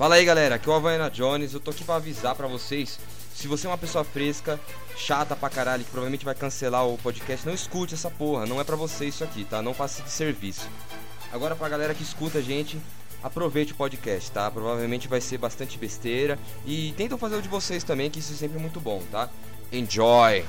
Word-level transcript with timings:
Fala 0.00 0.14
aí 0.14 0.24
galera, 0.24 0.54
aqui 0.54 0.66
é 0.66 0.72
o 0.72 0.74
Havaiana 0.74 1.10
Jones, 1.10 1.52
eu 1.52 1.60
tô 1.60 1.72
aqui 1.72 1.84
pra 1.84 1.96
avisar 1.96 2.34
pra 2.34 2.46
vocês. 2.46 2.98
Se 3.34 3.46
você 3.46 3.66
é 3.66 3.70
uma 3.70 3.76
pessoa 3.76 4.02
fresca, 4.02 4.58
chata 4.96 5.36
pra 5.36 5.50
caralho, 5.50 5.84
que 5.84 5.90
provavelmente 5.90 6.24
vai 6.24 6.34
cancelar 6.34 6.86
o 6.86 6.96
podcast, 6.96 7.46
não 7.46 7.52
escute 7.52 7.92
essa 7.92 8.10
porra, 8.10 8.46
não 8.46 8.58
é 8.58 8.64
pra 8.64 8.76
você 8.76 9.04
isso 9.04 9.22
aqui, 9.22 9.44
tá? 9.44 9.60
Não 9.60 9.74
passe 9.74 10.00
de 10.00 10.10
serviço. 10.10 10.66
Agora 11.30 11.54
pra 11.54 11.68
galera 11.68 11.92
que 11.94 12.02
escuta 12.02 12.38
a 12.38 12.40
gente, 12.40 12.80
aproveite 13.22 13.74
o 13.74 13.76
podcast, 13.76 14.30
tá? 14.30 14.50
Provavelmente 14.50 15.06
vai 15.06 15.20
ser 15.20 15.36
bastante 15.36 15.76
besteira 15.76 16.38
e 16.64 16.94
tentam 16.96 17.18
fazer 17.18 17.36
o 17.36 17.42
de 17.42 17.48
vocês 17.48 17.84
também, 17.84 18.10
que 18.10 18.20
isso 18.20 18.32
é 18.32 18.36
sempre 18.36 18.58
muito 18.58 18.80
bom, 18.80 19.02
tá? 19.12 19.28
Enjoy! 19.70 20.42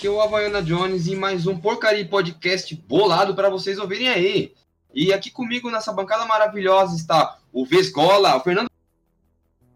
Aqui 0.00 0.06
é 0.06 0.10
o 0.10 0.18
Havaiana 0.18 0.62
Jones 0.62 1.08
e 1.08 1.14
mais 1.14 1.46
um 1.46 1.58
porcaria 1.58 2.08
podcast 2.08 2.74
bolado 2.88 3.34
para 3.34 3.50
vocês 3.50 3.78
ouvirem 3.78 4.08
aí. 4.08 4.54
E 4.94 5.12
aqui 5.12 5.30
comigo 5.30 5.70
nessa 5.70 5.92
bancada 5.92 6.24
maravilhosa 6.24 6.96
está 6.96 7.36
o 7.52 7.66
Vescola, 7.66 8.34
o 8.34 8.40
Fernando 8.40 8.70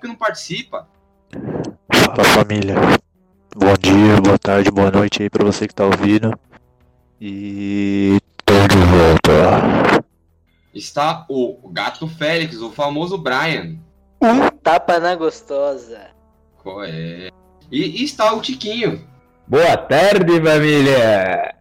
que 0.01 0.09
não 0.09 0.15
participa. 0.15 0.89
Fala 1.93 2.25
família. 2.25 2.75
Bom 3.55 3.75
dia, 3.79 4.19
boa 4.23 4.39
tarde, 4.39 4.71
boa 4.71 4.91
noite 4.91 5.23
aí 5.23 5.29
pra 5.29 5.45
você 5.45 5.69
que 5.69 5.75
tá 5.75 5.85
ouvindo. 5.85 6.33
E 7.21 8.19
tô 8.47 8.55
de 8.67 8.79
volta. 8.79 10.07
Está 10.73 11.27
o 11.29 11.69
Gato 11.71 12.09
Félix, 12.09 12.63
o 12.63 12.73
famoso 12.73 13.19
Brian. 13.19 13.77
Um 14.23 14.49
tapa 14.63 14.99
na 14.99 15.15
gostosa. 15.17 16.07
Qual 16.63 16.83
é? 16.83 17.29
E, 17.71 18.01
e 18.01 18.05
está 18.05 18.33
o 18.33 18.41
Tiquinho. 18.41 19.13
Boa 19.47 19.77
tarde, 19.77 20.41
família! 20.41 21.55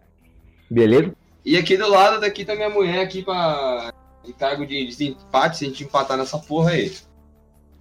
Beleza? 0.72 1.14
E 1.44 1.58
aqui 1.58 1.76
do 1.76 1.90
lado 1.90 2.22
daqui 2.22 2.46
tá 2.46 2.56
minha 2.56 2.70
mulher 2.70 3.04
aqui 3.04 3.22
pra. 3.22 3.94
de 4.24 4.32
cargo 4.32 4.66
de, 4.66 4.88
de 4.88 5.08
empate, 5.10 5.58
se 5.58 5.66
a 5.66 5.68
gente 5.68 5.84
empatar 5.84 6.18
nessa 6.18 6.40
porra 6.40 6.72
aí. 6.72 6.96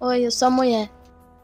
Oi, 0.01 0.25
eu 0.25 0.31
sou 0.31 0.49
a 0.49 0.51
mulher. 0.51 0.89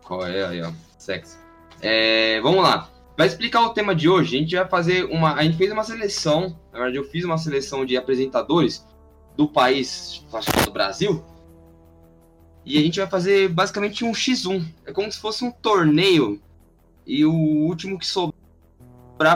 Qual 0.04 0.28
é 0.28 0.46
aí, 0.46 0.62
ó? 0.62 0.74
Sexy. 0.98 1.38
É, 1.82 2.42
vamos 2.42 2.62
lá. 2.62 2.90
Vai 3.18 3.28
explicar 3.28 3.62
o 3.62 3.70
tema 3.70 3.96
de 3.96 4.10
hoje. 4.10 4.36
A 4.36 4.40
gente 4.42 4.56
vai 4.58 4.68
fazer 4.68 5.06
uma. 5.06 5.36
A 5.36 5.44
gente 5.44 5.56
fez 5.56 5.72
uma 5.72 5.86
seleção. 5.86 6.60
Na 6.74 6.80
verdade, 6.80 6.98
eu 6.98 7.06
fiz 7.06 7.24
uma 7.24 7.38
seleção 7.38 7.86
de 7.86 7.96
apresentadores 7.96 8.86
do 9.38 9.48
país, 9.48 10.26
acho 10.34 10.52
que 10.52 10.66
do 10.66 10.72
Brasil. 10.72 11.24
E 12.66 12.78
a 12.78 12.82
gente 12.82 13.00
vai 13.00 13.10
fazer 13.10 13.48
basicamente 13.48 14.04
um 14.04 14.12
X1. 14.12 14.66
É 14.86 14.92
como 14.92 15.10
se 15.10 15.18
fosse 15.18 15.46
um 15.46 15.52
torneio. 15.52 16.42
E 17.08 17.24
o 17.24 17.34
último 17.34 17.98
que 17.98 18.06
sobrar 18.06 18.49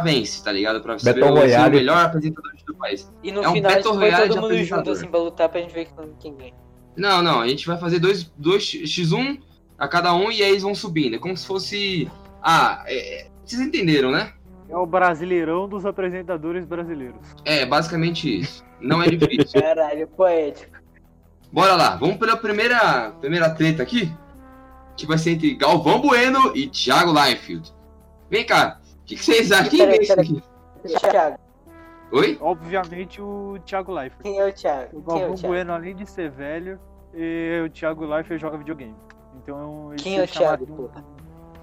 vence, 0.04 0.44
tá 0.44 0.52
ligado? 0.52 0.82
Pra 0.82 0.94
Battle 0.96 1.12
o, 1.12 1.16
ser 1.16 1.24
o 1.24 1.36
Royale. 1.36 1.76
melhor 1.76 2.06
apresentador 2.06 2.52
do 2.66 2.76
país. 2.76 3.12
E 3.24 3.32
no 3.32 3.44
É 3.44 3.50
um 3.50 3.54
final 3.54 3.72
a 3.72 3.76
gente 3.76 3.84
Battle 3.84 3.96
Royale 3.96 4.24
de 4.24 4.30
todo 4.30 4.42
mundo 4.42 4.52
junto 4.54 4.74
apresentador. 4.74 4.94
assim 4.94 5.08
pra 5.08 5.20
lutar 5.20 5.50
pra 5.50 5.62
gente 5.62 5.74
ver 5.74 5.86
quem- 5.86 6.14
quem 6.20 6.36
ganha. 6.36 6.54
Não, 6.96 7.22
não, 7.22 7.42
a 7.42 7.48
gente 7.48 7.66
vai 7.68 7.78
fazer 7.78 8.00
dois, 8.00 8.24
dois 8.38 8.64
X1 8.64 9.40
a 9.78 9.88
cada 9.88 10.14
um 10.14 10.32
e 10.32 10.42
aí 10.44 10.52
eles 10.52 10.64
vão 10.64 10.74
subindo. 10.76 11.16
É 11.16 11.20
como 11.20 11.36
se 11.36 11.46
fosse. 11.46 12.10
Ah, 12.42 12.84
é, 12.88 13.28
vocês 13.44 13.62
entenderam, 13.62 14.12
né? 14.12 14.34
É 14.70 14.78
o 14.78 14.86
brasileirão 14.86 15.68
dos 15.68 15.86
apresentadores 15.86 16.66
brasileiros. 16.66 17.20
É, 17.46 17.66
basicamente 17.66 18.40
isso. 18.42 18.64
Não 18.80 19.02
é 19.02 19.08
difícil. 19.10 19.60
Caralho, 19.62 20.08
poético. 20.08 20.78
Bora 21.52 21.76
lá, 21.76 21.96
vamos 21.96 22.18
pela 22.18 22.36
primeira, 22.38 23.12
primeira 23.22 23.50
treta 23.50 23.84
aqui. 23.84 24.12
Que 24.96 25.06
vai 25.08 25.18
ser 25.18 25.32
entre 25.32 25.56
Galvão 25.56 26.00
Bueno 26.02 26.56
e 26.56 26.68
Thiago 26.68 27.12
Leifert. 27.12 27.70
Vem 28.30 28.46
cá, 28.46 28.80
o 29.04 29.06
que, 29.06 29.16
que 29.16 29.24
vocês 29.26 29.52
acham? 29.52 29.70
Quem 29.70 29.80
Peraí, 29.80 29.98
vence 30.00 30.16
peraí. 30.16 30.44
aqui? 30.86 31.00
Thiago, 31.12 31.38
Oi? 32.12 32.38
Obviamente 32.42 33.22
o 33.22 33.58
Thiago 33.66 33.92
Leifert. 33.94 34.22
quem 34.22 34.38
é 34.40 34.46
o 34.48 34.54
Thiago? 34.54 34.98
O 34.98 35.00
é 35.00 35.04
Galvão 35.06 35.32
o 35.32 35.36
Thiago? 35.36 35.48
Bueno, 35.48 35.74
além 35.74 35.96
de 35.96 36.06
ser 36.10 36.30
velho, 36.30 36.80
e 37.14 37.64
o 37.66 37.70
Thiago 37.70 38.06
Leifert 38.06 38.40
joga 38.40 38.58
videogame. 38.58 38.96
Então 39.42 39.92
ele 39.94 40.02
Quem 40.04 40.20
é 40.20 40.24
o 40.24 40.28
Thiago, 40.28 40.66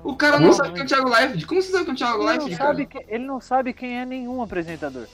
um-? 0.04 0.10
O 0.10 0.16
cara 0.16 0.40
não 0.40 0.52
sabe 0.52 0.72
quem 0.72 0.80
é 0.80 0.84
o 0.84 0.88
Thiago 0.88 1.08
Leifert. 1.08 1.46
Como 1.46 1.62
você 1.62 1.70
sabe 1.70 1.84
quem 1.84 1.90
é 1.90 1.94
o 1.94 1.96
Thiago 1.96 2.14
Ele 2.16 2.24
não, 2.24 2.30
Leifert, 2.38 2.58
cara? 2.58 2.70
sabe 2.70 2.86
que- 2.86 3.04
ele 3.08 3.24
não 3.24 3.40
sabe 3.40 3.72
quem 3.72 4.00
é 4.00 4.04
nenhum 4.06 4.42
apresentador. 4.42 5.06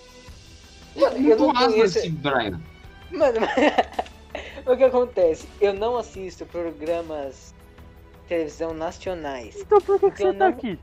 Eu 0.95 1.11
Muito 1.21 1.37
não 1.47 1.53
conheço- 1.53 1.99
esse 1.99 2.09
Brian. 2.11 2.61
Mano, 3.11 3.39
o 4.67 4.77
que 4.77 4.85
acontece? 4.85 5.47
Eu 5.61 5.75
não 5.75 5.97
assisto 5.97 6.47
programas 6.47 7.55
de 8.23 8.29
televisão 8.29 8.73
nacionais. 8.73 9.57
Então 9.61 9.81
por 9.81 9.99
que, 10.01 10.11
que 10.13 10.23
Eu 10.23 10.27
você 10.33 10.33
tá 10.33 10.39
não- 10.39 10.47
aqui? 10.57 10.79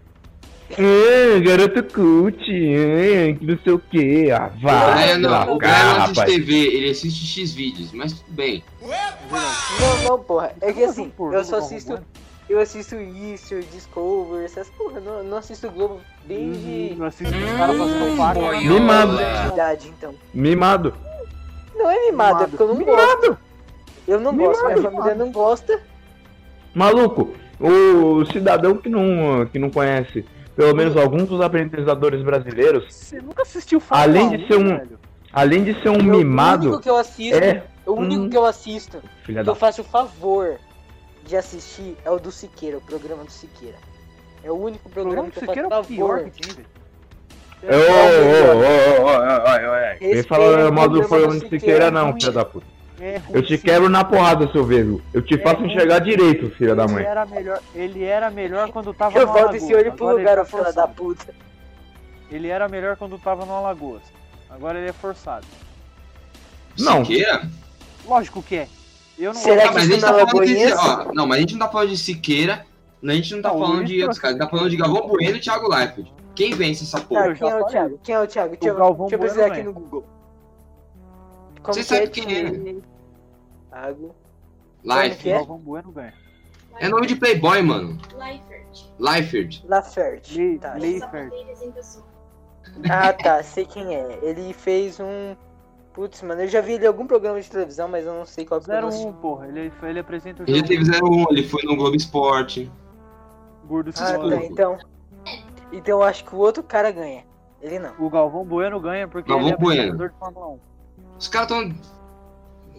Ah, 0.72 1.40
garoto 1.40 1.84
cult, 1.84 2.40
ah, 2.40 3.38
que 3.38 3.46
não 3.46 3.60
sei 3.64 3.74
o 3.74 3.80
que. 3.80 4.32
Ah, 4.32 4.52
vai, 4.62 4.94
Brian 4.94 5.18
não, 5.20 5.56
o 5.56 5.58
Brian 5.58 5.72
não 5.72 6.04
assiste 6.04 6.20
rapaz. 6.20 6.34
TV, 6.34 6.54
ele 6.54 6.90
assiste 6.90 7.26
X 7.26 7.54
vídeos, 7.54 7.92
mas 7.92 8.14
tudo 8.14 8.32
bem. 8.32 8.64
Não, 8.82 10.04
não, 10.10 10.20
porra. 10.20 10.54
É 10.62 10.74
que 10.74 10.84
assim, 10.84 11.12
eu 11.20 11.44
só 11.44 11.58
assisto. 11.58 12.00
Eu 12.50 12.60
assisto 12.60 12.96
Easter, 12.96 13.64
Discover, 13.72 14.44
essas 14.44 14.70
porra. 14.70 15.00
Não, 15.00 15.24
não 15.24 15.38
assisto 15.38 15.70
Globo 15.70 16.02
desde. 16.26 16.96
Eu 16.98 17.06
assisto 17.06 17.34
os 17.36 17.58
caras 17.58 17.78
fazendo 17.78 18.18
parte. 18.18 18.68
Mimado. 18.68 19.16
da 19.16 19.48
idade, 19.48 19.88
então. 19.88 20.14
Mimado. 20.34 20.94
Não 21.76 21.90
é 21.90 22.06
mimado, 22.06 22.44
é 22.44 22.48
porque 22.48 22.64
eu 22.64 22.76
não 22.76 22.84
gosto. 22.84 23.38
Eu 24.08 24.20
não 24.20 24.36
gosto, 24.36 24.66
minha 24.66 24.82
família 24.82 25.16
não 25.16 25.32
gosta. 25.32 25.82
Maluco, 26.76 27.34
o 27.60 28.26
cidadão 28.26 28.76
que 28.78 28.90
não, 28.90 29.46
que 29.46 29.58
não 29.58 29.70
conhece 29.70 30.26
pelo 30.56 30.76
menos 30.76 30.96
alguns 30.98 31.28
dos 31.30 31.42
apresentadores 31.42 32.22
brasileiros, 32.24 32.94
Você 32.94 33.22
nunca 33.22 33.42
assistiu 33.44 33.80
Fórmula 33.80 34.10
Além 34.10 34.38
de 34.38 34.48
ser 34.48 34.58
um- 34.58 34.78
velho? 34.78 35.00
além 35.32 35.64
de 35.64 35.74
ser 35.82 35.90
um 35.90 35.94
Eu- 35.94 36.00
O 36.00 36.04
único 36.04 36.18
mimado, 36.18 36.80
que 36.80 36.90
eu 36.90 36.96
assisto, 36.98 37.38
é 37.44 37.64
o 37.86 37.94
único 37.94 38.24
um- 38.24 38.30
que 38.30 38.38
eu 38.38 38.46
assisto, 38.46 38.98
filha 39.24 39.40
que 39.42 39.46
da 39.46 39.52
eu 39.52 39.56
faço 39.56 39.82
o 39.82 39.86
favor 39.86 40.58
de 41.26 41.36
assistir 41.36 41.96
é 42.06 42.12
o 42.12 42.20
do 42.20 42.32
Siqueira, 42.32 42.78
o 42.78 42.82
programa 42.82 43.24
do 43.24 43.32
Siqueira. 43.32 43.78
É 44.44 44.52
o 44.52 44.56
único 44.56 44.88
O 44.88 44.92
programa 44.92 45.24
programa 45.30 45.32
que 45.32 45.38
eu 45.40 45.48
faço 45.48 45.60
é 45.60 45.80
o 45.80 45.84
pior 45.86 46.18
favor. 46.20 46.30
que 46.32 46.42
tem, 46.42 46.54
velho. 46.56 46.68
Ô, 47.64 47.68
ô, 47.68 47.72
ô, 47.72 48.58
ô, 48.58 48.60
ô, 48.60 49.06
ô, 49.06 49.10
ô, 49.10 49.14
ô, 49.14 50.00
Vem 50.00 50.10
Respeita 50.16 50.28
falar 50.28 50.68
o 50.70 50.74
mal 50.74 50.90
do 50.90 51.00
programa 51.00 51.08
programa 51.08 51.28
do 51.28 51.34
de 51.34 51.40
Siqueira, 51.40 51.60
Siqueira 51.60 51.92
não, 51.92 52.12
ruim. 52.12 52.20
filha 52.20 52.32
da 52.34 52.44
puta. 52.46 52.66
É 53.00 53.20
Eu 53.32 53.42
te 53.42 53.58
quebro 53.58 53.90
na 53.90 54.04
porrada, 54.04 54.50
seu 54.52 54.64
vergo. 54.64 55.02
Eu 55.14 55.22
te 55.22 55.34
É 55.34 55.38
faço 55.40 55.58
ruim. 55.62 55.72
enxergar 55.74 56.00
direito, 56.00 56.50
filha 56.52 56.76
da 56.76 56.88
mãe. 56.88 57.04
era 57.04 57.26
melhor, 57.26 57.60
ele 57.74 58.04
era 58.04 58.30
melhor 58.30 58.72
quando 58.72 58.94
tava 58.94 59.18
Eu 59.18 59.26
no 59.26 59.34
volto 59.34 59.40
Alagoas. 59.50 59.64
esse 59.64 59.76
olho 59.76 59.94
pro 59.94 60.12
lugar, 60.18 60.36
tá 60.36 60.42
ô 60.44 60.46
filha 60.46 60.62
da 60.64 60.66
forçado. 60.88 60.94
puta. 60.94 61.34
Ele 62.32 62.48
era 62.48 62.68
melhor 62.70 62.96
quando 62.96 63.18
tava 63.18 63.46
no 63.46 63.54
Alagoas. 63.54 64.02
Agora 64.50 64.78
ele 64.80 64.90
é 64.90 64.94
forçado. 64.94 65.46
Não. 66.80 67.04
Siqueira? 67.04 67.42
Lógico 68.06 68.42
que 68.44 68.56
é. 68.58 68.68
Eu 69.18 69.34
não 69.34 69.40
Será 69.42 69.68
que 69.68 69.74
mas 69.76 69.84
a 69.84 69.86
gente 69.94 70.02
na 70.02 70.08
tá 70.14 70.28
falando 70.28 70.46
de, 70.46 70.74
ó, 70.74 71.14
não, 71.14 71.28
mas 71.28 71.38
a 71.38 71.42
gente 71.42 71.54
não 71.54 71.60
tá 71.66 71.72
falando 71.72 71.90
de 71.90 71.98
Siqueira, 71.98 72.66
a 73.04 73.12
gente 73.14 73.36
não 73.36 73.42
tá 73.44 73.50
Não, 73.50 73.60
falando 73.60 73.86
de 73.86 74.02
outros 74.02 74.20
caras, 74.20 74.36
a 74.36 74.40
gente 74.40 74.50
tá 74.50 74.58
falando 74.58 74.70
de 74.72 74.78
Galvão 74.78 75.08
Bueno 75.08 75.38
e 75.38 75.40
Thiago 75.40 75.68
Leifert. 75.70 76.08
Quem 76.36 76.54
vence 76.56 76.84
essa 76.84 77.00
Tá, 77.00 77.06
porra? 77.06 77.28
eu 77.28 77.36
quem 77.36 77.48
é 77.50 77.56
o. 77.56 77.66
Thiago? 77.68 78.00
Quem 78.04 78.16
é 78.16 78.20
o 78.20 78.28
Thiago? 78.28 78.50
Deixa, 78.60 78.68
eu- 78.70 78.76
Galvão 78.76 79.08
deixa 79.08 79.16
eu 79.16 79.20
Bueno 79.20 79.34
pesquisar 79.36 79.46
aqui 79.46 79.56
ganha. 79.64 79.66
no 79.66 79.74
Google. 79.74 80.06
Como 81.64 81.74
Você 81.74 81.80
que 81.82 81.86
sabe 81.86 82.08
quem 82.10 82.36
é? 82.38 82.76
Thiago. 83.72 84.16
Leifert. 84.84 85.22
que 85.22 85.30
é? 85.30 85.34
Galvão 85.38 85.58
Bueno 85.58 85.92
ganha. 85.92 86.14
É 86.80 86.90
nome 86.90 87.08
de 87.08 87.16
Playboy, 87.16 87.62
mano. 87.62 87.98
Leifert. 88.18 88.86
Leifert. 89.00 89.64
Laferte. 89.66 90.38
Le- 90.38 90.60
Tá. 90.60 90.74
Leifert. 90.74 91.32
Ah, 92.90 93.14
tá, 93.14 93.44
sei 93.44 93.66
quem 93.66 93.96
é. 93.96 94.20
Ele 94.22 94.54
fez 94.54 95.00
um. 95.00 95.36
Putz, 95.94 96.24
mano, 96.24 96.42
eu 96.42 96.48
já 96.48 96.60
vi 96.60 96.74
ele 96.74 96.86
em 96.86 96.88
algum 96.88 97.06
programa 97.06 97.40
de 97.40 97.50
televisão, 97.50 97.88
mas 97.88 98.04
eu 98.06 98.14
não 98.16 98.26
sei 98.26 98.46
qual 98.46 98.60
programa. 98.60 98.90
01, 98.92 99.14
porra. 99.14 99.48
Ele, 99.48 99.72
ele 99.84 100.00
apresenta 100.00 100.42
o 100.42 100.46
Ele 100.48 100.56
jogo 100.58 100.68
teve 100.68 100.84
01, 100.84 101.26
ele 101.30 101.44
foi 101.48 101.62
no 101.64 101.76
Globo 101.76 101.96
Esporte. 101.96 102.72
gordo 103.66 103.92
se 103.96 104.02
Ah, 104.02 104.18
tá, 104.18 104.36
então. 104.44 104.78
Então 105.72 106.00
eu 106.00 106.04
acho 106.04 106.26
que 106.26 106.34
o 106.36 106.40
outro 106.40 106.64
cara 106.64 106.90
ganha. 106.92 107.24
Ele 107.62 107.78
não. 107.80 107.94
O 108.00 108.10
Galvão 108.10 108.44
Bueno 108.44 108.80
ganha 108.80 109.08
porque 109.08 109.30
Galvão 109.30 109.50
ele 109.50 109.56
é 109.56 109.60
Bueno. 109.92 109.98
de 110.10 110.10
Fórmula 110.18 110.48
1. 110.48 110.60
Os 111.24 111.30
caras 111.30 111.48
tão. 111.48 111.74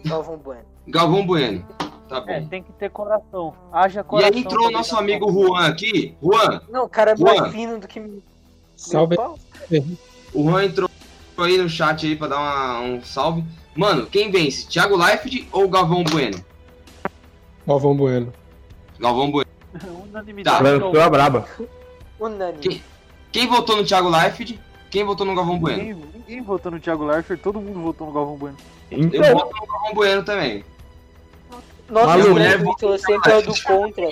Galvão 0.05 0.37
Bueno. 0.37 0.61
Galvão 0.87 1.25
Bueno. 1.25 1.65
Tá 2.07 2.23
É, 2.27 2.39
bom. 2.41 2.47
tem 2.47 2.61
que 2.61 2.71
ter 2.73 2.91
coração. 2.91 3.55
Haja 3.73 4.01
E 4.01 4.03
coração. 4.03 4.31
aí 4.35 4.39
entrou 4.39 4.69
nosso 4.71 4.95
amigo 4.95 5.25
Fórmula 5.25 5.45
1. 5.45 5.47
Juan 5.55 5.67
aqui. 5.67 6.15
Juan, 6.21 6.61
Não, 6.69 6.83
o 6.85 6.89
cara 6.89 7.13
é 7.13 7.17
Juan. 7.17 7.35
mais 7.41 7.51
fino 7.51 7.79
do 7.79 7.87
que 7.87 8.21
Salve. 8.75 9.15
o 10.31 10.43
Juan 10.43 10.65
entrou 10.65 10.87
aí 11.39 11.57
no 11.57 11.67
chat 11.67 12.05
aí 12.05 12.15
pra 12.15 12.27
dar 12.27 12.37
uma- 12.37 12.81
um 12.81 13.03
salve. 13.03 13.43
Mano, 13.75 14.05
quem 14.05 14.29
vence? 14.29 14.67
Thiago 14.67 14.95
Leifert 14.95 15.47
ou 15.51 15.67
Galvão 15.67 16.03
Bueno? 16.03 16.37
Galvão 17.65 17.97
Bueno. 17.97 18.31
Galvão 18.99 19.31
Bueno. 19.31 19.49
Unanimidade. 20.07 20.57
Tá. 20.63 20.63
Lançou 20.71 21.01
a 21.01 21.09
braba. 21.09 21.47
Unânime. 22.19 22.59
Quem- 22.59 22.83
Quem 23.31 23.47
votou 23.47 23.75
no 23.77 23.83
Thiago 23.83 24.07
Leifert? 24.07 24.59
Quem 24.91 25.03
votou 25.03 25.25
no 25.25 25.33
Galvão 25.33 25.57
Bueno? 25.57 25.81
Ninguém, 25.83 26.14
ninguém 26.27 26.41
votou 26.43 26.71
no 26.71 26.79
Thiago 26.79 27.05
Leifert, 27.05 27.39
todo 27.41 27.59
mundo 27.61 27.79
votou 27.81 28.07
no 28.07 28.13
Galvão 28.13 28.35
Bueno. 28.35 28.57
Eu 28.91 28.99
Então, 28.99 29.33
voto 29.33 29.55
no 29.59 29.67
Galvão 29.67 29.93
Bueno 29.93 30.23
também. 30.23 30.63
Nossa, 31.89 32.07
Maluco. 32.07 32.27
o 32.29 32.33
Mulher 32.33 32.57
Vitor 32.63 32.99
sempre 32.99 33.31
é 33.31 33.37
o 33.37 33.41
do 33.43 33.61
contra. 33.63 34.11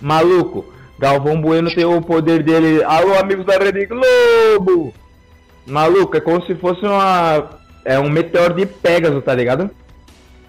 maluco, 0.00 0.64
Galvão 0.98 1.40
Bueno 1.40 1.72
tem 1.74 1.84
o 1.84 2.02
poder 2.02 2.42
dele. 2.42 2.82
Alô, 2.84 3.16
amigos 3.18 3.46
da 3.46 3.56
Rede 3.58 3.86
Globo! 3.86 4.92
Maluco, 5.66 6.16
é 6.16 6.20
como 6.20 6.44
se 6.46 6.54
fosse 6.56 6.84
uma. 6.84 7.60
É 7.84 7.98
um 7.98 8.08
meteoro 8.10 8.54
de 8.54 8.66
Pegasus, 8.66 9.22
tá 9.24 9.34
ligado? 9.34 9.70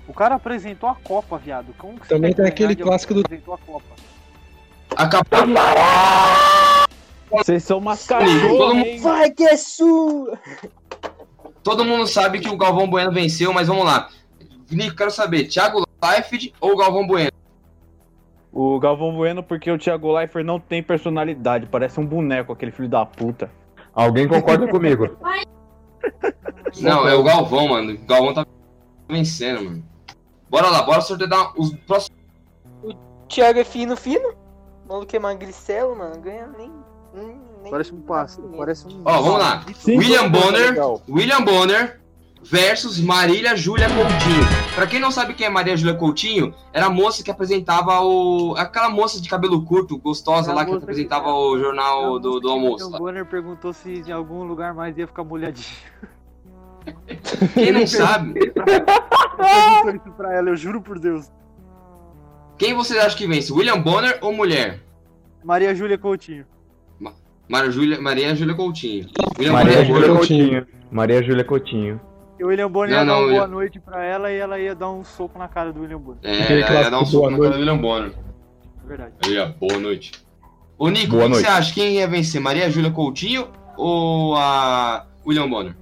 O 0.08 0.14
cara 0.14 0.36
apresentou 0.36 0.90
a 0.90 0.96
Copa, 0.96 1.38
viado. 1.38 1.74
Como 1.78 2.00
que 2.00 2.08
Também 2.08 2.34
tem 2.34 2.46
aquele 2.46 2.76
de 2.76 2.82
alguém 2.82 2.92
clássico 2.92 3.14
do- 3.14 3.22
apresentou 3.22 3.54
a 3.54 3.58
Copa? 3.60 3.86
Acabou. 4.96 5.48
Vocês 7.32 7.64
são 7.64 7.80
hein? 8.78 9.00
Vai 9.00 9.32
que 9.32 9.44
é 9.44 9.58
sua! 9.58 10.38
Todo 11.64 11.86
mundo 11.86 12.06
sabe 12.06 12.40
que 12.40 12.50
o 12.50 12.58
Galvão 12.58 12.90
Bueno 12.90 13.12
venceu, 13.12 13.54
mas 13.54 13.68
vamos 13.68 13.86
lá. 13.86 14.10
Nico, 14.70 14.96
quero 14.96 15.12
saber, 15.12 15.48
Thiago 15.48 15.84
Leifert 16.04 16.52
ou 16.60 16.76
Galvão 16.76 17.08
Bueno? 17.08 17.32
O 18.52 18.80
Galvão 18.80 19.16
Bueno, 19.16 19.42
porque 19.42 19.72
o 19.72 19.78
Thiago 19.78 20.12
Leifert 20.12 20.46
não 20.46 20.60
tem 20.60 20.84
personalidade, 20.84 21.66
parece 21.68 22.00
um 22.00 22.06
boneco, 22.06 22.52
aquele 22.52 22.72
filho 22.72 22.90
da 22.90 23.06
puta. 23.06 23.50
Alguém 23.94 24.28
concorda 24.28 24.68
comigo? 24.68 25.18
Não, 26.82 27.08
é 27.08 27.14
o 27.14 27.24
Galvão, 27.24 27.68
mano. 27.68 27.94
O 27.94 28.06
Galvão 28.06 28.34
tá 28.34 28.46
vencendo, 29.08 29.64
mano. 29.64 29.84
Bora 30.50 30.70
lá, 30.70 30.82
bora 30.82 31.02
sortear 31.02 31.54
os 31.56 31.74
próximos. 31.88 32.18
Thiago 33.28 33.60
é 33.60 33.64
fino, 33.64 33.96
fino. 33.96 34.34
O 34.86 34.90
maluco 34.90 35.16
é 35.16 35.20
magricelo, 35.20 35.96
mano. 35.96 36.20
Ganha 36.20 36.48
nem. 36.48 36.72
Parece 37.70 37.94
um 37.94 38.02
pássaro, 38.02 38.50
parece 38.58 38.88
um. 38.88 39.02
Ó, 39.06 39.22
vamos 39.22 39.40
lá. 39.40 39.64
Sim, 39.76 39.98
William 39.98 40.30
Bonner. 40.30 40.70
legal. 40.72 41.02
William 41.10 41.42
Bonner 41.42 42.00
versus 42.44 43.00
Marília 43.00 43.56
Júlia 43.56 43.88
Coutinho. 43.88 44.44
Pra 44.76 44.86
quem 44.88 45.00
não 45.00 45.12
sabe 45.12 45.34
quem 45.34 45.48
é 45.48 45.50
Maria 45.50 45.78
Júlia 45.78 45.96
Coutinho, 45.96 46.54
era 46.74 46.88
a 46.88 46.90
moça 46.90 47.24
que 47.24 47.32
apresentava 47.32 48.02
o. 48.02 48.54
aquela 48.58 48.90
moça 48.90 49.22
de 49.22 49.30
cabelo 49.30 49.64
curto, 49.64 49.98
gostosa 49.98 50.50
Era 50.52 50.60
lá 50.60 50.66
que 50.66 50.74
apresentava 50.74 51.26
que- 51.26 51.30
o 51.32 51.58
jornal 51.60 52.20
do, 52.20 52.40
do 52.40 52.50
almoço. 52.50 52.88
O. 52.88 52.98
Bonner 52.98 53.26
perguntou 53.26 53.72
se 53.74 53.90
em 54.08 54.12
algum 54.12 54.44
lugar 54.44 54.74
mais 54.74 54.98
ia 54.98 55.08
ficar 55.08 55.24
molhadinho. 55.24 55.66
Quem 57.54 57.72
não 57.72 57.88
sabe, 57.88 58.34
Perguntou 58.52 59.96
isso 59.96 60.12
pra 60.18 60.34
ela, 60.34 60.50
eu 60.50 60.56
juro 60.58 60.82
por 60.82 61.00
Deus. 61.00 61.32
quem 62.58 62.74
vocês 62.74 63.00
acham 63.00 63.18
que 63.18 63.26
vence? 63.28 63.54
William 63.54 63.80
Bonner 63.82 64.18
ou 64.22 64.34
mulher? 64.34 64.82
Maria 65.44 65.74
Júlia 65.74 65.98
Coutinho. 65.98 66.46
Maria 67.50 67.72
Júlia, 67.72 68.02
Maria 68.02 68.36
Júlia 68.36 68.56
Coutinho. 68.56 69.08
William 69.38 69.54
Maria 69.54 69.72
Bonner, 69.74 69.86
Júlia 69.88 70.08
Coutinho. 70.10 70.50
Coutinho. 70.64 70.68
Maria 70.92 71.24
Júlia 71.24 71.44
Coutinho. 71.44 72.02
E 72.40 72.44
o 72.44 72.48
William 72.48 72.72
Bonner 72.72 72.92
Não, 72.92 73.00
ia 73.00 73.06
dar 73.06 73.12
não, 73.12 73.20
uma 73.22 73.28
eu- 73.30 73.36
boa 73.36 73.48
noite 73.48 73.80
pra 73.80 74.04
ela 74.04 74.32
e 74.32 74.38
ela 74.38 74.60
ia 74.60 74.74
dar 74.74 74.90
um 74.90 75.04
soco 75.04 75.38
na 75.38 75.48
cara 75.48 75.72
do 75.72 75.82
William 75.82 76.00
Bonner. 76.00 76.20
É, 76.24 76.62
ela 76.62 76.82
ia 76.82 76.90
dar 76.92 77.00
um 77.00 77.06
soco 77.06 77.30
na 77.30 77.38
cara 77.38 77.52
do. 77.52 77.58
William 77.60 77.78
Bonner. 77.78 78.12
É 78.84 78.88
verdade. 78.88 79.14
Aí, 79.26 79.54
boa 79.60 79.80
noite. 79.80 80.12
Ô, 80.78 80.90
Nico, 80.90 81.12
Boa 81.12 81.22
o 81.24 81.26
que 81.26 81.32
noite. 81.34 81.46
você 81.46 81.52
acha? 81.52 81.74
Quem 81.74 81.94
ia 81.96 82.08
vencer? 82.08 82.42
Maria 82.42 82.70
Júlia 82.70 82.92
Coutinho 82.92 83.48
ou 83.78 84.36
a 84.36 85.06
William 85.26 85.48
Bonner? 85.50 85.76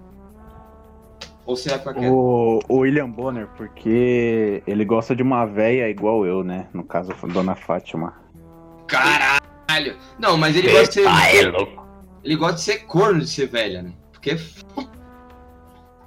Ou 1.46 1.56
você 1.56 1.70
vai 1.70 1.80
ficar 1.80 1.94
quieto? 1.94 2.12
O, 2.14 2.60
o 2.70 2.78
William 2.80 3.10
Bonner, 3.10 3.48
porque 3.58 4.62
ele 4.68 4.86
gosta 4.86 5.16
de 5.16 5.24
uma 5.24 5.46
véia 5.46 5.90
igual 5.90 6.26
eu, 6.26 6.44
né? 6.44 6.68
No 6.74 6.84
caso, 6.84 7.12
a 7.12 7.28
Dona 7.28 7.56
Fátima. 7.56 8.14
Caralho! 8.88 9.42
Não, 10.20 10.38
mas 10.38 10.56
ele 10.56 10.72
gosta 10.72 11.02
de 11.02 11.08
ser. 11.08 11.54
Ele 12.24 12.36
gosta 12.36 12.56
de 12.56 12.62
ser 12.62 12.80
corno 12.86 13.20
de 13.20 13.28
ser 13.28 13.48
velha, 13.48 13.82
né? 13.82 13.92
Porque. 14.12 14.38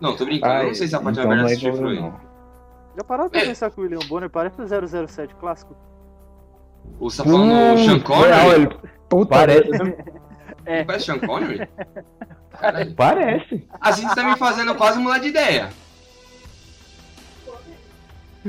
Não, 0.01 0.17
tô 0.17 0.25
brincando. 0.25 0.55
eu 0.55 0.67
não 0.69 0.75
sei 0.75 0.89
se 0.89 0.95
a 0.95 1.01
Fátima 1.01 1.35
então 1.35 1.49
é 1.49 1.55
eu, 1.55 1.77
Fluir. 1.77 2.01
não. 2.01 2.21
Já 2.97 3.05
pararam 3.05 3.31
pra 3.31 3.41
É. 3.41 3.45
pensar 3.47 3.71
que 3.71 3.81
o 3.81 3.83
William 3.83 4.07
Bonner 4.07 4.31
parece 4.31 4.61
o 4.61 4.67
007 5.09 5.35
clássico? 5.37 5.75
O 7.01 7.09
tá 7.11 7.25
falando 7.25 7.75
do 7.77 7.83
Sean 7.85 7.95
Hum, 7.95 8.23
real, 8.23 8.41
Connery? 8.45 8.63
ele 8.63 8.77
Puta 9.09 9.31
parece. 9.35 9.71
É. 10.67 10.83
Parece 10.85 11.05
Sean 11.07 11.19
Connery? 11.19 11.69
Caralho. 12.51 12.95
parece. 12.95 13.67
Assim 13.81 14.09
você 14.09 14.15
tá 14.15 14.23
me 14.25 14.37
fazendo 14.37 14.75
quase 14.77 14.99
mudar 14.99 15.19
de 15.19 15.29
ideia. 15.29 15.71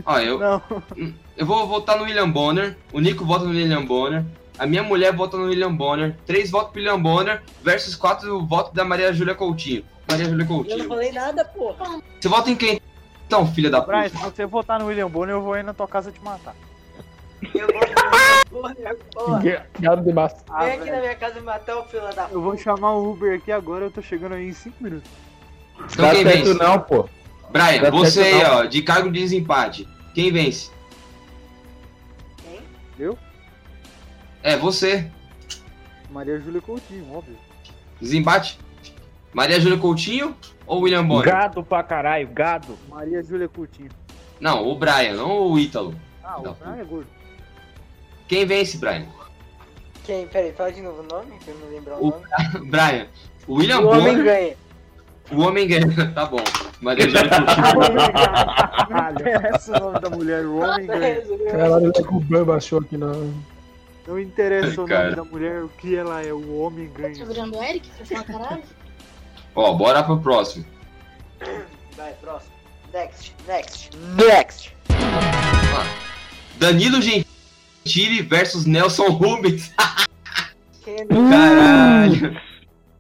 Ó, 0.06 0.20
eu, 0.20 0.38
Não. 0.40 0.62
eu 1.38 1.46
vou 1.46 1.68
votar 1.68 1.98
no 1.98 2.04
William 2.04 2.30
Bonner. 2.30 2.78
O 2.94 3.00
Nico 3.00 3.26
vota 3.26 3.46
no 3.46 3.52
William 3.52 3.84
Bonner. 3.86 4.24
A 4.58 4.66
minha 4.66 4.84
mulher 4.84 5.14
vota 5.14 5.38
no 5.38 5.46
William 5.46 5.74
Bonner. 5.76 6.16
Três 6.26 6.50
votos 6.50 6.72
pro 6.72 6.80
William 6.82 7.02
Bonner 7.02 7.44
versus 7.64 7.96
quatro 7.96 8.46
votos 8.46 8.74
da 8.74 8.86
Maria 8.86 9.12
Júlia 9.14 9.36
Coutinho. 9.36 9.84
Maria 10.10 10.26
Júlia 10.26 10.44
Eu 10.44 10.48
não 10.50 10.56
Coutinho. 10.64 10.88
falei 10.88 11.12
nada, 11.12 11.44
porra. 11.46 12.00
Você 12.20 12.28
vota 12.30 12.50
em 12.50 12.56
quem? 12.56 12.80
Então, 13.28 13.46
filha 13.52 13.70
da 13.70 13.82
Brian, 13.82 14.04
puta. 14.04 14.18
se 14.18 14.24
você 14.24 14.46
votar 14.46 14.80
no 14.80 14.86
William 14.86 15.10
Bonner, 15.10 15.36
eu 15.36 15.42
vou 15.42 15.58
ir 15.58 15.64
na 15.64 15.74
tua 15.74 15.88
casa 15.88 16.12
te 16.12 16.24
matar. 16.24 16.56
Eu 17.54 17.68
vou. 17.68 19.40
Gado 19.80 20.04
de 20.04 20.14
massa. 20.14 20.38
Vem 20.60 20.72
aqui 20.74 20.90
na 20.92 21.00
minha 21.00 21.16
casa 21.16 21.40
e 21.40 21.42
matar 21.42 21.78
o 21.78 21.84
filho 21.86 22.04
da 22.16 22.30
Eu 22.32 22.42
vou 22.42 22.58
chamar 22.58 22.94
o 22.94 23.12
Uber 23.12 23.36
aqui 23.38 23.52
agora, 23.52 23.86
eu 23.86 23.92
tô 23.92 24.02
chegando 24.02 24.36
aí 24.36 24.48
em 24.48 24.54
5 24.54 24.76
minutos. 24.82 25.10
Então 25.92 26.06
Dá 26.06 26.12
quem 26.12 26.24
certo 26.24 26.46
vence? 26.46 26.60
não, 26.60 26.80
pô. 26.80 27.10
Brian, 27.50 27.82
Dá 27.82 27.90
você 27.90 28.22
aí, 28.22 28.44
ó, 28.46 28.64
de 28.64 28.82
cargo 28.82 29.12
de 29.12 29.20
desempate. 29.20 29.88
Quem 30.14 30.32
vence? 30.32 30.72
Quem? 32.38 32.62
Eu? 32.98 33.18
É, 34.46 34.56
você. 34.56 35.10
Maria 36.12 36.40
Júlia 36.40 36.62
Coutinho, 36.62 37.12
óbvio. 37.12 37.36
Desempate. 38.00 38.60
Maria 39.34 39.60
Júlia 39.60 39.80
Coutinho 39.80 40.36
ou 40.68 40.82
William 40.82 41.04
Bonner? 41.04 41.26
Gado 41.34 41.64
pra 41.64 41.82
caralho, 41.82 42.28
gado. 42.28 42.78
Maria 42.88 43.24
Júlia 43.24 43.50
Coutinho. 43.50 43.90
Não, 44.40 44.68
o 44.68 44.76
Brian, 44.76 45.16
não 45.16 45.48
o 45.52 45.58
Ítalo. 45.58 45.96
Ah, 46.24 46.40
Não. 46.44 46.52
o 46.52 46.56
Brian 46.56 46.76
é 46.80 46.84
gordo. 46.84 47.08
Quem 48.28 48.46
vence, 48.46 48.78
Brian? 48.78 49.08
Quem? 50.04 50.28
Peraí, 50.28 50.52
fala 50.54 50.72
de 50.72 50.82
novo 50.82 51.02
o 51.02 51.08
nome, 51.08 51.40
pra 51.44 51.52
eu 51.54 51.60
não 51.60 51.70
lembrar 51.70 51.96
o, 51.98 52.08
O- 52.08 52.12
nome. 52.12 52.26
Brian. 52.70 53.08
O 53.48 53.56
William 53.56 53.80
O 53.80 53.88
homem 53.88 54.16
Bonner. 54.18 54.24
ganha. 54.24 54.56
O 55.32 55.42
homem 55.42 55.68
ganha. 55.68 55.88
Tá 56.14 56.26
bom. 56.28 56.38
Maria 56.82 57.10
Júlia 57.10 57.30
Coutinho. 57.34 58.90
Não 58.92 59.10
interessa 59.12 59.76
o 59.76 59.80
nome 59.80 60.00
da 60.00 60.10
mulher, 60.12 60.46
o 60.46 60.58
homem 60.60 60.86
ganha. 60.86 61.22
Caralho, 61.52 61.92
o 62.12 62.20
Bamba 62.20 62.56
achou 62.58 62.78
aqui 62.80 62.96
na. 62.96 63.12
Não 64.08 64.20
interessa 64.20 64.82
o 64.84 64.88
nome 64.88 65.16
da 65.16 65.24
mulher, 65.24 65.64
o 65.64 65.70
que 65.70 65.96
ela 65.96 66.22
é, 66.22 66.32
o 66.32 66.60
homem 66.60 66.90
ganha. 66.94 67.18
Tá 67.18 67.26
virando 67.26 67.58
o 67.58 67.64
Eric? 67.64 67.90
Pra 67.90 68.06
falar 68.06 68.24
caralho? 68.24 68.64
Ó, 69.56 69.74
bora 69.74 70.04
pro 70.04 70.20
próximo. 70.20 70.66
Vai, 71.98 72.14
próximo. 72.14 72.54
Next, 72.94 73.36
next, 73.48 73.90
next. 74.16 74.76
Danilo 76.58 77.02
Gentili 77.02 78.22
versus 78.22 78.66
Nelson 78.66 79.08
Rubens. 79.10 79.74
É 80.88 81.04
Caralho. 81.04 82.40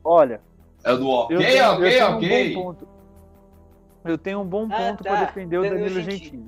Olha, 0.03 0.41
É 0.83 0.91
o 0.91 0.97
do 0.97 1.03
eu 1.05 1.11
ok, 1.13 1.37
tenho, 1.37 1.63
eu 1.63 1.71
ok, 1.71 1.89
tenho 1.91 2.15
ok. 2.15 2.49
um 2.49 2.53
bom 2.55 2.63
ponto. 2.63 2.87
Eu 4.03 4.17
tenho 4.17 4.41
um 4.41 4.45
bom 4.45 4.67
Ah, 4.71 4.75
ponto 4.75 5.03
tá. 5.03 5.09
pra 5.11 5.25
defender 5.25 5.57
o 5.59 5.61
Danilo 5.61 5.79
Danilo 5.83 6.01
Gentili. 6.01 6.17
Gentili. 6.23 6.43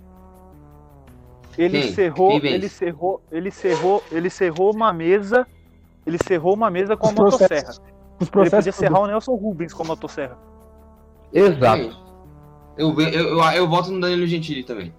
Ele 1.57 1.81
Quem? 1.81 1.93
cerrou, 1.93 2.39
Quem 2.39 2.51
ele 2.53 2.69
cerrou, 2.69 3.21
ele 3.31 3.51
cerrou, 3.51 4.03
ele 4.11 4.29
cerrou 4.29 4.73
uma 4.73 4.93
mesa, 4.93 5.47
ele 6.05 6.17
cerrou 6.25 6.53
uma 6.53 6.69
mesa 6.69 6.95
com 6.95 7.07
a 7.07 7.09
Os 7.09 7.15
processos. 7.15 7.79
motosserra. 7.79 7.97
Os 8.19 8.29
Ele 8.33 8.49
podia 8.49 8.49
processos. 8.51 8.75
serrar 8.75 9.01
o 9.01 9.07
Nelson 9.07 9.35
Rubens 9.35 9.73
com 9.73 9.83
a 9.83 9.85
motosserra. 9.87 10.37
Exato. 11.33 11.95
Eu, 12.77 12.93
eu, 12.99 13.09
eu, 13.09 13.39
eu 13.43 13.67
voto 13.67 13.91
no 13.91 13.99
Danilo 13.99 14.27
Gentili 14.27 14.63
também. 14.63 14.93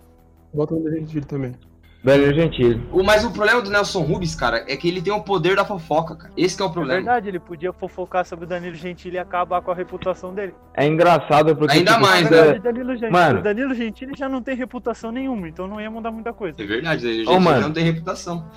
Bota 0.53 0.75
o 0.75 0.91
Gentili 0.91 1.25
também. 1.25 1.55
Danilo 2.02 2.33
Gentili. 2.33 2.81
O, 2.93 3.02
mas 3.02 3.25
o 3.25 3.31
problema 3.33 3.61
do 3.61 3.71
Nelson 3.71 4.00
Rubens, 4.02 4.35
cara, 4.35 4.64
é 4.69 4.76
que 4.76 4.87
ele 4.87 5.02
tem 5.02 5.12
o 5.12 5.21
poder 5.21 5.57
da 5.57 5.64
fofoca, 5.64 6.14
cara. 6.14 6.33
Esse 6.37 6.57
que 6.57 6.62
é 6.62 6.67
o 6.67 6.69
É 6.69 6.73
problema. 6.73 7.00
verdade, 7.00 7.28
ele 7.28 7.40
podia 7.40 7.73
fofocar 7.73 8.25
sobre 8.25 8.45
o 8.45 8.49
Danilo 8.49 8.76
Gentili 8.76 9.17
e 9.17 9.19
acabar 9.19 9.61
com 9.62 9.71
a 9.73 9.75
reputação 9.75 10.33
dele. 10.33 10.55
É 10.75 10.87
engraçado 10.87 11.57
porque. 11.57 11.76
Ainda 11.76 11.93
tipo, 11.95 12.02
mais, 12.07 12.23
né? 12.31 12.31
verdade, 12.31 12.61
Danilo 12.61 12.93
Gentili, 12.93 13.11
Mano. 13.12 13.40
o 13.40 13.43
Danilo 13.43 13.75
Gentili 13.75 14.12
já 14.17 14.28
não 14.28 14.40
tem 14.40 14.55
reputação 14.55 15.11
nenhuma, 15.11 15.49
então 15.49 15.67
não 15.67 15.81
ia 15.81 15.90
mudar 15.90 16.12
muita 16.12 16.33
coisa. 16.33 16.62
É 16.62 16.67
verdade, 16.67 17.02
Danilo 17.02 17.23
Ô, 17.31 17.33
Gentili 17.33 17.45
mano. 17.45 17.61
não 17.62 17.73
tem 17.73 17.85
reputação. 17.85 18.49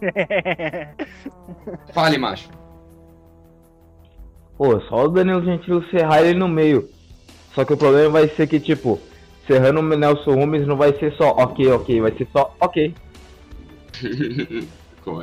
Fale, 1.94 2.18
macho. 2.18 2.48
Pô, 4.56 4.80
só 4.82 5.04
o 5.04 5.08
Danilo 5.08 5.44
Gentili 5.44 5.88
serrar 5.90 6.22
ele 6.22 6.38
no 6.38 6.48
meio. 6.48 6.88
Só 7.54 7.64
que 7.64 7.72
o 7.72 7.76
problema 7.76 8.10
vai 8.10 8.28
ser 8.28 8.46
que, 8.46 8.60
tipo, 8.60 9.00
serrando 9.50 9.80
o 9.80 9.82
Nelson 9.82 10.34
Rubens 10.34 10.66
não 10.66 10.76
vai 10.76 10.92
ser 10.92 11.12
só 11.14 11.30
ok, 11.30 11.72
ok, 11.72 12.00
vai 12.00 12.12
ser 12.12 12.28
só 12.32 12.54
ok. 12.60 12.94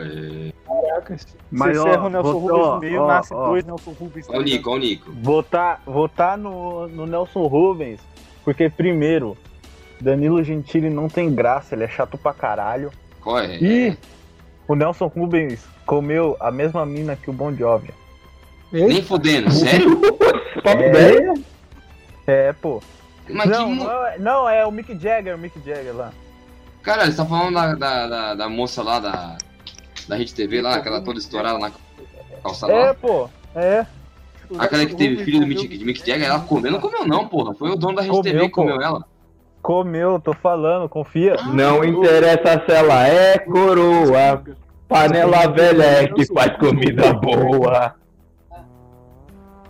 É? 0.02 0.52
Caracas. 0.68 1.38
Mas, 1.52 1.78
Você 1.78 1.88
ó, 1.88 1.92
serra 1.92 2.06
o 2.06 2.10
Nelson 2.10 2.32
vou- 2.32 2.42
Rubens 2.42 2.68
no 2.68 2.80
meio, 2.80 3.02
ó, 3.04 3.08
nasce 3.08 3.34
ó. 3.34 3.48
dois 3.48 3.64
Nelson 3.64 3.92
Rubens. 3.92 4.28
tá 4.28 4.34
Olha 4.34 4.42
o 4.42 4.44
Nico, 4.44 4.70
olha 4.72 4.78
o 4.78 4.82
Nico. 4.84 5.12
Votar, 5.22 5.82
votar 5.86 6.38
no, 6.38 6.88
no 6.90 7.06
Nelson 7.06 7.46
Rubens, 7.48 8.02
porque 8.44 8.70
primeiro, 8.70 9.38
Danilo 10.02 10.44
Gentili 10.44 10.90
não 10.90 11.08
tem 11.08 11.34
graça, 11.34 11.74
ele 11.76 11.84
é 11.86 11.88
chato 11.88 12.18
pra 12.18 12.34
caralho. 12.34 12.90
Qual 13.22 13.40
é? 13.40 13.56
E 13.62 13.96
o 14.68 14.76
Nelson 14.76 15.08
Rubens 15.08 15.64
comeu 15.86 16.36
a 16.40 16.52
mesma 16.52 16.86
mina 16.86 17.16
que 17.16 17.30
o 17.30 17.34
Bon 17.34 17.54
Jovi. 17.54 17.92
Nem 18.74 19.02
fudendo, 19.04 19.50
sério? 19.52 20.02
É. 20.66 22.50
É, 22.50 22.54
pô. 22.54 22.82
Mas 23.30 23.50
Não, 23.50 23.68
que. 23.68 23.76
não, 23.84 24.06
é- 24.06 24.18
não, 24.20 24.50
é 24.50 24.66
o 24.66 24.72
Mick 24.72 24.98
Jagger, 24.98 25.36
o 25.36 25.38
Mick 25.38 25.58
Jagger 25.66 25.96
lá. 25.96 26.12
Caralho, 26.82 27.12
você 27.12 27.18
tá 27.18 27.26
falando 27.26 27.54
da, 27.54 27.76
da, 27.76 28.08
da, 28.08 28.36
da 28.36 28.50
moça 28.50 28.82
lá 28.84 29.00
da. 29.00 29.38
Da 30.08 30.16
Rede 30.16 30.34
TV 30.34 30.62
lá, 30.62 30.76
aquela 30.76 31.02
toda 31.02 31.20
estourada 31.20 31.60
na 31.60 31.70
calçada 32.42 32.72
É, 32.72 32.86
lá. 32.86 32.94
pô, 32.94 33.30
é. 33.54 33.86
Aquela 34.58 34.86
que 34.86 34.96
teve 34.96 35.22
filho 35.26 35.42
do 35.42 35.48
Mick, 35.48 35.68
de 35.68 35.84
Mick 35.84 36.00
Jagger, 36.00 36.28
ela 36.30 36.40
comeu? 36.40 36.72
Não 36.72 36.80
comeu, 36.80 37.06
não, 37.06 37.28
porra. 37.28 37.54
Foi 37.54 37.70
o 37.72 37.76
dono 37.76 37.96
da 37.96 38.02
Rede 38.04 38.12
Comeu, 38.16 38.24
TV 38.24 38.40
que 38.46 38.50
pô. 38.50 38.62
comeu 38.62 38.82
ela. 38.82 39.04
Comeu, 39.62 40.18
tô 40.22 40.32
falando, 40.34 40.88
confia. 40.88 41.36
Não 41.52 41.84
interessa 41.84 42.64
se 42.66 42.72
ela 42.72 43.06
é 43.06 43.38
coroa. 43.38 44.42
Panela 44.88 45.48
velha 45.48 45.84
é 45.84 46.08
que 46.08 46.26
faz 46.28 46.56
comida 46.56 47.12
boa. 47.16 47.94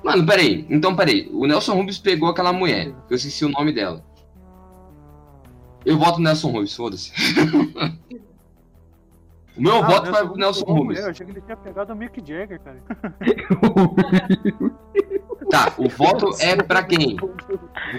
Mano, 0.08 0.26
peraí. 0.26 0.66
Então, 0.70 0.96
peraí. 0.96 1.30
O 1.34 1.46
Nelson 1.46 1.74
Rubens 1.74 2.00
pegou 2.00 2.30
aquela 2.30 2.54
mulher. 2.54 2.94
Eu 3.10 3.18
esqueci 3.18 3.44
o 3.44 3.50
nome 3.50 3.74
dela. 3.74 4.02
Eu 5.86 5.98
voto 5.98 6.20
no 6.20 6.24
Nelson 6.24 6.50
Rubens, 6.50 6.74
foda-se. 6.74 7.12
o 9.58 9.62
meu 9.62 9.84
Ah, 9.84 9.86
voto 9.86 10.10
vai 10.10 10.26
pro 10.26 10.38
Nelson 10.38 10.64
Rubens. 10.64 11.00
Eu 11.00 11.10
achei 11.10 11.26
que 11.26 11.34
ele 11.34 11.42
tinha 11.42 11.58
pegado 11.58 11.92
o 11.92 11.96
Mick 11.96 12.22
Jagger, 12.26 12.62
cara. 12.62 12.82
Tá, 15.50 15.74
o 15.78 15.88
voto 15.90 16.30
é 16.40 16.56
pra 16.56 16.84
quem? 16.84 17.16
Vou 17.18 17.30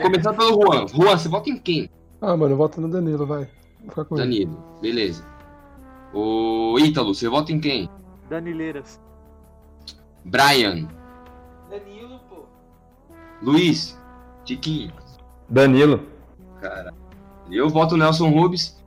começar 0.03 0.35
pelo 0.35 0.61
Juan. 0.63 0.87
Juan, 0.89 1.17
você 1.17 1.29
vota 1.29 1.49
em 1.49 1.59
quem? 1.59 1.91
Ah, 2.21 2.37
mano, 2.37 2.57
volta 2.57 2.81
no 2.81 2.89
Danilo, 2.89 3.27
vai. 3.27 3.49
Vou 3.81 3.91
ficar 3.91 4.05
com 4.05 4.17
ele. 4.17 4.25
Danilo, 4.25 4.65
beleza. 4.83 5.25
O 6.13 6.79
Ítalo, 6.79 7.15
você 7.15 7.29
vota 7.29 7.53
em 7.53 7.61
quem? 7.61 7.89
Danileiras. 8.29 9.01
Brian, 10.25 10.89
Danilo, 11.71 12.21
pô. 12.29 12.45
Luiz, 13.43 13.99
Tiquinho. 14.45 14.93
Danilo. 15.49 16.03
Cara. 16.61 16.93
Eu 17.51 17.69
voto 17.69 17.97
no 17.97 18.05
Nelson 18.05 18.29
Rubens. 18.31 18.79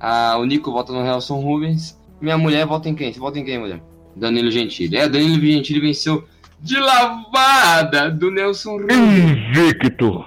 Ah, 0.00 0.36
o 0.38 0.44
Nico 0.44 0.70
vota 0.72 0.92
no 0.92 1.02
Nelson 1.02 1.40
Rubens. 1.40 1.98
Minha 2.20 2.36
mulher 2.36 2.66
vota 2.66 2.88
em 2.88 2.94
quem? 2.94 3.12
Você 3.12 3.18
vota 3.20 3.38
em 3.38 3.44
quem, 3.44 3.58
mulher? 3.58 3.82
Danilo 4.16 4.50
Gentili. 4.50 4.96
É, 4.96 5.08
Danilo 5.08 5.40
Gentili 5.40 5.80
venceu 5.80 6.26
de 6.60 6.78
lavada 6.78 8.10
do 8.10 8.30
Nelson 8.30 8.78
Rubens. 8.78 8.96
Invicto. 8.98 10.24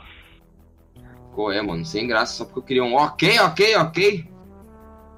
Qual 1.33 1.51
é, 1.51 1.61
mano? 1.61 1.85
Sem 1.85 2.07
graça, 2.07 2.33
só 2.33 2.45
porque 2.45 2.59
eu 2.59 2.63
queria 2.63 2.83
um 2.83 2.95
ok, 2.95 3.39
ok, 3.39 3.75
ok. 3.77 4.29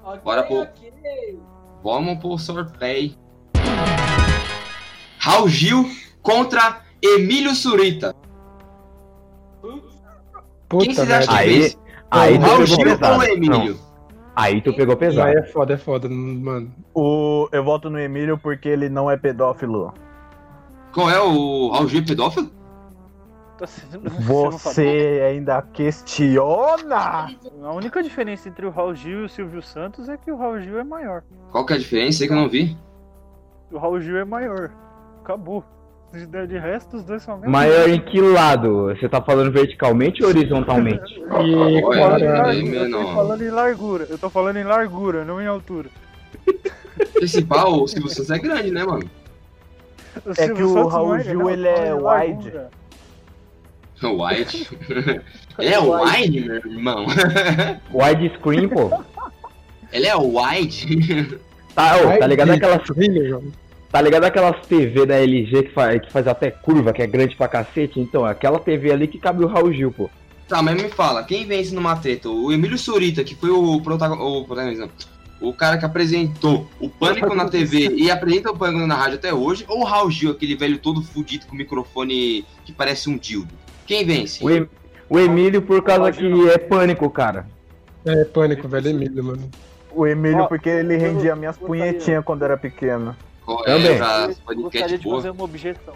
Ok, 0.04 0.20
Bora 0.22 0.42
pro- 0.42 0.62
ok. 0.62 1.38
Vamos 1.82 2.18
pro 2.18 2.36
sorteio. 2.38 3.14
Raul 5.18 5.48
Gil 5.48 5.88
contra 6.22 6.80
Emílio 7.02 7.54
Surita. 7.54 8.14
Quem 9.62 9.80
Puta 10.68 10.94
vocês 10.94 11.10
acham 11.10 11.34
merda. 11.34 11.34
que 11.34 11.34
Aí, 11.34 11.60
fez? 11.62 11.78
aí 12.10 12.38
tu 12.38 12.44
Raul 12.46 12.58
pegou 12.60 12.66
Gil 12.66 12.84
pesado. 12.84 13.16
ou 13.16 13.22
Emílio? 13.24 13.74
Não, 13.74 13.80
aí 14.36 14.62
tu 14.62 14.72
pegou 14.74 14.92
Aí 14.94 14.98
pesado. 14.98 15.38
é 15.38 15.42
foda, 15.42 15.74
é 15.74 15.76
foda, 15.78 16.08
mano. 16.08 16.72
O, 16.94 17.48
eu 17.52 17.64
voto 17.64 17.90
no 17.90 17.98
Emílio 17.98 18.38
porque 18.38 18.68
ele 18.68 18.88
não 18.88 19.10
é 19.10 19.16
pedófilo. 19.16 19.92
Qual 20.92 21.10
é 21.10 21.20
o 21.20 21.70
Raul 21.72 21.88
Gil 21.88 22.00
é 22.02 22.04
pedófilo? 22.06 22.50
Você 24.20 25.20
ainda 25.28 25.60
questiona? 25.60 27.28
A 27.62 27.72
única 27.74 28.02
diferença 28.02 28.48
entre 28.48 28.64
o 28.64 28.70
Raul 28.70 28.94
Gil 28.94 29.20
e 29.20 29.24
o 29.24 29.28
Silvio 29.28 29.60
Santos 29.62 30.08
é 30.08 30.16
que 30.16 30.32
o 30.32 30.36
Raul 30.36 30.60
Gil 30.60 30.78
é 30.78 30.84
maior. 30.84 31.22
Qual 31.52 31.66
que 31.66 31.72
é 31.74 31.76
a 31.76 31.78
diferença 31.78 32.22
aí 32.22 32.28
que 32.28 32.32
eu 32.32 32.38
não 32.38 32.48
vi? 32.48 32.76
O 33.70 33.78
Raul 33.78 34.00
Gil 34.00 34.16
é 34.16 34.24
maior. 34.24 34.70
Acabou. 35.22 35.62
De, 36.12 36.26
de 36.48 36.58
resto, 36.58 36.96
os 36.96 37.04
dois 37.04 37.22
são 37.22 37.38
Maior 37.38 37.88
em 37.88 38.00
que 38.00 38.20
lado? 38.20 38.86
Você 38.86 39.08
tá 39.08 39.22
falando 39.22 39.52
verticalmente 39.52 40.22
ou 40.22 40.28
horizontalmente? 40.28 41.20
E, 41.40 41.82
cara, 41.94 42.54
eu 42.54 42.90
tô 42.90 43.14
falando 43.14 43.42
em 43.44 43.50
largura. 43.50 44.06
Eu 44.10 44.18
tô 44.18 44.28
falando 44.28 44.56
em 44.56 44.64
largura, 44.64 45.24
não 45.24 45.40
em 45.40 45.46
altura. 45.46 45.88
Esse 47.22 47.44
pau, 47.44 47.82
o 47.82 47.88
Silvio 47.88 48.10
Santos 48.10 48.30
é 48.30 48.38
grande, 48.38 48.70
né, 48.72 48.84
mano? 48.84 49.08
O 50.26 50.30
É 50.30 50.34
Silvio 50.34 50.56
que 50.56 50.62
o 50.62 50.74
Santos 50.74 50.92
Raul 50.92 51.16
não 51.16 51.20
Gil, 51.20 51.48
ele 51.50 51.68
é 51.68 51.94
wide. 51.94 52.52
White. 54.02 54.78
Ele 55.58 55.74
é 55.74 55.78
wide, 55.78 56.40
meu 56.40 56.56
irmão. 56.56 57.06
Widescreen, 57.92 58.68
pô. 58.68 58.90
Ele 59.92 60.06
é 60.06 60.16
wide. 60.16 61.38
Tá, 61.74 61.96
ô, 61.96 62.18
tá 62.18 62.26
ligado 62.26 62.48
jovem. 63.28 63.52
Tá 63.90 64.00
ligado 64.00 64.24
aquelas 64.24 64.64
TV 64.66 65.04
da 65.06 65.16
LG 65.16 65.64
que 65.64 65.72
faz, 65.72 66.00
que 66.02 66.12
faz 66.12 66.26
até 66.26 66.50
curva, 66.50 66.92
que 66.92 67.02
é 67.02 67.06
grande 67.06 67.36
pra 67.36 67.48
cacete? 67.48 67.98
Então, 68.00 68.24
aquela 68.24 68.58
TV 68.58 68.92
ali 68.92 69.06
que 69.08 69.18
cabe 69.18 69.44
o 69.44 69.48
Raul 69.48 69.72
Gil, 69.72 69.92
pô. 69.92 70.08
Tá, 70.48 70.60
mas 70.62 70.80
me 70.82 70.88
fala, 70.88 71.22
quem 71.22 71.46
vence 71.46 71.74
numa 71.74 71.94
treta? 71.96 72.28
O 72.28 72.52
Emílio 72.52 72.76
Surita, 72.76 73.22
que 73.22 73.34
foi 73.36 73.50
o 73.50 73.80
protagonista. 73.80 74.88
O, 75.40 75.54
cara 75.54 75.78
que 75.78 75.84
apresentou 75.84 76.68
o 76.80 76.88
Pânico 76.88 77.34
na 77.34 77.48
TV 77.48 77.88
e 77.94 78.10
apresenta 78.10 78.50
o 78.50 78.56
Pânico 78.56 78.86
na 78.86 78.94
rádio 78.94 79.14
até 79.16 79.32
hoje, 79.32 79.64
ou 79.68 79.80
o 79.80 79.84
Raul 79.84 80.10
Gil, 80.10 80.32
aquele 80.32 80.54
velho 80.56 80.76
todo 80.78 81.02
fudido 81.02 81.46
com 81.46 81.56
microfone 81.56 82.44
que 82.64 82.72
parece 82.72 83.08
um 83.08 83.16
dildo? 83.16 83.48
Quem 83.86 84.04
vence? 84.04 84.44
O, 84.44 84.50
Em- 84.50 84.68
o 85.08 85.18
Emílio 85.18 85.62
por 85.62 85.82
causa 85.82 86.12
que 86.12 86.48
é 86.50 86.58
pânico, 86.58 87.08
cara. 87.08 87.46
É 88.04 88.24
pânico, 88.24 88.68
velho, 88.68 88.88
Emílio, 88.90 89.24
mano. 89.24 89.48
O 89.92 90.06
Emílio 90.06 90.46
porque 90.46 90.68
ele 90.68 90.96
rendia 90.96 91.34
minhas 91.34 91.56
punhetinhas 91.56 92.24
quando 92.24 92.44
era 92.44 92.56
pequeno. 92.56 93.16
Também. 93.46 93.92
é 93.92 93.98
pra 93.98 94.28
Eu 94.48 94.62
gostaria 94.62 94.98
de 94.98 95.04
boa? 95.04 95.16
fazer 95.16 95.30
uma 95.30 95.44
objeção. 95.44 95.94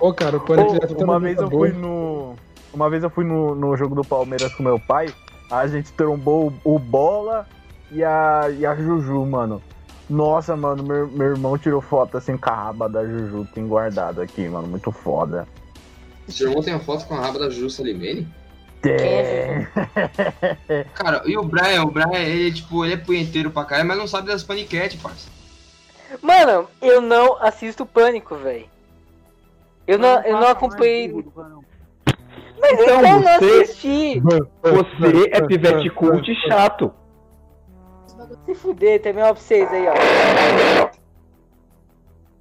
Ô, 0.00 0.12
cara, 0.12 0.36
o 0.36 0.40
pânico 0.40 0.94
tá 0.94 1.04
uma 1.04 1.18
vez 1.18 1.38
eu 1.38 1.50
fui 1.50 1.72
no. 1.72 2.34
Uma 2.72 2.90
vez 2.90 3.02
eu 3.02 3.10
fui 3.10 3.24
no, 3.24 3.54
no 3.54 3.76
jogo 3.76 3.94
do 3.94 4.04
Palmeiras 4.04 4.54
com 4.54 4.62
meu 4.62 4.78
pai, 4.78 5.08
a 5.50 5.66
gente 5.66 5.90
trombou 5.92 6.52
o, 6.64 6.74
o 6.74 6.78
Bola 6.78 7.46
e 7.90 8.04
a, 8.04 8.50
e 8.56 8.66
a 8.66 8.74
Juju, 8.76 9.24
mano. 9.24 9.62
Nossa, 10.08 10.56
mano, 10.56 10.82
meu, 10.82 11.08
meu 11.08 11.28
irmão 11.28 11.58
tirou 11.58 11.80
foto 11.80 12.16
assim 12.16 12.36
com 12.36 12.50
a 12.50 12.54
raba 12.54 12.88
da 12.88 13.04
Juju, 13.04 13.48
tem 13.54 13.66
guardado 13.66 14.20
aqui, 14.20 14.48
mano. 14.48 14.68
Muito 14.68 14.92
foda. 14.92 15.46
Seu 16.28 16.48
irmão 16.48 16.62
tem 16.62 16.74
uma 16.74 16.80
foto 16.80 17.06
com 17.06 17.14
a 17.14 17.20
raba 17.20 17.38
da 17.38 17.50
Juju 17.50 17.70
Salimene? 17.70 18.28
Tem. 18.82 19.66
Cara, 20.94 21.22
e 21.26 21.36
o 21.36 21.42
Brian? 21.42 21.82
O 21.82 21.90
Brian, 21.90 22.18
ele, 22.18 22.52
tipo, 22.52 22.84
ele 22.84 22.94
é 22.94 22.96
punheteiro 22.96 23.50
pra 23.50 23.64
caralho, 23.64 23.88
mas 23.88 23.98
não 23.98 24.06
sabe 24.06 24.28
das 24.28 24.42
paniquete, 24.42 24.98
parça. 24.98 25.28
Mano, 26.22 26.68
eu 26.80 27.00
não 27.00 27.36
assisto 27.42 27.84
Pânico, 27.86 28.36
velho. 28.36 28.66
Eu 29.86 29.98
não, 29.98 30.22
eu 30.22 30.38
não 30.38 30.48
acompanhei. 30.48 31.08
Mas 32.60 32.72
Então, 32.72 32.84
então, 32.84 33.02
não 33.02 33.22
você- 33.22 33.62
assisti. 33.62 34.20
Você 34.20 35.30
é 35.32 35.40
pivete 35.46 35.90
cult 35.90 36.26
chato. 36.46 36.92
Se 38.44 38.54
fuder, 38.54 39.00
também 39.00 39.22
ó 39.22 39.32
pra 39.32 39.40
vocês 39.40 39.70
aí, 39.70 39.86
ó. 39.86 40.88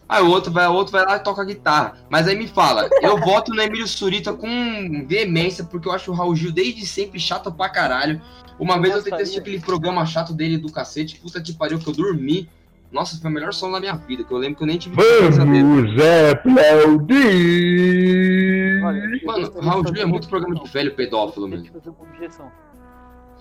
Aí 0.09 0.23
o 0.23 0.29
outro 0.29 0.51
vai, 0.51 0.65
o 0.67 0.73
outro 0.73 0.93
vai 0.93 1.05
lá 1.05 1.17
e 1.17 1.19
toca 1.19 1.43
guitarra. 1.43 1.97
Mas 2.09 2.27
aí 2.27 2.35
me 2.35 2.47
fala, 2.47 2.89
eu 3.01 3.17
voto 3.19 3.53
no 3.53 3.61
Emílio 3.61 3.87
Surita 3.87 4.33
com 4.33 5.05
veemência, 5.05 5.65
porque 5.65 5.87
eu 5.87 5.91
acho 5.91 6.11
o 6.11 6.13
Raul 6.13 6.35
Gil 6.35 6.51
desde 6.51 6.85
sempre 6.85 7.19
chato 7.19 7.51
pra 7.51 7.67
caralho. 7.69 8.21
Uma 8.57 8.79
vez 8.79 8.95
eu 8.95 9.03
tentei 9.03 9.21
assistir 9.21 9.39
aquele 9.41 9.59
programa 9.59 10.05
chato 10.05 10.33
dele 10.33 10.57
do 10.57 10.71
cacete, 10.71 11.19
puta 11.19 11.41
que 11.41 11.53
pariu, 11.53 11.77
que 11.77 11.87
eu 11.87 11.93
dormi. 11.93 12.49
Nossa, 12.91 13.19
foi 13.21 13.29
o 13.29 13.33
melhor 13.33 13.53
som 13.53 13.69
da 13.71 13.79
minha 13.79 13.95
vida, 13.95 14.23
que 14.23 14.31
eu 14.31 14.37
lembro 14.37 14.57
que 14.57 14.63
eu 14.63 14.67
nem 14.67 14.77
tive. 14.77 14.95
Vamos 14.95 15.37
aplaudir. 17.17 18.81
Olha, 18.83 19.01
Mano, 19.25 19.59
Raul 19.59 19.83
Gil 19.87 20.01
é 20.03 20.05
muito 20.05 20.27
programa 20.29 20.55
de 20.55 20.69
velho 20.71 20.95
pedófilo 20.95 21.47
mesmo. 21.47 21.65
que 21.65 21.71
fazer 21.71 21.89
uma 21.89 22.01
objeção. 22.01 22.51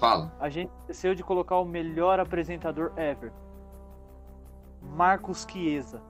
Fala. 0.00 0.32
A 0.40 0.48
gente 0.48 0.70
esqueceu 0.80 1.14
de 1.14 1.22
colocar 1.22 1.58
o 1.58 1.64
melhor 1.64 2.18
apresentador 2.20 2.92
ever. 2.96 3.32
Marcos 4.82 5.46
Chiesa. 5.50 6.00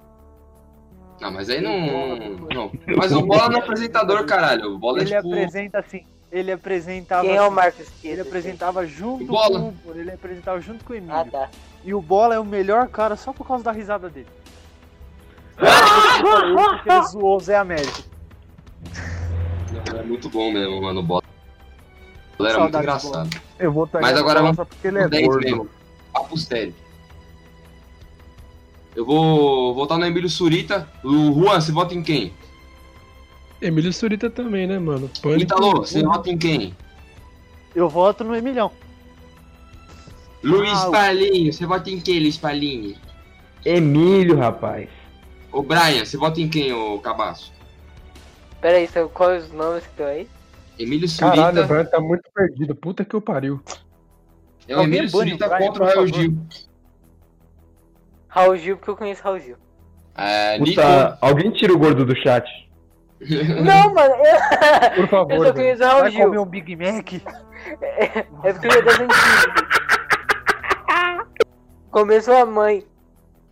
Não, 1.20 1.30
mas 1.30 1.48
aí 1.48 1.60
não. 1.60 2.36
não. 2.52 2.72
Mas 2.96 3.12
o 3.12 3.22
Bola 3.22 3.48
não 3.48 3.58
é 3.58 3.62
apresentador, 3.62 4.24
caralho. 4.26 4.74
O 4.74 4.78
Bola 4.78 4.98
é 4.98 5.02
Ele 5.02 5.14
tipo. 5.14 5.28
apresenta 5.28 5.78
assim. 5.78 6.04
Ele 6.32 6.52
apresentava. 6.52 7.22
Quem 7.22 7.36
é 7.36 7.42
o 7.42 7.50
Marcos 7.50 7.80
Ele 7.80 7.90
Chiesa? 8.16 8.22
apresentava 8.22 8.86
junto 8.86 9.24
Bola. 9.26 9.60
com 9.60 9.90
o. 9.90 9.94
Ele 9.94 10.10
apresentava 10.10 10.60
junto 10.60 10.84
com 10.84 10.92
o 10.92 10.96
Emílio. 10.96 11.14
Ah, 11.16 11.24
tá. 11.24 11.48
E 11.86 11.94
o 11.94 12.02
Bola 12.02 12.34
é 12.34 12.40
o 12.40 12.44
melhor 12.44 12.88
cara 12.88 13.14
só 13.14 13.32
por 13.32 13.46
causa 13.46 13.62
da 13.62 13.70
risada 13.70 14.10
dele. 14.10 14.26
Porque 15.56 16.90
ele 16.90 17.02
zoou 17.06 17.36
o 17.36 17.40
Zé 17.40 17.56
Américo. 17.56 18.02
É 19.96 20.02
muito 20.02 20.28
bom 20.28 20.50
mesmo, 20.52 20.82
mano, 20.82 20.98
o 20.98 21.02
Bola. 21.04 21.22
Ele 22.40 22.48
era 22.48 22.58
muito 22.58 22.76
engraçado. 22.76 23.30
Eu 23.56 23.72
vou 23.72 23.84
estar 23.84 24.00
Mas 24.00 24.18
agora 24.18 24.42
vamos 24.42 24.56
porque 24.56 24.88
ele 24.88 24.98
é 24.98 25.02
pro 25.02 25.10
10 25.10 25.26
gordo. 25.28 25.44
mesmo. 25.44 25.68
Papo 26.12 26.36
sério. 26.36 26.74
Eu 28.96 29.06
vou 29.06 29.72
votar 29.72 29.96
no 29.96 30.06
Emílio 30.06 30.28
Surita. 30.28 30.88
O 31.04 31.40
Juan, 31.40 31.60
você 31.60 31.70
vota 31.70 31.94
em 31.94 32.02
quem? 32.02 32.34
Emílio 33.62 33.92
Surita 33.92 34.28
também, 34.28 34.66
né, 34.66 34.76
mano? 34.80 35.08
Pânico. 35.22 35.42
Ítalo, 35.42 35.70
você 35.78 36.02
vota 36.02 36.28
em 36.28 36.36
quem? 36.36 36.74
Eu 37.76 37.88
voto 37.88 38.24
no 38.24 38.34
Emilhão. 38.34 38.72
Luiz 40.42 40.72
Ah, 40.72 40.88
o- 40.88 40.92
Palinho, 40.92 41.52
você 41.52 41.66
vota 41.66 41.90
em 41.90 42.00
quem, 42.00 42.20
Luiz 42.20 42.36
Palinho? 42.36 42.96
Emílio, 43.64 44.36
rapaz. 44.36 44.88
Ô 45.52 45.62
Brian, 45.62 46.04
você 46.04 46.16
vota 46.16 46.40
em 46.40 46.48
quem, 46.48 46.72
ô 46.72 46.98
Cabaço? 47.00 47.52
Pera 48.60 48.76
aí, 48.78 48.86
são 48.88 49.08
quais 49.08 49.44
os 49.46 49.52
nomes 49.52 49.82
que 49.84 49.90
estão 49.90 50.06
aí? 50.06 50.28
Emílio 50.78 51.08
Surita. 51.08 51.36
Caralho, 51.36 51.64
o 51.64 51.66
Brian 51.66 51.84
tá 51.86 52.00
muito 52.00 52.30
perdido. 52.34 52.74
Puta 52.74 53.04
que 53.04 53.14
eu 53.16 53.20
pariu. 53.20 53.60
é 54.68 54.76
o 54.76 54.82
Emílio 54.82 55.06
o 55.06 55.10
Surita 55.10 55.48
Brian, 55.48 55.66
contra 55.66 55.84
o 55.84 55.86
Raul. 55.86 56.06
Gil. 56.06 56.36
Raul 58.28 58.56
Gil, 58.56 58.76
porque 58.76 58.90
eu 58.90 58.96
conheço 58.96 59.22
Raul 59.22 59.40
Gil. 59.40 59.56
É, 60.14 60.58
Nico. 60.58 60.80
Puta, 60.80 61.18
alguém 61.20 61.50
tira 61.52 61.72
o 61.72 61.78
gordo 61.78 62.04
do 62.04 62.14
chat. 62.16 62.46
Não, 63.20 63.94
mano, 63.94 64.14
eu, 64.14 64.90
Por 64.94 64.98
eu 65.04 65.08
favor, 65.08 65.32
só 65.32 65.38
velho. 65.42 65.54
conheço 65.54 65.82
Raul 65.82 66.00
Vai 66.02 66.10
Gil. 66.10 66.24
comer 66.26 66.38
um 66.38 66.46
Big 66.46 66.76
Mac? 66.76 67.12
É 68.44 68.52
porque 68.52 68.66
ele 68.68 68.78
é 68.78 68.82
das 68.82 68.94
antigas. 69.00 69.75
Começou 71.96 72.36
a 72.36 72.44
mãe. 72.44 72.84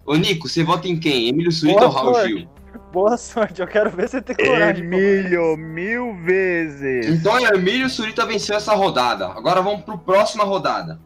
Ô 0.04 0.16
Nico, 0.16 0.50
você 0.50 0.62
vota 0.62 0.86
em 0.86 1.00
quem? 1.00 1.28
Emílio 1.30 1.50
Surita 1.50 1.78
Boa 1.80 1.88
ou 1.88 1.94
Raul 1.94 2.14
sorte. 2.14 2.28
Gil? 2.28 2.48
Boa 2.92 3.16
sorte, 3.16 3.62
eu 3.62 3.66
quero 3.66 3.88
ver 3.88 4.06
você 4.06 4.20
ter 4.20 4.36
coragem. 4.36 4.84
Emílio, 4.84 5.56
mil 5.56 6.14
vezes. 6.16 7.06
Então 7.08 7.40
Emílio 7.40 7.88
Surita 7.88 8.26
venceu 8.26 8.54
essa 8.54 8.74
rodada. 8.74 9.28
Agora 9.28 9.62
vamos 9.62 9.82
pro 9.86 9.96
próxima 9.96 10.44
rodada. 10.44 11.00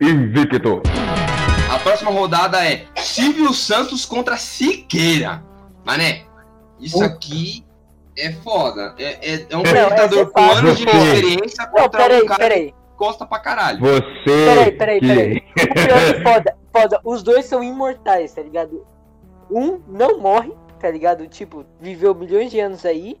Invicto. 0.00 0.82
A 1.72 1.78
próxima 1.78 2.10
rodada 2.10 2.58
é 2.68 2.84
Silvio 2.96 3.54
Santos 3.54 4.04
contra 4.04 4.36
Siqueira. 4.36 5.44
Mané, 5.86 6.22
isso 6.80 7.00
aqui 7.04 7.64
é 8.18 8.32
foda. 8.32 8.96
É, 8.98 9.34
é, 9.34 9.46
é 9.48 9.56
um 9.56 9.62
Não, 9.62 9.70
é 9.70 10.24
com 10.26 10.40
anos 10.40 10.76
de 10.76 10.82
experiência 10.88 11.66
Não, 11.66 11.70
contra 11.70 12.02
peraí, 12.02 12.22
um 12.22 12.26
cara 12.26 12.38
peraí. 12.40 12.66
que 12.72 12.74
gosta 12.98 13.24
pra 13.24 13.38
caralho. 13.38 13.78
Você. 13.78 14.10
Peraí, 14.24 14.72
peraí, 14.72 15.00
que- 15.00 15.06
peraí. 15.06 15.36
O 15.36 15.74
pior 15.74 15.98
é 15.98 16.22
foda, 16.22 16.59
foda. 16.82 17.00
Os 17.04 17.22
dois 17.22 17.46
são 17.46 17.62
imortais, 17.62 18.32
tá 18.34 18.42
ligado? 18.42 18.86
Um 19.50 19.80
não 19.88 20.18
morre, 20.18 20.52
tá 20.78 20.90
ligado? 20.90 21.26
Tipo, 21.28 21.64
viveu 21.80 22.14
milhões 22.14 22.50
de 22.50 22.60
anos 22.60 22.84
aí. 22.84 23.20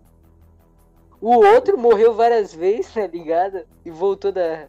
O 1.20 1.34
outro 1.36 1.76
morreu 1.78 2.14
várias 2.14 2.54
vezes, 2.54 2.92
tá 2.94 3.06
ligado? 3.06 3.62
E 3.84 3.90
voltou 3.90 4.32
da. 4.32 4.66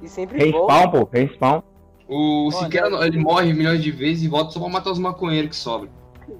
E 0.00 0.08
sempre 0.08 0.50
volta. 0.50 0.72
Respawn, 0.74 0.90
pô. 1.04 1.08
Respawn. 1.12 1.62
O 2.08 2.50
Siqueira 2.50 2.88
ele 3.06 3.18
morre 3.18 3.52
milhões 3.52 3.82
de 3.82 3.90
vezes 3.90 4.24
e 4.24 4.28
volta 4.28 4.50
só 4.50 4.60
pra 4.60 4.68
matar 4.68 4.90
os 4.90 4.98
maconheiros 4.98 5.50
que 5.50 5.56
sobram. 5.56 5.90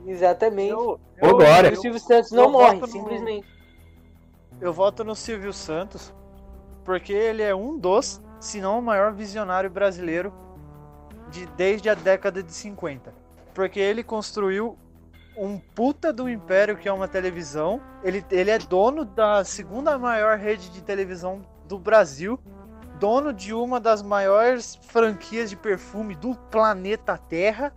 Exatamente. 0.07 0.71
Eu, 0.73 0.99
Ô, 1.23 1.37
Glória. 1.37 1.73
o 1.73 1.76
Silvio 1.76 2.00
Santos 2.00 2.31
não 2.33 2.45
eu 2.45 2.50
morre, 2.50 2.75
voto 2.81 2.81
no- 2.81 2.93
simplesmente. 2.93 3.47
eu 4.61 4.73
voto 4.73 5.05
no 5.05 5.14
Silvio 5.14 5.52
Santos 5.52 6.12
porque 6.85 7.12
ele 7.12 7.43
é 7.43 7.55
um 7.55 7.79
dos, 7.79 8.21
se 8.41 8.61
não 8.61 8.81
o 8.81 8.83
maior 8.83 9.12
visionário 9.14 9.71
brasileiro 9.71 10.33
de, 11.33 11.47
desde 11.47 11.89
a 11.89 11.95
década 11.95 12.43
de 12.43 12.53
50. 12.53 13.12
Porque 13.55 13.81
ele 13.81 14.05
construiu 14.05 14.79
um 15.37 15.59
puta 15.59 16.12
do 16.12 16.29
império 16.29 16.77
que 16.77 16.89
é 16.89 16.93
uma 16.93 17.09
televisão. 17.09 17.81
Ele, 18.05 18.25
ele 18.31 18.51
é 18.51 18.59
dono 18.59 19.05
da 19.05 19.45
segunda 19.45 19.99
maior 19.99 20.39
rede 20.39 20.71
de 20.71 20.83
televisão 20.83 21.43
do 21.67 21.78
Brasil. 21.78 22.39
Dono 22.99 23.33
de 23.33 23.52
uma 23.52 23.80
das 23.80 24.02
maiores 24.02 24.78
franquias 24.83 25.50
de 25.50 25.56
perfume 25.56 26.15
do 26.15 26.35
planeta 26.50 27.17
Terra. 27.17 27.73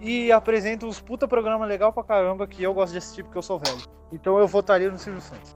E 0.00 0.30
apresenta 0.30 0.84
uns 0.84 1.00
puta 1.00 1.26
programa 1.26 1.64
legal 1.64 1.92
pra 1.92 2.04
caramba 2.04 2.46
que 2.46 2.62
eu 2.62 2.74
gosto 2.74 2.92
de 2.92 2.98
assistir 2.98 3.22
porque 3.22 3.38
eu 3.38 3.42
sou 3.42 3.58
velho. 3.58 3.80
Então 4.12 4.38
eu 4.38 4.46
votaria 4.46 4.90
no 4.90 4.98
Silvio 4.98 5.22
Santos. 5.22 5.54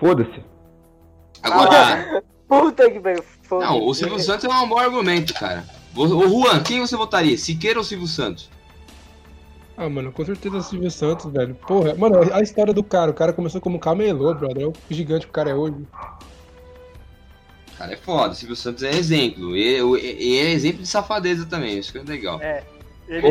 Foda-se. 0.00 0.42
Agora, 1.42 2.22
Puta 2.48 2.90
que 2.90 3.00
pariu. 3.00 3.24
não, 3.50 3.86
o 3.86 3.94
Silvio 3.94 4.18
Santos 4.18 4.44
é 4.44 4.48
um 4.48 4.68
bom 4.68 4.78
argumento, 4.78 5.34
cara. 5.34 5.64
Ô 5.96 6.28
Juan, 6.28 6.62
quem 6.62 6.80
você 6.80 6.96
votaria? 6.96 7.36
Siqueira 7.38 7.78
ou 7.78 7.84
Silvio 7.84 8.06
Santos? 8.06 8.50
Ah, 9.76 9.88
mano, 9.88 10.12
com 10.12 10.24
certeza 10.24 10.56
o 10.56 10.62
Silvio 10.62 10.90
Santos, 10.90 11.32
velho. 11.32 11.54
Porra, 11.66 11.94
mano, 11.94 12.16
a 12.32 12.40
história 12.40 12.72
do 12.72 12.82
cara. 12.82 13.10
O 13.10 13.14
cara 13.14 13.32
começou 13.32 13.60
como 13.60 13.78
camelô, 13.78 14.32
brother. 14.34 14.64
É 14.64 14.66
o 14.66 14.72
gigante 14.90 15.26
que 15.26 15.30
o 15.30 15.34
cara 15.34 15.50
é 15.50 15.54
hoje. 15.54 15.76
Cara, 17.76 17.92
é 17.92 17.96
foda. 17.96 18.34
Silvio 18.34 18.54
Santos 18.56 18.82
é 18.84 18.90
exemplo. 18.90 19.56
E, 19.56 19.78
e- 19.80 20.34
e 20.34 20.38
é 20.38 20.50
exemplo 20.52 20.82
de 20.82 20.88
safadeza 20.88 21.44
também. 21.46 21.78
Isso 21.78 21.90
que 21.92 21.98
é 21.98 22.02
legal. 22.02 22.40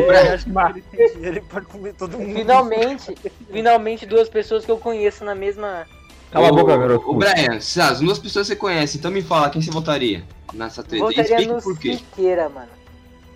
Brad. 0.06 0.20
ele 0.26 0.28
acha 0.34 0.44
que 0.44 0.96
ele 0.96 1.26
ele 1.26 1.40
pode 1.40 1.66
comer 1.66 1.94
todo 1.94 2.18
mundo. 2.18 2.34
Finalmente, 2.34 3.14
finalmente 3.50 4.06
duas 4.06 4.28
pessoas 4.28 4.64
que 4.64 4.70
eu 4.70 4.76
conheço 4.78 5.24
na 5.24 5.34
mesma. 5.34 5.86
Cala 6.34 6.48
a 6.48 6.52
Ô, 6.52 6.56
boca, 6.56 6.76
garoto. 6.76 7.10
Ô, 7.10 7.14
Brian, 7.14 7.60
se 7.60 7.80
as 7.80 8.00
duas 8.00 8.18
pessoas 8.18 8.48
você 8.48 8.56
conhece, 8.56 8.98
então 8.98 9.10
me 9.10 9.22
fala 9.22 9.48
quem 9.50 9.62
você 9.62 9.70
votaria 9.70 10.24
nessa 10.52 10.82
treta. 10.82 10.96
E 10.96 11.08
Votaria 11.14 11.22
explique 11.22 11.52
no 11.52 11.62
por 11.62 11.78
quê. 11.78 11.92
Siqueira, 11.96 12.48
mano. 12.48 12.68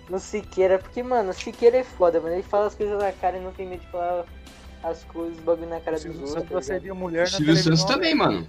No 0.09 0.19
Siqueira, 0.19 0.77
porque, 0.77 1.01
mano, 1.01 1.29
o 1.29 1.33
Siqueira 1.33 1.77
é 1.77 1.83
foda, 1.83 2.19
mano. 2.19 2.33
Ele 2.35 2.43
fala 2.43 2.67
as 2.67 2.75
coisas 2.75 2.99
na 2.99 3.11
cara 3.13 3.37
e 3.37 3.39
não 3.39 3.51
tem 3.53 3.65
medo 3.67 3.79
de 3.79 3.87
falar 3.87 4.25
as 4.83 5.03
coisas, 5.05 5.39
bagulho 5.39 5.69
na 5.69 5.79
cara 5.79 5.91
O 5.91 5.93
dos 5.93 6.01
Silvio 6.01 6.19
outros. 6.21 6.33
Santos 6.43 6.51
tá 6.67 6.73
assedia 6.73 6.93
mulher 6.93 7.21
na 7.21 7.27
Silvio 7.27 7.45
televisão 7.45 7.77
Santos 7.77 7.93
também, 7.95 8.13
mano. 8.15 8.45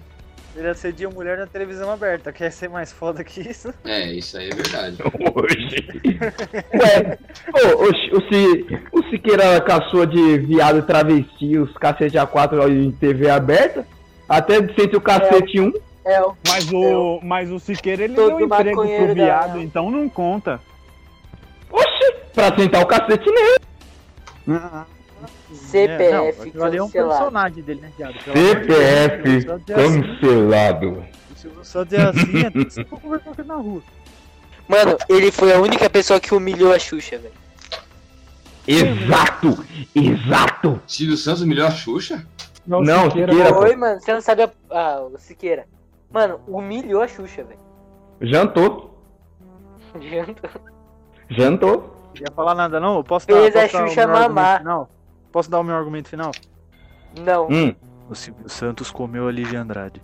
Ele 0.53 0.67
assedia 0.67 1.09
mulher 1.09 1.37
na 1.37 1.47
televisão 1.47 1.89
aberta. 1.89 2.33
Quer 2.33 2.51
ser 2.51 2.69
mais 2.69 2.91
foda 2.91 3.23
que 3.23 3.39
isso? 3.39 3.73
É, 3.85 4.11
isso 4.11 4.37
aí 4.37 4.49
é 4.49 4.53
verdade. 4.53 4.97
Hoje. 5.33 5.87
Ué, 6.73 7.17
ô, 7.53 7.83
o, 7.83 8.17
o, 8.17 8.21
Si- 8.27 8.65
o 8.91 9.09
Siqueira 9.09 9.61
caçou 9.61 10.05
de 10.05 10.39
viado 10.39 10.79
e 10.79 10.81
travesti, 10.81 11.57
os 11.57 11.71
cacete 11.77 12.17
A4 12.17 12.69
em 12.69 12.91
TV 12.91 13.29
aberta. 13.29 13.87
Até 14.31 14.55
sente 14.73 14.95
o 14.95 15.01
cacete 15.01 15.59
1. 15.59 15.73
É, 16.05 16.21
o 16.21 16.33
Mas 16.47 16.71
o, 16.71 17.19
mas 17.21 17.51
o 17.51 17.59
Siqueira 17.59 18.05
ele 18.05 18.15
Todo 18.15 18.37
deu 18.37 18.45
emprego 18.45 18.81
pro 18.81 19.07
da- 19.09 19.13
viado, 19.13 19.59
então 19.61 19.91
não 19.91 20.07
conta. 20.07 20.59
Oxi, 21.69 22.13
pra 22.33 22.55
sentar 22.57 22.81
o 22.81 22.85
cacete 22.85 23.29
nele. 23.29 23.57
CPF 25.53 26.49
É, 26.49 26.57
não, 26.57 26.65
é 26.65 26.69
um 26.81 26.85
cancelado. 26.87 26.91
personagem 26.91 27.63
dele, 27.63 27.81
né, 27.81 27.91
CPF 28.33 29.21
o 29.21 29.27
Silvio 29.27 29.41
Santos 29.45 29.69
é 29.69 29.75
assim, 29.85 30.01
cancelado. 30.01 31.05
o 31.29 31.35
Silvio 31.39 31.65
Santos 31.65 31.93
é 31.93 32.01
assim, 32.07 32.69
se 32.69 32.83
for 32.85 32.99
conversar 33.01 33.35
com 33.35 33.43
na 33.43 33.55
rua. 33.55 33.81
Mano, 34.67 34.97
ele 35.09 35.31
foi 35.31 35.53
a 35.53 35.59
única 35.59 35.89
pessoa 35.89 36.19
que 36.19 36.33
humilhou 36.33 36.73
a 36.73 36.79
Xuxa, 36.79 37.17
velho. 37.17 37.33
Exato, 38.67 39.65
exato. 39.93 40.81
Silvio 40.87 41.17
Santos 41.17 41.41
humilhou 41.41 41.67
a 41.67 41.71
Xuxa? 41.71 42.25
Não, 42.65 42.83
Siqueira, 43.05 43.31
Siqueira, 43.31 43.53
pô. 43.53 43.61
Foi, 43.61 43.75
mano, 43.75 43.99
você 43.99 44.13
não 44.13 44.21
sabe 44.21 44.43
a... 44.43 44.49
Ah, 44.69 45.01
o 45.01 45.17
Siqueira. 45.17 45.65
Mano, 46.11 46.39
humilhou 46.47 47.01
a 47.01 47.07
Xuxa, 47.07 47.43
velho. 47.43 47.59
Jantou, 48.21 48.97
jantou. 51.29 51.95
Não 52.13 52.21
ia 52.21 52.31
falar 52.35 52.55
nada, 52.55 52.79
não? 52.79 52.97
Eu 52.97 53.03
posso 53.03 53.27
dar, 53.27 53.35
Fez 53.35 53.55
a 53.55 53.61
posso 53.61 53.73
dar 53.73 53.83
o 53.83 53.87
Xuxa 53.87 54.07
meu 54.07 54.15
argumento 54.15 54.35
mamar. 54.35 54.57
final? 54.59 54.89
Posso 55.31 55.49
dar 55.49 55.59
o 55.59 55.63
meu 55.63 55.75
argumento 55.75 56.09
final? 56.09 56.31
Não. 57.19 57.47
Hum, 57.49 57.73
O 58.09 58.15
Silvio 58.15 58.49
Santos 58.49 58.91
comeu 58.91 59.27
a 59.27 59.31
Lívia 59.31 59.61
Andrade. 59.61 60.01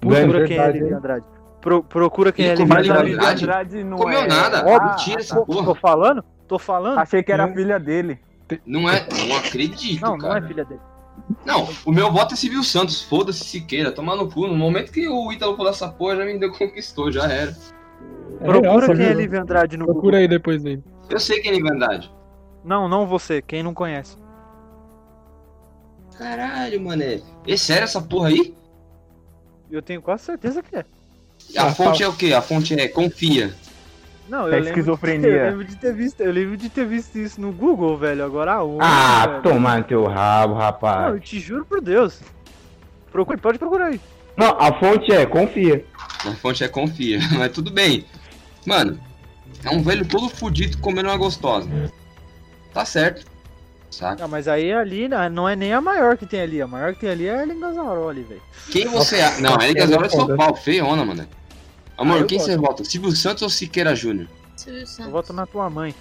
Puta, 0.00 0.14
Procura 0.16 0.46
quem 0.46 0.56
é 0.56 0.60
a 0.62 0.68
Lívia? 0.68 0.96
Andrade. 0.96 1.24
Pro- 1.60 1.82
procura 1.82 2.32
quem 2.32 2.46
é 2.46 2.52
a 2.52 2.54
Lívia 2.54 2.76
comeu 2.76 2.94
a 2.98 3.02
Lívia 3.02 3.18
Andrade. 3.20 3.44
Andrade? 3.44 3.84
não 3.84 3.96
Comeu 3.98 4.20
é- 4.20 4.26
nada. 4.28 4.60
Ah, 4.60 4.88
Mentira 4.90 5.20
essa 5.20 5.34
Tô, 5.34 5.46
porra. 5.46 5.64
tô 5.66 5.74
falando? 5.74 6.24
Tô 6.46 6.58
falando? 6.58 6.98
Achei 6.98 7.22
que 7.22 7.32
era 7.32 7.44
a 7.44 7.52
filha 7.52 7.78
dele. 7.80 8.20
Não 8.66 8.88
é. 8.88 9.06
Não 9.28 9.36
acredito, 9.36 10.02
Não, 10.02 10.16
não 10.16 10.28
é 10.30 10.34
cara. 10.34 10.46
filha 10.46 10.64
dele. 10.64 10.80
Não, 11.44 11.68
o 11.86 11.92
meu 11.92 12.12
voto 12.12 12.34
é 12.34 12.36
Silvio 12.36 12.62
Santos. 12.64 13.02
Foda-se 13.02 13.44
Siqueira, 13.44 13.90
tomar 13.92 14.16
no 14.16 14.30
cu. 14.30 14.46
No 14.46 14.54
momento 14.56 14.92
que 14.92 15.08
o 15.08 15.32
Ítalo 15.32 15.56
falou 15.56 15.70
essa 15.70 15.88
porra, 15.88 16.16
já 16.16 16.24
me 16.24 16.38
deu 16.38 16.52
conquistou, 16.56 17.10
já 17.10 17.24
era. 17.30 17.56
É 18.40 18.44
Procura 18.44 18.62
quem 18.94 19.04
é 19.04 19.08
sabia? 19.08 19.14
Lívia 19.14 19.42
Andrade 19.42 19.76
no 19.76 19.84
Procura 19.86 20.02
Google. 20.02 20.18
aí 20.20 20.28
depois 20.28 20.64
aí. 20.66 20.82
Eu 21.08 21.20
sei 21.20 21.40
quem 21.40 21.58
é 21.58 21.62
verdade. 21.62 22.10
Não, 22.64 22.88
não 22.88 23.06
você, 23.06 23.40
quem 23.42 23.62
não 23.62 23.72
conhece. 23.74 24.16
Caralho, 26.18 26.80
mané. 26.80 27.20
É 27.46 27.56
sério 27.56 27.84
essa 27.84 28.00
porra 28.00 28.28
aí? 28.28 28.54
Eu 29.70 29.82
tenho 29.82 30.00
quase 30.00 30.24
certeza 30.24 30.62
que 30.62 30.76
é. 30.76 30.84
A 31.56 31.66
Ah, 31.66 31.74
fonte 31.74 32.02
é 32.02 32.08
o 32.08 32.12
quê? 32.14 32.32
A 32.32 32.40
fonte 32.40 32.78
é 32.78 32.86
confia. 32.88 33.54
Não, 34.28 34.42
É 34.44 34.46
eu 34.46 34.50
lembro, 34.52 34.68
esquizofrenia. 34.68 35.28
eu 35.28 35.50
lembro 35.50 35.64
de 35.64 35.76
ter 35.76 35.92
visto, 35.94 36.20
eu 36.20 36.32
lembro 36.32 36.56
de 36.56 36.68
ter 36.68 36.86
visto 36.86 37.16
isso 37.18 37.40
no 37.40 37.52
Google, 37.52 37.96
velho. 37.96 38.24
Agora 38.24 38.52
aonde, 38.54 38.78
Ah, 38.82 39.26
velho? 39.26 39.42
tomar 39.42 39.78
no 39.78 39.84
teu 39.84 40.04
rabo, 40.06 40.54
Não, 40.54 40.60
rapaz. 40.60 41.12
eu 41.14 41.20
te 41.20 41.38
juro 41.38 41.64
por 41.64 41.80
Deus. 41.80 42.20
Procure, 43.12 43.38
pode 43.38 43.58
procurar 43.58 43.86
aí. 43.86 44.00
Não, 44.36 44.48
a 44.58 44.72
fonte 44.80 45.12
é, 45.12 45.24
confia. 45.26 45.84
A 46.26 46.32
fonte 46.32 46.64
é 46.64 46.68
confia, 46.68 47.18
mas 47.38 47.52
tudo 47.52 47.70
bem. 47.70 48.04
Mano, 48.66 48.98
é 49.62 49.70
um 49.70 49.82
velho 49.82 50.06
todo 50.06 50.28
fudido 50.28 50.78
comendo 50.78 51.08
uma 51.08 51.16
gostosa. 51.16 51.68
Tá 52.72 52.84
certo. 52.84 53.26
Saca? 53.90 54.24
Ah, 54.24 54.28
mas 54.28 54.48
aí 54.48 54.72
ali 54.72 55.06
né, 55.06 55.28
não 55.28 55.48
é 55.48 55.54
nem 55.54 55.72
a 55.72 55.80
maior 55.80 56.16
que 56.16 56.26
tem 56.26 56.40
ali. 56.40 56.60
A 56.60 56.66
maior 56.66 56.94
que 56.94 57.00
tem 57.00 57.10
ali 57.10 57.26
é 57.28 57.36
a 57.36 57.42
Erling 57.42 57.60
Gazaroli, 57.60 58.22
velho. 58.22 58.42
Quem 58.72 58.88
você 58.88 59.20
acha? 59.20 59.40
Não, 59.40 59.54
a 59.54 59.86
Zora 59.86 60.06
é 60.06 60.08
São 60.08 60.20
foda. 60.22 60.36
Paulo, 60.36 60.56
feiona, 60.56 61.04
mano. 61.04 61.24
Amor, 61.96 62.16
Ah, 62.16 62.20
eu 62.20 62.26
quem 62.26 62.38
você 62.38 62.56
vota? 62.56 62.84
Silvio 62.84 63.12
Santos 63.12 63.42
ou 63.42 63.48
Siqueira 63.48 63.94
Júnior? 63.94 64.28
Silvio 64.56 64.80
Eu 64.82 64.86
Santos. 64.86 65.12
voto 65.12 65.32
na 65.32 65.46
tua 65.46 65.70
mãe. 65.70 65.94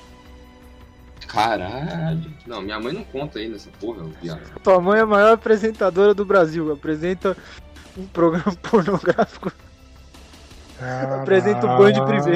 Caralho. 1.27 2.31
Não, 2.45 2.61
minha 2.61 2.79
mãe 2.79 2.93
não 2.93 3.03
conta 3.03 3.39
aí 3.39 3.47
nessa 3.47 3.69
porra, 3.79 4.03
viado. 4.21 4.41
Tua 4.61 4.79
mãe 4.81 4.99
é 4.99 5.03
a 5.03 5.05
maior 5.05 5.33
apresentadora 5.33 6.13
do 6.13 6.25
Brasil. 6.25 6.71
Apresenta 6.71 7.35
um 7.97 8.05
programa 8.07 8.53
pornográfico. 8.61 9.51
Apresenta 11.21 11.65
o 11.65 11.77
Band 11.77 12.05
Privé. 12.05 12.35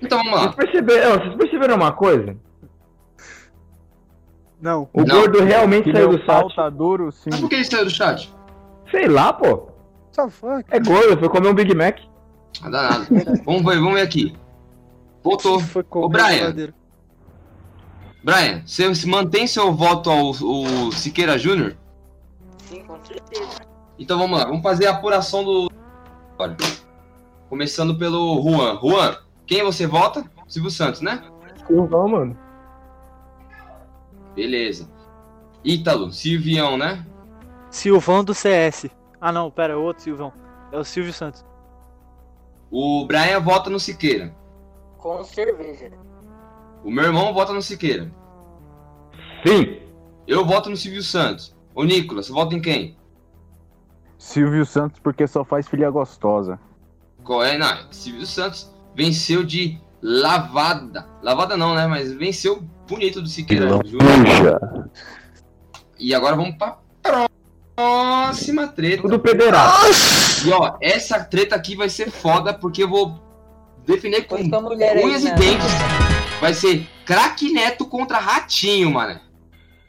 Então 0.00 0.18
vamos 0.18 0.32
Vocês 0.32 0.46
lá. 0.46 0.52
perceberam, 0.52 1.18
vocês 1.18 1.34
perceberam 1.36 1.74
uma 1.76 1.92
coisa? 1.92 2.36
Não. 4.60 4.88
O 4.92 5.02
Não. 5.04 5.16
gordo 5.20 5.40
realmente 5.42 5.84
Que 5.84 5.92
saiu 5.92 6.08
do 6.16 6.54
tá 6.54 6.70
duro, 6.70 7.12
sim. 7.12 7.30
Mas 7.30 7.40
por 7.40 7.48
que 7.48 7.56
ele 7.56 7.64
saiu 7.64 7.84
do 7.84 7.90
chat? 7.90 8.32
Sei 8.90 9.06
lá, 9.08 9.32
pô. 9.32 9.71
Fuck. 10.30 10.64
É 10.70 10.78
gordo, 10.78 11.18
foi 11.18 11.28
comer 11.28 11.48
um 11.48 11.54
Big 11.54 11.74
Mac. 11.74 12.00
Ah, 12.62 12.68
danado. 12.68 13.06
vamos 13.44 13.64
ver, 13.64 13.80
vamos 13.80 13.94
ver 13.94 14.02
aqui. 14.02 14.36
Voltou. 15.22 15.58
Foi 15.60 15.84
Ô, 15.90 16.08
Brian. 16.08 16.54
Brian, 18.22 18.62
você 18.64 18.94
se 18.94 19.08
mantém 19.08 19.46
seu 19.46 19.72
voto 19.72 20.10
ao, 20.10 20.28
ao 20.28 20.92
Siqueira 20.92 21.38
Júnior? 21.38 21.76
Sim, 22.68 22.84
com 22.84 23.02
certeza. 23.04 23.60
Então 23.98 24.18
vamos 24.18 24.38
lá, 24.38 24.44
vamos 24.44 24.62
fazer 24.62 24.86
a 24.86 24.90
apuração 24.92 25.44
do. 25.44 25.70
Olha. 26.38 26.56
Começando 27.48 27.98
pelo 27.98 28.40
Juan. 28.42 28.78
Juan, 28.80 29.16
quem 29.46 29.62
você 29.62 29.86
vota? 29.86 30.24
Silvio 30.48 30.70
Santos, 30.70 31.00
né? 31.00 31.22
Silvão, 31.66 32.08
mano. 32.08 32.38
Beleza. 34.34 34.88
Ítalo, 35.64 36.10
Silvião, 36.10 36.76
né? 36.76 37.04
Silvão 37.70 38.24
do 38.24 38.34
CS. 38.34 38.86
Ah 39.24 39.30
não, 39.30 39.52
pera, 39.52 39.74
é 39.74 39.76
outro 39.76 40.02
Silvão. 40.02 40.32
É 40.72 40.76
o 40.76 40.82
Silvio 40.82 41.12
Santos. 41.12 41.44
O 42.72 43.06
Brian 43.06 43.38
vota 43.38 43.70
no 43.70 43.78
Siqueira. 43.78 44.34
Com 44.98 45.22
cerveja. 45.22 45.92
O 46.82 46.90
meu 46.90 47.04
irmão 47.04 47.32
vota 47.32 47.52
no 47.52 47.62
Siqueira. 47.62 48.10
Sim. 49.46 49.80
Eu 50.26 50.44
voto 50.44 50.68
no 50.68 50.76
Silvio 50.76 51.04
Santos. 51.04 51.54
Ô 51.72 51.84
Nicolas, 51.84 52.26
você 52.26 52.32
vota 52.32 52.56
em 52.56 52.60
quem? 52.60 52.96
Silvio 54.18 54.66
Santos 54.66 54.98
porque 54.98 55.28
só 55.28 55.44
faz 55.44 55.68
filha 55.68 55.88
gostosa. 55.88 56.58
Qual 57.22 57.44
é? 57.44 57.56
Não, 57.56 57.92
Silvio 57.92 58.26
Santos 58.26 58.74
venceu 58.92 59.44
de 59.44 59.80
lavada. 60.02 61.06
Lavada 61.22 61.56
não, 61.56 61.76
né? 61.76 61.86
Mas 61.86 62.12
venceu 62.12 62.60
bonito 62.88 63.22
do 63.22 63.28
Siqueira 63.28 63.68
Júnior. 63.84 64.90
E 65.96 66.12
agora 66.12 66.34
vamos 66.34 66.56
pra 66.56 66.78
próxima 67.00 67.41
treta. 68.74 69.02
Tudo 69.02 69.18
pederasta. 69.18 70.46
E 70.46 70.52
ó, 70.52 70.76
essa 70.80 71.22
treta 71.24 71.56
aqui 71.56 71.76
vai 71.76 71.88
ser 71.88 72.10
foda 72.10 72.52
porque 72.52 72.82
eu 72.82 72.88
vou 72.88 73.20
definir 73.86 74.26
com 74.26 74.36
unhas 74.36 75.22
e 75.22 75.30
né? 75.30 75.34
dentes. 75.34 75.72
Vai 76.40 76.54
ser 76.54 76.86
craque 77.04 77.52
Neto 77.52 77.86
contra 77.86 78.18
Ratinho, 78.18 78.90
mano. 78.90 79.20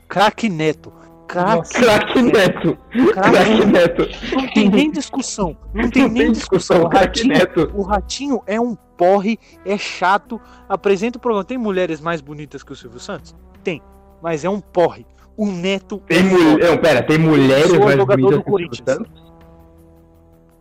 Craque 0.08 0.50
Neto. 0.50 0.94
Craque. 1.28 2.22
Neto. 2.22 2.78
Craque 3.14 3.66
Neto. 3.66 4.08
Não 4.36 4.54
tem 4.54 4.70
nem 4.70 4.92
discussão. 4.92 5.58
Não 5.74 5.90
tem 5.90 6.08
nem 6.08 6.32
discussão. 6.32 6.84
O 6.84 6.88
ratinho, 6.88 7.34
o 7.74 7.82
ratinho 7.82 8.44
é 8.46 8.62
um 8.62 8.76
porre, 8.76 9.40
é 9.66 9.76
chato. 9.78 10.40
Apresenta 10.70 11.18
o 11.18 11.22
programa. 11.22 11.44
Tem 11.44 11.58
mulheres 11.58 12.00
mais 12.00 12.22
bonitas 12.22 12.62
que 12.62 12.72
o 12.72 12.76
Silvio 12.76 13.00
Santos? 13.00 13.36
Tem. 13.64 13.82
Mas 14.22 14.46
é 14.46 14.50
um 14.50 14.60
porre. 14.62 15.08
O 15.36 15.46
Neto 15.48 15.98
Tem 16.08 16.20
é 16.20 16.24
mulher. 16.24 16.70
Não, 16.70 16.78
pera, 16.78 17.02
tem 17.04 17.18
mulheres 17.18 17.72
mais 17.74 17.96
jogador 17.98 18.32
do 18.38 18.44
Corinthians. 18.44 18.84
Santos? 18.86 19.24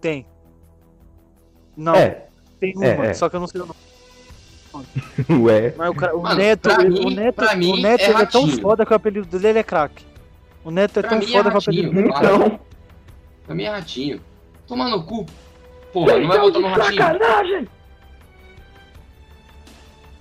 Tem. 0.01 0.27
Não, 1.77 1.95
É. 1.95 2.27
tem 2.59 2.75
uma, 2.77 2.87
é, 2.87 3.07
é. 3.11 3.15
só 3.15 3.29
que 3.29 3.37
eu 3.37 3.41
não 3.41 3.47
sei 3.47 3.61
o 3.61 3.67
nome. 3.67 3.79
Ué. 5.45 5.75
Mas 5.77 5.91
o, 5.91 5.95
cara- 5.95 6.17
o 6.17 6.23
Mano, 6.23 6.37
Neto, 6.37 6.71
o 6.71 6.79
mim- 6.89 7.15
Neto, 7.15 7.45
o 7.45 7.57
mim 7.57 7.83
Neto 7.83 8.01
é 8.01 8.11
ele 8.11 8.23
é 8.23 8.27
tão 8.27 8.49
foda 8.49 8.87
que 8.87 8.93
o 8.93 8.97
apelido 8.97 9.39
dele 9.39 9.59
é 9.59 9.63
craque. 9.63 10.05
O 10.65 10.71
Neto 10.71 10.99
é 10.99 11.03
Pra 11.03 11.11
tão 11.11 11.19
mim 11.19 11.25
é 11.27 11.29
foda 11.37 11.51
que 11.51 11.57
o 11.57 11.59
apelido 11.59 11.91
dele 11.93 12.09
é. 12.09 12.11
Então. 12.19 12.61
Pra 13.47 13.55
mim 13.55 13.65
é 13.65 13.71
Ratinho. 13.71 14.21
Toma 14.67 14.89
no 14.89 15.05
cu. 15.05 15.27
Porra, 15.93 16.19
não 16.19 16.29
vai 16.29 16.39
votar 16.41 16.63
no 16.63 16.69
Ratinho. 16.69 17.03
Sacanagem. 17.03 17.69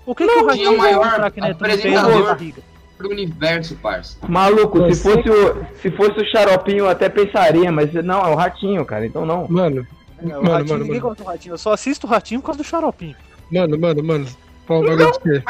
O 0.05 0.15
que, 0.15 0.27
que 0.27 0.33
o 0.35 0.45
Ratinho 0.45 0.67
é 0.67 0.69
o 0.71 0.77
maior 0.77 1.07
o 1.07 1.15
craque 1.15 1.39
Neto 1.41 1.61
não 1.61 1.69
tem 1.77 1.91
na 1.93 2.01
apresentador. 2.01 2.23
barriga? 2.25 2.61
Pro 3.01 3.11
universo, 3.11 3.75
parça. 3.77 4.17
Maluco, 4.27 4.93
se 4.93 5.01
fosse, 5.03 5.29
o, 5.29 5.65
se 5.81 5.91
fosse 5.91 6.19
o 6.19 6.25
xaropinho 6.31 6.79
eu 6.79 6.89
até 6.89 7.09
pensaria, 7.09 7.71
mas 7.71 7.93
não, 7.93 8.21
é 8.25 8.29
o 8.29 8.35
ratinho, 8.35 8.85
cara, 8.85 9.05
então 9.05 9.25
não. 9.25 9.47
Mano, 9.49 9.85
É, 10.21 10.25
o 10.25 10.27
Mano, 10.43 10.51
Ratinho, 10.51 10.69
mano, 10.69 10.83
ninguém 10.83 10.99
mano. 10.99 11.01
gosta 11.09 11.23
do 11.23 11.27
Ratinho. 11.27 11.53
Eu 11.53 11.57
só 11.57 11.73
assisto 11.73 12.05
o 12.05 12.09
Ratinho 12.09 12.39
por 12.41 12.47
causa 12.47 12.57
do 12.59 12.63
xaropinho. 12.63 13.15
mano, 13.51 13.79
mano, 13.79 14.03
mano. 14.03 14.27
Falar 14.67 14.79
um 14.79 14.83
bagulho 14.85 15.11
pra 15.11 15.19
você. 15.21 15.43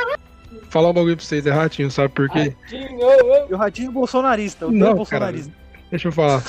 Falar 0.70 0.90
um 0.90 0.94
bagulho 0.94 1.18
pra 1.18 1.26
vocês, 1.26 1.46
é 1.46 1.52
ratinho, 1.52 1.92
sabe 1.92 2.10
por 2.10 2.30
quê? 2.30 2.56
Ratinho, 2.64 3.00
ô, 3.00 3.48
E 3.50 3.54
o 3.54 3.58
Ratinho 3.58 3.90
é 3.90 3.92
bolsonarista. 3.92 4.66
Eu 4.66 4.72
Não, 4.72 4.80
tenho 4.86 4.96
bolsonarista. 4.96 5.52
Deixa 5.90 6.08
eu 6.08 6.12
falar. 6.14 6.42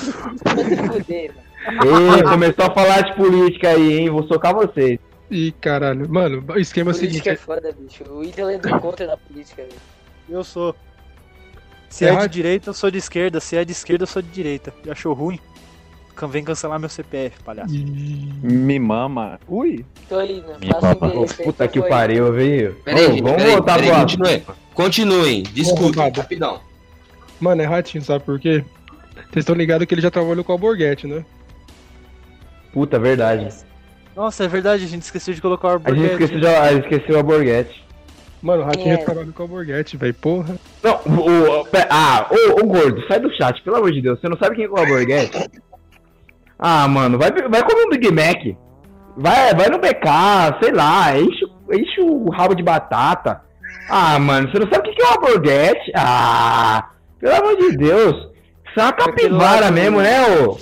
Ei, 1.83 2.23
começou 2.23 2.65
a 2.65 2.71
falar 2.73 3.01
de 3.01 3.15
política 3.15 3.69
aí, 3.69 3.93
hein? 3.99 4.09
Vou 4.09 4.23
socar 4.27 4.53
vocês. 4.53 4.99
Ih, 5.31 5.51
caralho. 5.59 6.07
Mano, 6.09 6.43
o 6.47 6.57
esquema 6.59 6.91
é 6.91 6.93
o 6.93 6.95
seguinte. 6.95 7.23
Política 7.23 7.31
é 7.31 7.35
foda, 7.35 7.75
bicho. 7.77 8.03
O 8.09 8.23
Ítalo 8.23 8.51
entrou 8.51 8.79
contra 8.79 9.07
na 9.07 9.17
política, 9.17 9.63
velho. 9.63 9.75
Eu 10.29 10.43
sou. 10.43 10.75
Se 11.93 12.05
É 12.05 12.09
é, 12.09 12.27
de 12.27 12.33
direita, 12.33 12.71
eu 12.71 12.73
sou 12.73 12.89
de 12.89 12.97
esquerda. 12.97 13.39
Se 13.39 13.55
é 13.55 13.63
de 13.63 13.71
esquerda, 13.71 14.01
eu 14.01 14.07
sou 14.07 14.19
de 14.19 14.29
direita. 14.29 14.73
E 14.83 14.89
achou 14.89 15.13
ruim? 15.13 15.39
Vem 16.27 16.43
cancelar 16.43 16.79
meu 16.79 16.89
CPF, 16.89 17.43
palhaço. 17.43 17.71
Me 17.71 18.79
mama. 18.79 19.39
Ui. 19.47 19.85
Tô 20.09 20.17
aí, 20.17 20.41
né? 20.41 20.55
Me 20.59 20.69
Passa 20.69 20.91
o 20.91 20.95
papa. 20.95 21.05
endereço 21.13 21.35
aí, 21.39 21.45
Puta 21.45 21.67
que 21.67 21.81
pariu, 21.83 22.33
veio. 22.33 22.75
Peraí, 22.83 23.21
vamos 23.21 23.37
peraí, 23.37 23.51
voltar 23.51 23.75
peraí, 23.75 23.89
pro 23.91 23.99
continuem. 23.99 24.43
Continuem, 24.73 25.43
roubado. 25.75 26.21
rapidão. 26.21 26.61
Mano, 27.39 27.61
é 27.61 27.65
ratinho, 27.65 28.03
sabe 28.03 28.23
por 28.23 28.39
quê? 28.39 28.65
Vocês 29.15 29.43
estão 29.43 29.53
ligados 29.55 29.85
que 29.85 29.93
ele 29.93 30.01
já 30.01 30.09
trabalhou 30.09 30.43
com 30.43 30.51
o 30.51 30.55
Alborguete, 30.55 31.05
né? 31.05 31.23
Puta, 32.71 32.97
verdade. 32.97 33.49
Nossa, 34.15 34.45
é 34.45 34.47
verdade, 34.47 34.83
a 34.83 34.87
gente 34.87 35.03
esqueceu 35.03 35.33
de 35.33 35.41
colocar 35.41 35.77
o 35.77 35.81
A 35.83 35.93
gente 35.93 36.11
esqueceu, 36.13 36.39
já, 36.41 36.63
a 36.63 36.73
gente 36.73 36.91
esqueceu 36.91 37.19
a 37.19 37.23
Borghetti. 37.23 37.82
Mano, 38.43 38.61
o 38.63 38.65
ratinho 38.65 38.93
É. 38.93 38.97
já 38.99 39.05
trabalhou 39.05 39.31
com 39.33 39.41
o 39.41 39.45
Alborguete, 39.45 39.95
velho. 39.97 40.13
Porra. 40.15 40.55
Não, 40.83 40.99
o, 41.05 41.61
o- 41.61 41.67
ah, 41.89 42.27
ô, 42.29 42.61
ô 42.61 42.67
gordo, 42.67 43.01
sai 43.07 43.19
do 43.19 43.33
chat, 43.33 43.61
pelo 43.63 43.77
amor 43.77 43.91
de 43.93 44.01
Deus. 44.01 44.19
Você 44.19 44.27
não 44.27 44.37
sabe 44.37 44.57
quem 44.57 44.65
é 44.65 44.67
o 44.69 44.73
Borghetti? 44.73 45.49
Ah, 46.59 46.87
mano, 46.87 47.17
vai, 47.17 47.31
vai 47.31 47.63
comer 47.63 47.85
um 47.85 47.89
Big 47.89 48.11
Mac. 48.11 48.55
Vai, 49.15 49.53
vai 49.53 49.69
no 49.69 49.77
BK, 49.79 50.59
sei 50.61 50.71
lá, 50.73 51.17
enche, 51.17 51.45
enche 51.71 52.01
o 52.01 52.29
rabo 52.31 52.53
de 52.53 52.63
batata. 52.63 53.41
Ah, 53.89 54.19
mano, 54.19 54.49
você 54.51 54.59
não 54.59 54.67
sabe 54.69 54.89
o 54.89 54.93
que 54.93 55.01
é 55.01 55.05
uma 55.05 55.17
Borghetti? 55.21 55.91
Ah, 55.95 56.89
pelo 57.19 57.35
amor 57.35 57.57
de 57.57 57.77
Deus. 57.77 58.29
Você 58.73 58.79
é 58.79 58.83
uma 58.83 58.93
capivara 58.93 59.71
mesmo, 59.71 60.01
né, 60.01 60.19
ô? 60.39 60.57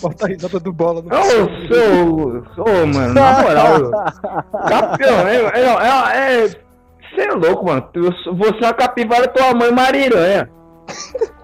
Bota 0.00 0.26
a 0.26 0.28
risada 0.28 0.60
do 0.60 0.72
bola 0.72 1.02
no 1.02 1.08
Ô, 1.08 1.22
sou, 1.68 2.44
sou, 2.54 2.86
mano, 2.86 3.14
na 3.14 3.42
moral. 3.42 3.90
Campeão, 4.68 5.26
é, 5.26 5.36
é, 5.36 5.60
é, 5.60 6.44
é, 6.44 6.50
Você 7.10 7.20
é 7.22 7.32
louco, 7.32 7.64
mano. 7.66 7.88
Você 7.94 8.58
é 8.64 8.66
uma 8.66 8.74
capivara 8.74 9.28
tua 9.28 9.54
mãe 9.54 9.70
mariranha. 9.72 10.50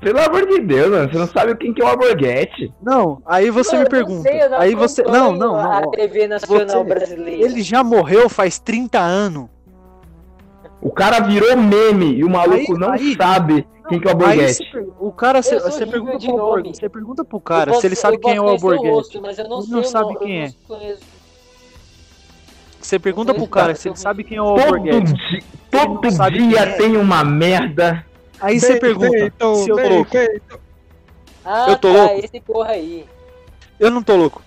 Pelo 0.00 0.20
amor 0.20 0.46
de 0.46 0.60
Deus, 0.60 0.90
mano, 0.90 1.10
você 1.10 1.18
não 1.18 1.26
sabe 1.26 1.56
quem 1.56 1.72
que 1.72 1.82
é 1.82 1.84
o 1.84 1.88
Alborguete. 1.88 2.72
Não, 2.82 3.20
aí 3.26 3.50
você 3.50 3.72
Mano, 3.72 3.84
me 3.84 3.90
pergunta. 3.90 4.28
sei, 4.28 4.48
não 4.48 4.58
aí 4.58 4.74
você. 4.74 5.02
Não, 5.02 5.32
não, 5.32 5.54
não. 5.54 5.56
A. 5.72 5.90
TV 5.90 6.28
Nacional 6.28 6.84
Você- 6.84 6.94
Brasileira. 6.94 7.42
Ele 7.44 7.62
já 7.62 7.82
morreu 7.82 8.28
faz 8.28 8.58
30 8.58 9.00
anos. 9.00 9.48
O 10.80 10.90
cara 10.92 11.18
virou 11.20 11.56
meme 11.56 12.14
e 12.14 12.22
o 12.22 12.28
maluco 12.30 12.74
Aí- 12.74 12.78
não 12.78 12.92
aí- 12.92 13.16
sabe 13.16 13.66
quem 13.88 13.98
que 13.98 14.06
é 14.06 14.10
o 14.10 14.12
Alborguete. 14.12 14.70
per- 14.70 14.86
o 15.00 15.10
cara, 15.10 15.42
você, 15.42 15.86
pergunta 15.86 16.18
pro 16.18 16.62
você 16.74 16.88
pergunta 16.88 17.24
pro 17.24 17.40
cara 17.40 17.70
Eu 17.72 17.80
se 17.80 17.86
ele 17.86 17.96
sabe 17.96 18.18
quem 18.18 18.36
é 18.36 18.40
o 18.40 18.48
Alborguete. 18.48 18.88
rosto, 18.94 19.20
mas 19.22 19.38
eu 19.38 19.48
não 19.48 19.60
Ele 19.60 19.70
não 19.72 19.80
o 19.80 19.84
sabe 19.84 20.18
quem 20.18 20.42
é. 20.42 20.46
não 20.68 20.76
conheço. 20.78 21.15
Você 22.86 23.00
pergunta 23.00 23.34
pro 23.34 23.48
cara 23.48 23.74
se 23.74 23.88
ele 23.88 23.96
sabe 23.96 24.22
quem 24.22 24.36
é 24.38 24.40
o 24.40 24.54
Todo, 24.54 24.78
di- 24.78 25.42
não 25.72 25.96
todo 25.96 26.08
dia 26.30 26.60
é. 26.60 26.72
tem 26.76 26.96
uma 26.96 27.24
merda. 27.24 28.06
Aí 28.40 28.60
você 28.60 28.78
pergunta 28.78 29.10
Feito, 29.10 29.54
se 29.56 29.68
eu 29.70 29.76
tô 29.76 29.88
louco. 29.88 30.10
feito. 30.12 30.60
Ah, 31.44 31.66
Eu 31.68 31.76
tô 31.78 31.92
tá, 31.92 31.98
louco. 31.98 32.24
esse 32.24 32.40
porra 32.40 32.70
aí. 32.70 33.04
Eu 33.80 33.90
não 33.90 34.04
tô 34.04 34.14
louco. 34.14 34.40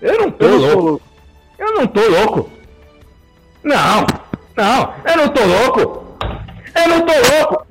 Eu 0.00 0.16
não 0.20 0.30
tô 0.30 0.44
Eu 0.46 0.50
tô 0.60 0.66
louco. 0.66 0.82
louco. 0.82 1.02
Eu 1.58 1.74
não 1.74 1.86
tô 1.88 2.08
louco. 2.08 2.50
Não, 3.64 4.06
não, 4.56 4.94
eu 5.10 5.16
não 5.16 5.28
tô 5.30 5.44
louco. 5.44 6.04
Eu 6.72 6.88
não 6.88 7.00
tô 7.04 7.12
louco. 7.36 7.66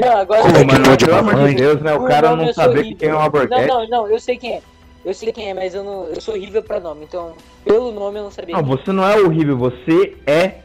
Não, 0.00 0.16
agora 0.18 0.40
eu 0.40 0.50
sei 0.54 0.64
mano, 0.64 0.96
pelo 0.98 1.14
amor 1.16 1.48
de 1.48 1.54
Deus, 1.54 1.80
né? 1.80 1.94
O 1.94 2.04
cara 2.06 2.34
não 2.34 2.44
sou 2.46 2.54
saber 2.54 2.94
quem 2.94 3.08
é 3.08 3.14
o 3.14 3.18
Alborguete. 3.18 3.68
Não, 3.68 3.82
não, 3.82 3.88
não, 3.88 4.08
eu 4.08 4.18
sei 4.18 4.36
quem 4.36 4.54
é. 4.54 4.62
Eu 5.04 5.12
sei 5.12 5.32
quem 5.32 5.50
é, 5.50 5.54
mas 5.54 5.74
eu 5.74 5.84
não. 5.84 6.06
Eu 6.06 6.20
sou 6.20 6.34
horrível 6.34 6.62
pra 6.62 6.80
nome, 6.80 7.04
então. 7.04 7.34
Pelo 7.64 7.92
nome 7.92 8.18
eu 8.18 8.24
não 8.24 8.30
sabia. 8.30 8.56
Não, 8.56 8.64
quem. 8.64 8.76
você 8.76 8.92
não 8.92 9.06
é 9.06 9.20
horrível, 9.20 9.56
você 9.56 10.16
é 10.26 10.60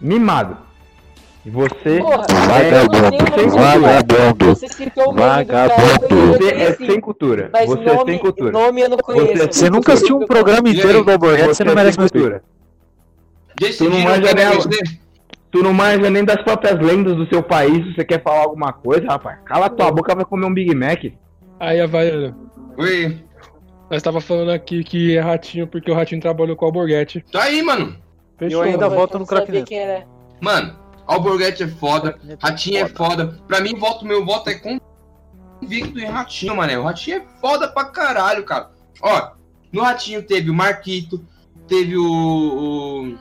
mimado. 0.00 0.56
E 1.44 1.50
você 1.50 2.00
Porra, 2.00 2.26
é 2.60 2.82
eu 2.82 2.86
não 2.86 2.94
sei 2.94 2.98
o 2.98 3.02
nome 3.02 3.18
sem 3.18 3.48
do 3.48 3.54
cara. 3.54 3.78
Vagabundo. 3.78 4.44
Você 4.46 4.68
citou 4.68 5.14
Vagabundo. 5.14 6.38
Você 6.38 6.48
é 6.48 6.52
conheci, 6.52 6.86
sem 6.86 7.00
cultura. 7.00 7.50
Mas 7.52 7.68
Você 7.68 7.82
é 7.82 7.94
nome, 7.94 8.10
sem 8.10 8.18
cultura. 8.18 8.50
nome 8.50 8.80
eu 8.80 8.88
não 8.88 8.96
conheço. 8.96 9.26
Você 9.26 9.42
é 9.42 9.52
Você 9.52 9.70
nunca 9.70 9.92
assistiu 9.92 10.16
um 10.16 10.26
programa 10.26 10.68
inteiro 10.68 11.04
do 11.04 11.12
Alborguete, 11.12 11.46
você 11.46 11.62
não 11.62 11.72
é 11.72 11.76
merece 11.76 11.98
cultura. 11.98 12.42
Tu 13.78 13.88
não 13.88 14.00
manja 14.00 14.34
vencer? 14.34 15.00
Tu 15.52 15.62
não 15.62 15.72
manja 15.72 16.10
nem 16.10 16.24
das 16.24 16.42
próprias 16.42 16.80
lendas 16.80 17.16
do 17.16 17.28
seu 17.28 17.42
país. 17.42 17.84
Se 17.86 17.94
você 17.94 18.04
quer 18.04 18.22
falar 18.22 18.40
alguma 18.40 18.72
coisa, 18.72 19.06
rapaz, 19.06 19.38
cala 19.44 19.70
tua 19.70 19.92
boca, 19.92 20.14
vai 20.14 20.24
comer 20.24 20.46
um 20.46 20.52
Big 20.52 20.74
Mac. 20.74 21.04
Aí, 21.60 21.80
Havaiana, 21.80 22.36
Oi. 22.78 23.24
nós 23.90 24.02
tava 24.02 24.20
falando 24.20 24.50
aqui 24.50 24.84
que 24.84 25.16
é 25.16 25.20
ratinho 25.20 25.66
porque 25.66 25.90
o 25.90 25.94
ratinho 25.94 26.20
trabalhou 26.20 26.56
com 26.56 26.64
o 26.64 26.68
Alborguete. 26.68 27.24
Tá 27.32 27.44
aí, 27.44 27.62
mano. 27.62 27.96
Fechou. 28.38 28.64
Eu 28.64 28.70
ainda 28.70 28.88
Mas 28.88 28.98
voto 28.98 29.14
eu 29.14 29.18
no 29.20 29.20
não 29.20 29.26
sabia 29.26 29.44
Crack 29.46 29.52
Neto. 29.52 29.68
quem 29.68 29.78
era. 29.78 30.06
Mano, 30.40 30.76
Alborguete 31.06 31.62
é 31.62 31.68
foda, 31.68 32.18
Ratinho 32.40 32.78
é 32.84 32.88
foda. 32.88 33.38
Pra 33.46 33.60
mim, 33.60 33.74
voto, 33.76 34.04
meu 34.04 34.24
voto 34.24 34.50
é 34.50 34.54
convicto 34.54 35.98
em 35.98 36.04
Ratinho, 36.06 36.56
mané. 36.56 36.78
O 36.78 36.82
Ratinho 36.84 37.18
é 37.18 37.40
foda 37.40 37.68
pra 37.68 37.86
caralho, 37.86 38.44
cara. 38.44 38.70
Ó, 39.00 39.30
no 39.72 39.82
Ratinho 39.82 40.22
teve 40.22 40.50
o 40.50 40.54
Marquito, 40.54 41.24
teve 41.66 41.96
o, 41.96 42.04
o 42.04 43.18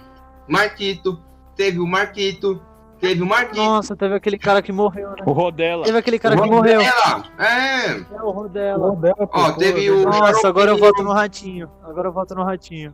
Marquito, 0.48 1.20
teve 1.56 1.80
o 1.80 1.88
Marquito, 1.88 2.62
teve 3.00 3.22
o 3.22 3.26
Marquito. 3.26 3.58
Nossa, 3.58 3.96
teve 3.96 4.16
aquele 4.16 4.38
cara 4.38 4.62
que 4.62 4.72
morreu, 4.72 5.10
né? 5.12 5.24
O 5.26 5.32
Rodela. 5.32 5.84
Teve 5.86 5.98
aquele 5.98 6.20
cara 6.20 6.36
que 6.40 6.50
morreu. 6.50 6.82
É. 6.82 8.06
É 8.16 8.22
o 8.22 8.32
Rodela. 8.32 8.90
Rodela, 8.90 9.16
pô, 9.28 9.30
Ó, 9.34 9.52
teve 9.54 9.90
o-. 9.92 10.04
Nossa, 10.06 10.48
agora 10.48 10.72
eu 10.72 10.78
voto 10.78 11.04
no 11.04 11.12
Ratinho. 11.12 11.70
Agora 11.84 12.08
eu 12.08 12.12
voto 12.12 12.36
no 12.36 12.44
Ratinho. 12.44 12.94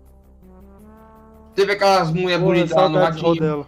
Teve 1.56 1.74
aquelas 1.74 2.12
mulheres 2.12 2.44
bonitas 2.44 2.72
lá 2.76 2.90
no 2.90 3.00
Ratinho. 3.00 3.28
Rodela. 3.28 3.68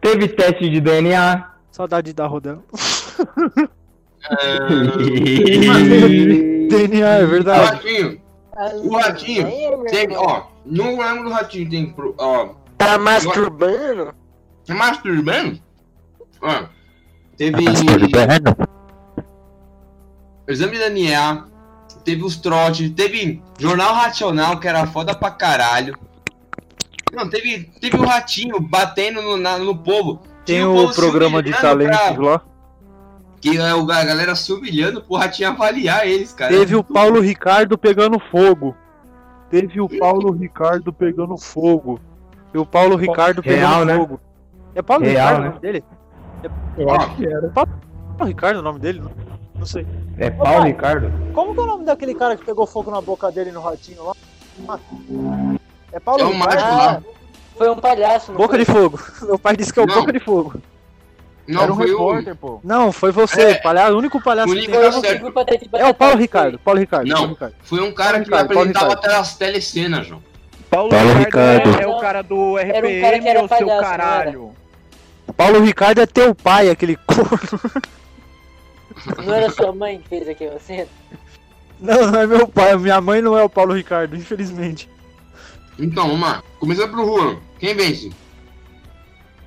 Teve 0.00 0.28
teste 0.28 0.68
de 0.68 0.80
DNA. 0.80 1.50
Saudade 1.70 2.12
da 2.12 2.26
Rodela. 2.26 2.62
É... 4.30 4.58
DNA, 6.68 7.08
é 7.18 7.24
O 7.24 7.28
verdade. 7.28 7.70
Ratinho, 7.70 8.20
o 8.84 8.96
Ratinho, 8.96 9.46
Aí, 9.46 9.68
meu 9.70 9.84
tem, 9.86 10.16
ó, 10.16 10.42
no 10.64 11.00
rango 11.00 11.24
do 11.24 11.30
Ratinho 11.30 11.68
tem, 11.68 11.92
pro- 11.92 12.14
ó, 12.18 12.50
Tá 12.78 12.98
masturbando? 12.98 14.14
Tá 14.66 14.74
masturbando? 14.74 15.60
Ó, 16.40 16.64
teve 17.36 17.62
Masturbando? 17.62 18.56
exame 20.46 20.72
de 20.72 20.78
DNA, 20.78 21.44
teve 22.04 22.22
os 22.24 22.36
trotes, 22.36 22.90
teve 22.90 23.42
Jornal 23.58 23.94
Racional, 23.94 24.58
que 24.58 24.68
era 24.68 24.86
foda 24.86 25.14
pra 25.14 25.30
caralho. 25.30 25.96
Não, 27.12 27.28
teve, 27.28 27.70
teve 27.80 27.96
o 27.96 28.04
ratinho 28.06 28.58
batendo 28.60 29.20
no, 29.22 29.36
na- 29.36 29.58
no 29.58 29.76
povo. 29.76 30.20
Tem 30.44 30.56
Tinha 30.56 30.68
o 30.68 30.74
povo 30.74 30.94
programa 30.94 31.42
de 31.42 31.52
talentos 31.52 31.98
pra- 31.98 32.18
lá. 32.18 32.42
Que 33.40 33.56
é 33.58 33.74
o, 33.74 33.90
a 33.90 34.04
galera 34.04 34.34
se 34.36 34.52
humilhando 34.52 35.02
pro 35.02 35.16
ratinho 35.16 35.48
avaliar 35.50 36.06
eles, 36.06 36.32
cara. 36.32 36.52
Teve 36.56 36.76
o 36.76 36.84
Paulo 36.84 37.20
Ricardo 37.20 37.76
pegando 37.76 38.18
fogo. 38.30 38.74
Teve 39.50 39.80
o 39.80 39.88
Paulo 39.88 40.30
Ricardo 40.32 40.92
pegando 40.92 41.36
fogo. 41.36 42.00
E 42.54 42.58
o 42.58 42.64
Paulo 42.64 42.96
Ricardo 42.96 43.42
pegando 43.42 43.58
Real, 43.68 43.84
né? 43.84 43.96
fogo. 43.96 44.20
É 44.74 44.82
Paulo 44.82 45.04
Real, 45.04 45.28
Ricardo 45.28 45.40
né? 45.42 45.46
o 45.46 45.50
nome 45.50 45.60
dele? 45.60 45.84
Eu 46.78 46.86
Ó, 46.88 46.94
acho 46.96 47.16
que 47.16 47.26
era. 47.26 47.48
Paulo 47.50 48.24
Ricardo 48.24 48.56
o 48.58 48.62
nome 48.62 48.78
dele? 48.78 49.02
Não, 49.54 49.66
sei. 49.66 49.86
É 50.18 50.30
Paulo 50.30 50.64
Ricardo. 50.64 51.12
Como 51.34 51.54
que 51.54 51.60
é 51.60 51.62
o 51.62 51.66
nome 51.66 51.84
daquele 51.84 52.14
cara 52.14 52.36
que 52.36 52.44
pegou 52.44 52.66
fogo 52.66 52.90
na 52.90 53.00
boca 53.00 53.30
dele 53.30 53.52
no 53.52 53.60
ratinho 53.60 54.04
lá? 54.04 54.78
É 55.92 56.00
Paulo 56.00 56.20
É 56.20 56.24
o 56.24 56.28
Ricardo? 56.30 56.50
mágico 56.50 56.70
Ah, 56.72 56.84
lá. 56.86 57.02
foi 57.56 57.70
um 57.70 57.76
palhaço. 57.76 58.32
não 58.32 58.38
Boca 58.38 58.56
foi? 58.56 58.64
de 58.64 58.64
fogo. 58.64 58.98
Meu 59.22 59.38
pai 59.38 59.56
disse 59.56 59.72
que 59.72 59.78
é 59.80 59.82
o 59.82 59.86
Não. 59.86 59.94
Boca 59.94 60.12
de 60.12 60.20
Fogo. 60.20 60.54
Não, 61.46 61.62
Era 61.62 61.72
um 61.72 61.76
foi 61.76 61.86
o. 61.90 61.98
repórter, 61.98 62.36
pô. 62.36 62.60
Não, 62.62 62.92
foi 62.92 63.10
você, 63.10 63.42
É. 63.42 63.54
palhaço, 63.56 63.94
o 63.94 63.98
único 63.98 64.22
palhaço 64.22 64.48
O 64.48 64.52
que 64.52 64.58
único 64.60 64.76
Eu 64.76 65.32
pra 65.32 65.44
Tete 65.44 65.68
É 65.72 65.86
o 65.86 65.92
Paulo 65.94 66.16
Ricardo, 66.16 66.56
Paulo 66.60 66.78
Ricardo. 66.78 67.08
Não. 67.08 67.16
Paulo 67.16 67.30
Ricardo. 67.32 67.54
Foi 67.62 67.80
um 67.82 67.92
cara 67.92 68.10
Paulo 68.12 68.24
que 68.24 68.30
Ricardo, 68.30 68.46
Paulo 68.54 68.60
apresentava 68.70 69.20
as 69.20 69.36
telecenas, 69.36 70.06
João. 70.06 70.22
Paulo, 70.70 70.90
Paulo 70.90 71.12
Ricardo, 71.14 71.58
Ricardo. 71.66 71.80
É, 71.80 71.82
é 71.82 71.86
o 71.88 71.98
cara 71.98 72.22
do 72.22 72.56
Era 72.58 72.68
um 72.68 73.00
cara 73.00 73.16
RPM, 73.16 73.22
que 73.22 73.28
era 73.28 73.44
o 73.44 73.48
seu 73.48 73.58
palhaço, 73.66 73.80
caralho. 73.82 74.52
Paulo 75.36 75.60
Ricardo 75.60 76.00
é 76.00 76.06
teu 76.06 76.34
pai, 76.34 76.70
aquele 76.70 76.96
corno. 77.06 77.60
Não 79.24 79.34
era 79.34 79.50
sua 79.50 79.72
mãe 79.72 80.00
que 80.00 80.08
fez 80.08 80.28
aquela 80.28 80.58
cena? 80.58 80.88
Não, 81.80 82.10
não 82.10 82.20
é 82.20 82.26
meu 82.26 82.46
pai. 82.48 82.76
Minha 82.76 83.00
mãe 83.00 83.20
não 83.20 83.36
é 83.36 83.42
o 83.42 83.48
Paulo 83.48 83.74
Ricardo, 83.74 84.16
infelizmente. 84.16 84.88
Então, 85.78 86.08
vamos 86.08 86.28
lá. 86.28 86.42
Começando 86.60 86.90
pro 86.90 87.04
Juan. 87.04 87.38
Quem 87.58 87.74
vence? 87.74 88.12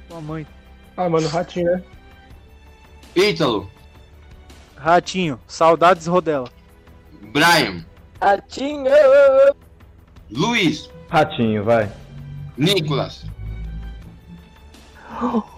Sua 0.10 0.22
mãe. 0.22 0.46
Ah, 0.98 1.10
mano, 1.10 1.28
ratinho, 1.28 1.72
né? 1.72 1.84
Ítalo, 3.16 3.70
Ratinho, 4.76 5.40
saudades 5.48 6.06
Rodela. 6.06 6.50
Brian, 7.32 7.86
Ratinho! 8.22 8.86
Luiz, 10.30 10.90
Ratinho, 11.10 11.64
vai. 11.64 11.92
Nicolas. 12.58 13.26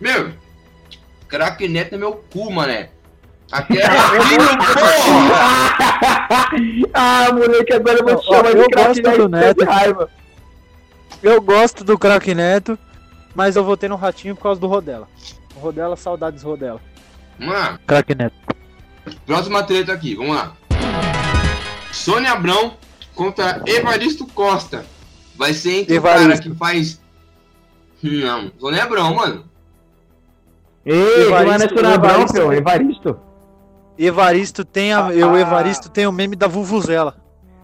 Meu, 0.00 0.32
craque 1.28 1.68
neto 1.68 1.94
é 1.94 1.98
meu 1.98 2.12
cu, 2.32 2.50
mané. 2.52 2.90
Aqui 3.50 3.78
é 3.78 3.84
ratinho, 3.86 4.48
porra! 4.74 5.76
ah, 6.94 7.32
moleque, 7.32 7.72
agora 7.72 7.98
eu 7.98 8.04
vou 8.04 8.16
te 8.16 8.26
chamar 8.26 8.50
eu 8.50 8.62
de 8.62 8.68
craque 8.68 9.02
do 9.02 9.28
Neto, 9.28 9.28
Neto. 9.28 9.58
de 9.58 9.64
raiva. 9.64 10.10
Eu 11.22 11.40
gosto 11.40 11.84
do 11.84 11.98
craque 11.98 12.34
Neto, 12.34 12.78
mas 13.34 13.56
eu 13.56 13.64
votei 13.64 13.88
no 13.88 13.96
Ratinho 13.96 14.34
por 14.36 14.42
causa 14.42 14.60
do 14.60 14.66
Rodela. 14.66 15.08
Rodela, 15.54 15.96
saudades 15.96 16.42
Rodela. 16.42 16.80
Vamos 17.38 17.54
lá. 17.54 17.78
Craque 17.86 18.14
Neto. 18.14 18.36
Próxima 19.24 19.62
treta 19.62 19.92
aqui, 19.92 20.14
vamos 20.14 20.36
lá. 20.36 20.52
Sônia 21.92 22.32
Abrão 22.32 22.76
contra 23.14 23.62
Evaristo 23.66 24.26
Costa. 24.26 24.84
Vai 25.36 25.54
ser 25.54 25.80
entre 25.80 25.98
o 25.98 26.02
cara 26.02 26.20
Evaristo. 26.20 26.50
que 26.50 26.56
faz. 26.56 27.00
Não, 28.24 28.50
Sônia 28.58 28.82
Abrão, 28.84 29.14
mano. 29.14 29.44
Ei, 30.84 31.26
Evaristo, 31.26 31.46
mano 31.50 31.64
é 31.64 31.68
Sônia 31.68 31.94
Abrão, 31.94 32.10
Evaristo. 32.14 32.40
pô, 32.42 32.52
Evaristo. 32.52 33.20
Evaristo 33.98 34.64
tem 34.64 34.92
a, 34.92 35.10
eu, 35.12 35.30
o 35.32 35.38
Evaristo 35.38 35.88
tem 35.90 36.06
o 36.06 36.12
meme 36.12 36.36
da 36.36 36.46
Vuvuzela. 36.46 37.16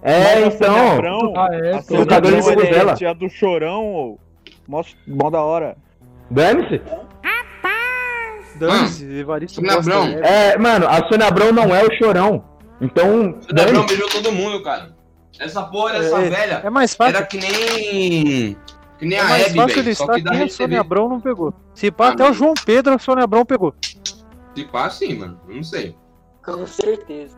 É, 0.02 0.44
Mas 0.44 0.54
então. 0.54 0.92
Abrão, 0.92 1.32
Ah, 1.36 1.48
é, 1.52 1.74
a. 1.76 1.82
Sônia 1.82 2.00
Jogador 2.00 2.28
de 2.32 2.38
é 2.38 2.40
Vuvuzela. 2.40 2.94
tia 2.94 3.14
do 3.14 3.28
chorão, 3.30 3.84
ô. 3.86 4.18
Mó, 4.66 4.82
mó 5.06 5.30
da 5.30 5.40
hora. 5.42 5.76
Dane-se. 6.30 6.80
Dane-se, 8.56 9.04
Evaristo 9.18 9.56
Sônia 9.56 9.74
Abrão. 9.78 10.04
é. 10.06 10.50
É, 10.52 10.58
mano, 10.58 10.86
a 10.88 11.06
Sônia 11.08 11.26
Abrão 11.26 11.52
não 11.52 11.74
é 11.74 11.84
o 11.84 11.92
chorão. 11.96 12.44
Então, 12.80 13.36
Sônia 13.48 13.64
Abrão 13.64 13.86
beijou 13.86 14.08
todo 14.08 14.32
mundo, 14.32 14.62
cara. 14.62 14.90
Essa 15.38 15.62
porra 15.62 15.94
dessa 15.94 16.18
É, 16.20 16.28
velha 16.30 16.60
É 16.64 16.70
mais 16.70 16.94
fácil. 16.94 17.16
era 17.16 17.26
que 17.26 17.38
nem. 17.38 18.56
Que 19.02 19.08
nem 19.08 19.18
É 19.18 19.20
a 19.20 19.24
mais 19.24 19.46
Hebe, 19.46 19.56
fácil 19.56 19.78
ele 19.80 19.94
Só 19.96 20.04
estar 20.04 20.14
que 20.14 20.22
da 20.22 20.30
quem 20.30 20.38
a 20.38 20.42
Rede 20.44 20.52
Sônia. 20.52 20.80
Abrão 20.80 21.08
não 21.08 21.20
pegou. 21.20 21.52
Se 21.74 21.90
pá, 21.90 22.06
Ah, 22.06 22.12
até 22.12 22.22
o 22.22 22.26
mano. 22.26 22.36
João 22.36 22.54
Pedro 22.64 22.94
a 22.94 22.98
Sônia 23.00 23.24
Abrão 23.24 23.44
pegou. 23.44 23.74
Se 24.54 24.64
pá, 24.66 24.88
sim, 24.90 25.18
mano. 25.18 25.40
Não 25.48 25.60
sei. 25.64 25.96
Com 26.44 26.64
certeza. 26.68 27.36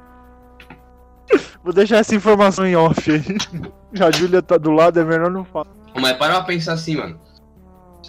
Vou 1.64 1.72
deixar 1.72 1.96
essa 1.96 2.14
informação 2.14 2.66
em 2.66 2.76
off 2.76 3.10
aí. 3.10 3.22
A 3.98 4.10
Júlia 4.10 4.42
tá 4.42 4.58
do 4.58 4.72
lado, 4.72 5.00
é 5.00 5.04
melhor 5.04 5.30
não 5.30 5.42
falar. 5.42 5.68
Mas 5.98 6.12
para 6.18 6.34
pra 6.34 6.42
pensar 6.44 6.74
assim, 6.74 6.96
mano. 6.96 7.18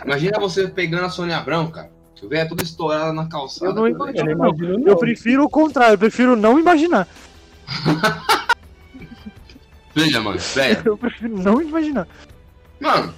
Imagina 0.04 0.38
você 0.38 0.68
pegando 0.68 1.06
a 1.06 1.10
Sônia 1.10 1.38
Abrão, 1.38 1.72
cara. 1.72 1.90
Que 2.14 2.28
veio 2.28 2.50
toda 2.50 2.62
estourada 2.62 3.14
na 3.14 3.30
calçada. 3.30 3.72
Eu 3.72 3.74
não 3.74 3.84
cara. 3.84 4.12
imagino. 4.12 4.32
Eu 4.32 4.38
não 4.38 4.48
imagino, 4.50 4.80
não. 4.80 4.88
Eu 4.88 4.98
prefiro 4.98 5.46
o 5.46 5.50
contrário, 5.50 5.94
eu 5.94 5.98
prefiro 5.98 6.36
não 6.36 6.60
imaginar. 6.60 7.08
Veja, 9.96 10.20
mano. 10.20 10.38
Velho. 10.40 10.82
Eu 10.84 10.98
prefiro 10.98 11.38
não 11.42 11.62
imaginar. 11.62 12.06
Mano, 12.82 13.14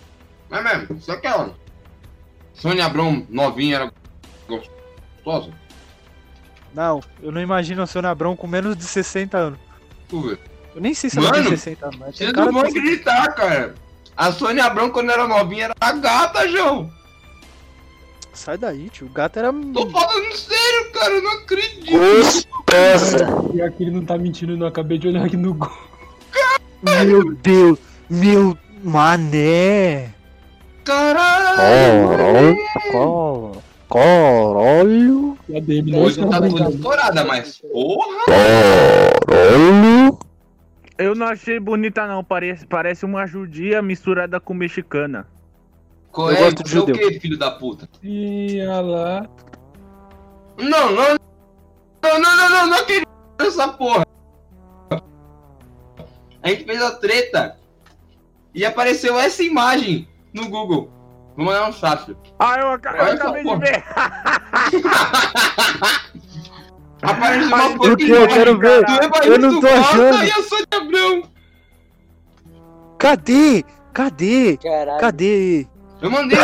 mas 0.49 0.63
mesmo, 0.63 0.99
só 1.01 1.15
que 1.15 1.27
ela. 1.27 1.55
Sônia 2.53 2.86
Abrão 2.86 3.25
novinha 3.29 3.75
era 3.75 3.93
gostosa. 4.47 5.51
Não, 6.73 7.01
eu 7.21 7.31
não 7.31 7.41
imagino 7.41 7.81
a 7.81 7.88
Sônia 7.88 8.10
Abrão 8.10 8.36
com 8.36 8.47
menos 8.47 8.75
de 8.75 8.83
60 8.83 9.38
anos. 9.38 9.60
Tu 10.07 10.21
vê. 10.21 10.38
Eu 10.75 10.81
nem 10.81 10.93
sei 10.93 11.10
se 11.10 11.17
ela 11.17 11.29
Mano, 11.29 11.49
tem 11.49 11.57
60 11.57 11.86
anos, 11.86 11.99
mas 11.99 12.15
Vocês 12.15 12.31
cara 12.31 12.45
não 12.45 12.53
vão 12.53 12.63
de... 12.63 12.77
acreditar, 12.77 13.33
cara. 13.33 13.75
A 14.15 14.31
Sônia 14.31 14.65
Abrão, 14.65 14.89
quando 14.89 15.12
era 15.12 15.27
novinha, 15.27 15.65
era 15.65 15.75
a 15.79 15.91
gata, 15.91 16.47
João. 16.47 16.91
Sai 18.33 18.57
daí, 18.57 18.89
tio. 18.89 19.07
O 19.07 19.10
gato 19.10 19.38
era. 19.39 19.51
Tô 19.51 19.89
falando 19.89 20.36
sério, 20.36 20.91
cara. 20.93 21.13
Eu 21.13 21.23
não 21.23 21.31
acredito. 21.31 21.91
Gostosa! 21.91 23.27
E 23.53 23.62
aqui 23.62 23.83
ele 23.83 23.91
não 23.91 24.05
tá 24.05 24.15
mentindo, 24.17 24.55
não. 24.55 24.67
Acabei 24.67 24.99
de 24.99 25.07
olhar 25.07 25.25
aqui 25.25 25.36
no 25.36 25.53
Google. 25.55 25.75
Meu 26.83 27.33
Deus! 27.33 27.79
Meu 28.07 28.55
mané! 28.83 30.13
Caralho. 30.88 32.78
Caralho. 33.91 35.38
E 35.50 35.58
a 35.58 35.60
DM 35.60 35.91
não 35.91 36.00
Hoje 36.00 36.21
não 36.21 36.30
tá 36.30 36.38
está 36.38 36.50
toda 36.50 36.69
estourada, 36.69 37.26
mas 37.26 37.60
porra! 37.60 38.23
Caralho. 39.28 40.17
Eu 40.97 41.13
não 41.13 41.28
achei 41.28 41.60
bonita 41.60 42.08
não, 42.08 42.23
parece, 42.23 42.65
parece 42.65 43.04
uma 43.04 43.28
judia 43.28 43.82
misturada 43.82 44.39
com 44.39 44.54
mexicana. 44.54 45.28
Qual 46.10 46.32
Eu 46.32 46.38
é? 46.38 46.39
gosto 46.39 46.63
de 46.63 46.71
Você 46.71 46.78
é 46.78 46.80
o 46.80 46.86
que, 46.86 47.19
filho 47.19 47.38
da 47.38 47.52
puta? 47.52 47.89
Ih, 48.02 48.62
olha 48.62 48.82
lá. 48.82 49.30
Não, 50.58 50.91
não, 50.91 51.17
não, 52.02 52.19
não, 52.19 52.38
não, 52.38 52.50
não, 52.50 52.67
não 52.67 52.78
acredito 52.78 53.10
nessa 53.38 53.67
porra. 53.67 54.06
A 56.41 56.50
gente 56.50 56.63
fez 56.63 56.82
a 56.82 56.91
treta 56.95 57.58
e 58.56 58.63
apareceu 58.63 59.19
essa 59.19 59.43
imagem 59.43 60.08
no 60.38 60.50
Google. 60.50 60.89
Vou 61.36 61.45
mandar 61.45 61.69
um 61.69 61.73
chat. 61.73 62.15
Ah, 62.39 62.56
eu, 62.60 62.71
aca- 62.71 62.95
eu 62.97 63.13
acabei 63.13 63.43
de 63.43 63.56
ver! 63.58 63.84
Apareceu 67.02 67.47
uma 67.47 67.60
foto 67.78 67.95
que? 67.97 68.10
Eu 68.10 68.28
quero 68.28 68.58
ver. 68.58 68.84
Evaristo 68.84 69.28
Eu 69.28 69.38
não 69.39 69.60
tô 69.62 69.67
achando. 69.67 70.23
e 70.23 70.32
a 70.32 70.41
Sônia 70.43 70.65
Abrão. 70.73 71.23
Cadê? 72.97 73.63
Cadê? 73.93 74.58
Caralho. 74.58 75.00
Cadê? 75.00 75.67
Eu 76.02 76.10
mandei. 76.10 76.39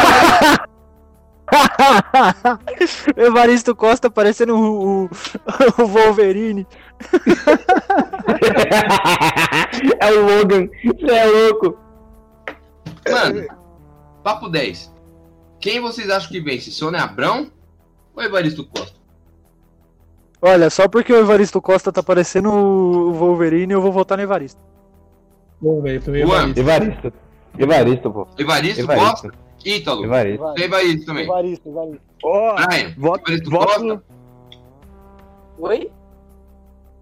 Evaristo 3.18 3.76
Costa 3.76 4.10
parecendo 4.12 4.56
o, 4.56 5.06
o, 5.06 5.10
o 5.82 5.86
Wolverine. 5.88 6.68
é 10.00 10.12
o 10.12 10.22
Logan. 10.26 10.68
Você 10.84 11.12
é 11.12 11.26
louco. 11.26 11.78
Mano, 13.10 13.46
papo 14.24 14.50
10. 14.50 14.94
Quem 15.60 15.80
vocês 15.80 16.10
acham 16.10 16.30
que 16.30 16.42
vence? 16.42 16.72
Sônia 16.72 17.02
Abrão 17.02 17.52
ou 18.16 18.24
Evaristo 18.24 18.66
Costa? 18.66 18.98
Olha, 20.42 20.70
só 20.70 20.88
porque 20.88 21.14
o 21.14 21.20
Evaristo 21.20 21.62
Costa 21.62 21.92
tá 21.92 22.04
parecendo 22.04 22.50
o 22.52 23.14
Wolverine, 23.14 23.74
eu 23.74 23.82
vou 23.82 23.92
votar 23.92 24.18
no 24.18 24.24
Evaristo. 24.24 24.62
Bom, 25.62 25.82
velho, 25.82 26.02
também 26.02 26.26
Juan. 26.26 26.54
Evaristo. 26.56 26.60
Evaristo. 26.60 27.14
Evaristo, 27.58 28.12
pô. 28.12 28.28
Evaristo, 28.38 28.82
Evaristo. 28.82 29.10
Costa? 29.10 29.32
Ítalo. 29.64 30.04
Evaristo. 30.04 30.54
Evaristo 30.58 31.06
também. 31.06 31.24
Evaristo, 31.24 31.70
Evaristo. 31.70 32.02
Ó, 32.24 32.56
Brian, 32.56 32.94
voto, 32.98 33.22
Evaristo 33.22 33.50
voto, 33.50 33.66
Costa? 33.68 34.04
Oi? 35.60 35.92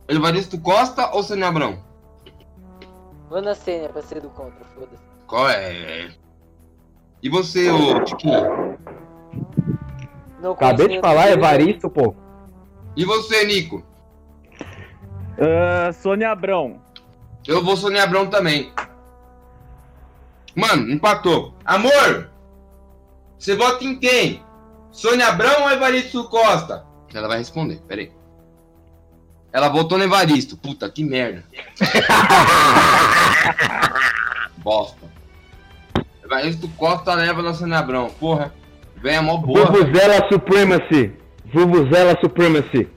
Evaristo 0.08 0.60
Costa 0.60 1.10
ou 1.16 1.24
Sônia 1.24 1.48
Abrão? 1.48 1.80
Vou 3.30 3.42
na 3.42 3.56
senha 3.56 3.90
pra 3.90 4.02
ser 4.02 4.22
do 4.22 4.30
contra, 4.30 4.64
foda-se. 4.76 5.02
Qual 5.26 5.50
é? 5.50 6.12
E 7.22 7.30
você, 7.30 7.70
ô 7.70 8.04
Tiquinho? 8.04 8.78
Acabei 10.54 10.88
de 10.88 11.00
falar, 11.00 11.26
deles. 11.26 11.38
Evaristo, 11.38 11.90
pô. 11.90 12.16
E 12.96 13.06
você, 13.06 13.46
Nico? 13.46 13.84
ah, 15.40 15.92
Sônia 15.94 16.32
Abrão. 16.32 16.82
Eu 17.48 17.64
vou 17.64 17.78
Sônia 17.78 18.04
Abrão 18.04 18.28
também. 18.28 18.72
Mano, 20.56 20.92
empatou. 20.92 21.54
Amor! 21.64 22.30
Você 23.38 23.56
vota 23.56 23.84
em 23.84 23.98
quem? 23.98 24.44
Sônia 24.92 25.28
Abrão 25.28 25.64
ou 25.64 25.72
Evaristo 25.72 26.24
Costa? 26.26 26.86
Ela 27.14 27.28
vai 27.28 27.38
responder, 27.38 27.82
peraí. 27.88 28.12
Ela 29.54 29.70
votou 29.70 29.98
no 29.98 30.04
Evaristo. 30.04 30.58
Puta, 30.58 30.90
que 30.90 31.04
merda. 31.04 31.44
Bosta. 34.58 35.11
Evaristo 36.32 36.70
Costa 36.78 37.14
leva 37.14 37.42
na 37.42 37.54
Sônia 37.54 37.80
Abrão. 37.80 38.10
Porra. 38.18 38.54
Vem 39.04 39.18
a 39.18 39.22
mó 39.22 39.36
boa. 39.36 39.66
Vuvuzela 39.66 40.26
Supremacy. 40.32 41.12
Vuvuzela 41.54 42.18
Supremacy. 42.22 42.88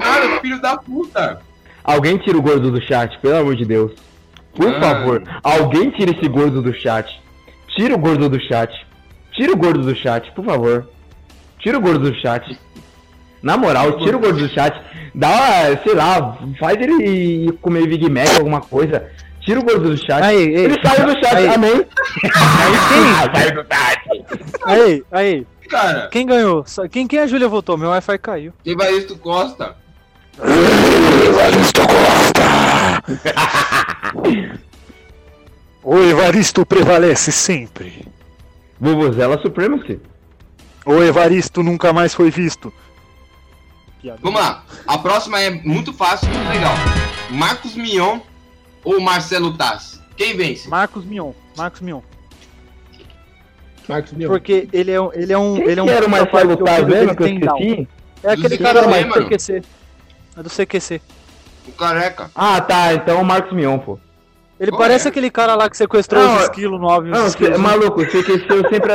Cara, 0.00 0.40
filho 0.40 0.60
da 0.60 0.76
puta. 0.76 1.40
Alguém 1.84 2.18
tira 2.18 2.36
o 2.36 2.42
gordo 2.42 2.70
do 2.70 2.80
chat, 2.80 3.18
pelo 3.20 3.36
amor 3.36 3.56
de 3.56 3.64
Deus. 3.64 3.92
Por 4.54 4.68
Ah. 4.74 4.80
favor, 4.80 5.22
alguém 5.42 5.90
tira 5.90 6.10
esse 6.10 6.28
gordo 6.28 6.60
do 6.60 6.72
chat. 6.74 7.08
Tira 7.76 7.94
o 7.94 7.98
gordo 7.98 8.28
do 8.28 8.40
chat. 8.40 8.72
Tira 9.32 9.52
o 9.52 9.56
gordo 9.56 9.82
do 9.84 9.94
chat, 9.94 10.30
por 10.32 10.44
favor. 10.44 10.88
Tira 11.60 11.78
o 11.78 11.80
gordo 11.80 12.10
do 12.10 12.14
chat. 12.20 12.58
Na 13.42 13.56
moral, 13.56 13.98
tira 13.98 14.16
o 14.16 14.20
gordo 14.20 14.38
do 14.38 14.48
chat. 14.48 14.80
Dá, 15.14 15.28
uma, 15.28 15.82
sei 15.82 15.94
lá, 15.94 16.38
faz 16.58 16.80
ele 16.80 17.04
ir 17.04 17.52
comer 17.60 17.86
Big 17.86 18.08
Mac, 18.08 18.36
alguma 18.36 18.60
coisa. 18.60 19.06
Tira 19.40 19.60
o 19.60 19.64
gordo 19.64 19.90
do 19.90 19.96
chat. 19.96 20.22
Aí, 20.22 20.36
ei, 20.36 20.64
ele 20.64 20.80
saiu 20.82 21.06
do 21.06 21.12
chat, 21.24 21.36
aí. 21.36 21.48
amém. 21.48 21.86
Aí, 24.64 25.02
Aí, 25.02 25.04
aí, 25.10 25.46
Cara, 25.68 26.08
quem 26.08 26.26
ganhou? 26.26 26.64
Quem, 26.90 27.06
quem 27.06 27.18
a 27.18 27.26
Júlia 27.26 27.46
votou? 27.46 27.76
Meu 27.76 27.90
Wi-Fi 27.90 28.18
caiu. 28.18 28.52
Evaristo 28.64 29.16
Costa. 29.16 29.76
Evaristo 31.26 31.80
Costa! 31.82 32.42
o 35.84 35.98
Evaristo 35.98 36.64
prevalece 36.64 37.30
sempre. 37.30 38.06
Vuvuzela 38.80 39.40
Supremacy. 39.42 40.00
O 40.86 41.02
Evaristo 41.02 41.62
nunca 41.62 41.92
mais 41.92 42.14
foi 42.14 42.30
visto. 42.30 42.72
Vamos 44.22 44.40
lá. 44.40 44.62
A 44.86 44.98
próxima 44.98 45.40
é 45.40 45.50
muito 45.50 45.92
fácil 45.92 46.28
e 46.28 46.36
muito 46.36 46.48
legal. 46.50 46.72
Marcos 47.30 47.74
Mion 47.74 48.20
ou 48.84 49.00
Marcelo 49.00 49.56
Taz? 49.56 50.00
Quem 50.16 50.36
vence? 50.36 50.68
Marcos 50.68 51.04
Mion. 51.04 51.32
Marcos 51.56 51.80
Mion. 51.80 52.00
Marcos 53.88 54.12
Mion. 54.12 54.28
Porque 54.28 54.68
ele 54.72 54.90
é 54.90 55.00
um. 55.00 55.12
Ele 55.12 55.32
é 55.32 55.38
um. 55.38 55.54
Quem 55.56 55.64
ele 55.68 55.80
é 55.80 55.82
um 55.82 55.88
era 55.88 56.06
o 56.06 56.10
Marcelo 56.10 56.56
Taz 56.58 56.86
mesmo 56.86 57.16
que 57.16 57.22
eu 57.22 57.26
esqueci? 57.26 57.88
É 58.22 58.32
aquele 58.32 58.56
Do 58.56 58.62
cara 58.62 58.86
lá 58.86 59.02
do. 59.02 59.24
CQC. 59.26 59.62
É 60.36 60.42
do 60.42 60.50
CQC. 60.50 61.00
O 61.68 61.72
careca. 61.72 62.30
Ah, 62.34 62.60
tá. 62.60 62.94
Então 62.94 63.20
o 63.20 63.24
Marcos 63.24 63.52
Mion, 63.52 63.78
pô. 63.78 63.98
Ele 64.60 64.72
Qual 64.72 64.80
parece 64.80 65.06
é? 65.06 65.10
aquele 65.10 65.30
cara 65.30 65.54
lá 65.54 65.70
que 65.70 65.76
sequestrou 65.76 66.20
Não, 66.22 66.34
os 66.34 66.40
é- 66.40 66.44
esquilos 66.44 66.80
no 66.80 66.86
óbvio. 66.88 67.12
Não, 67.12 67.26
esquilos. 67.28 67.58
maluco, 67.60 68.04
CQC 68.04 68.46
eu 68.50 68.68
sempre, 68.68 68.92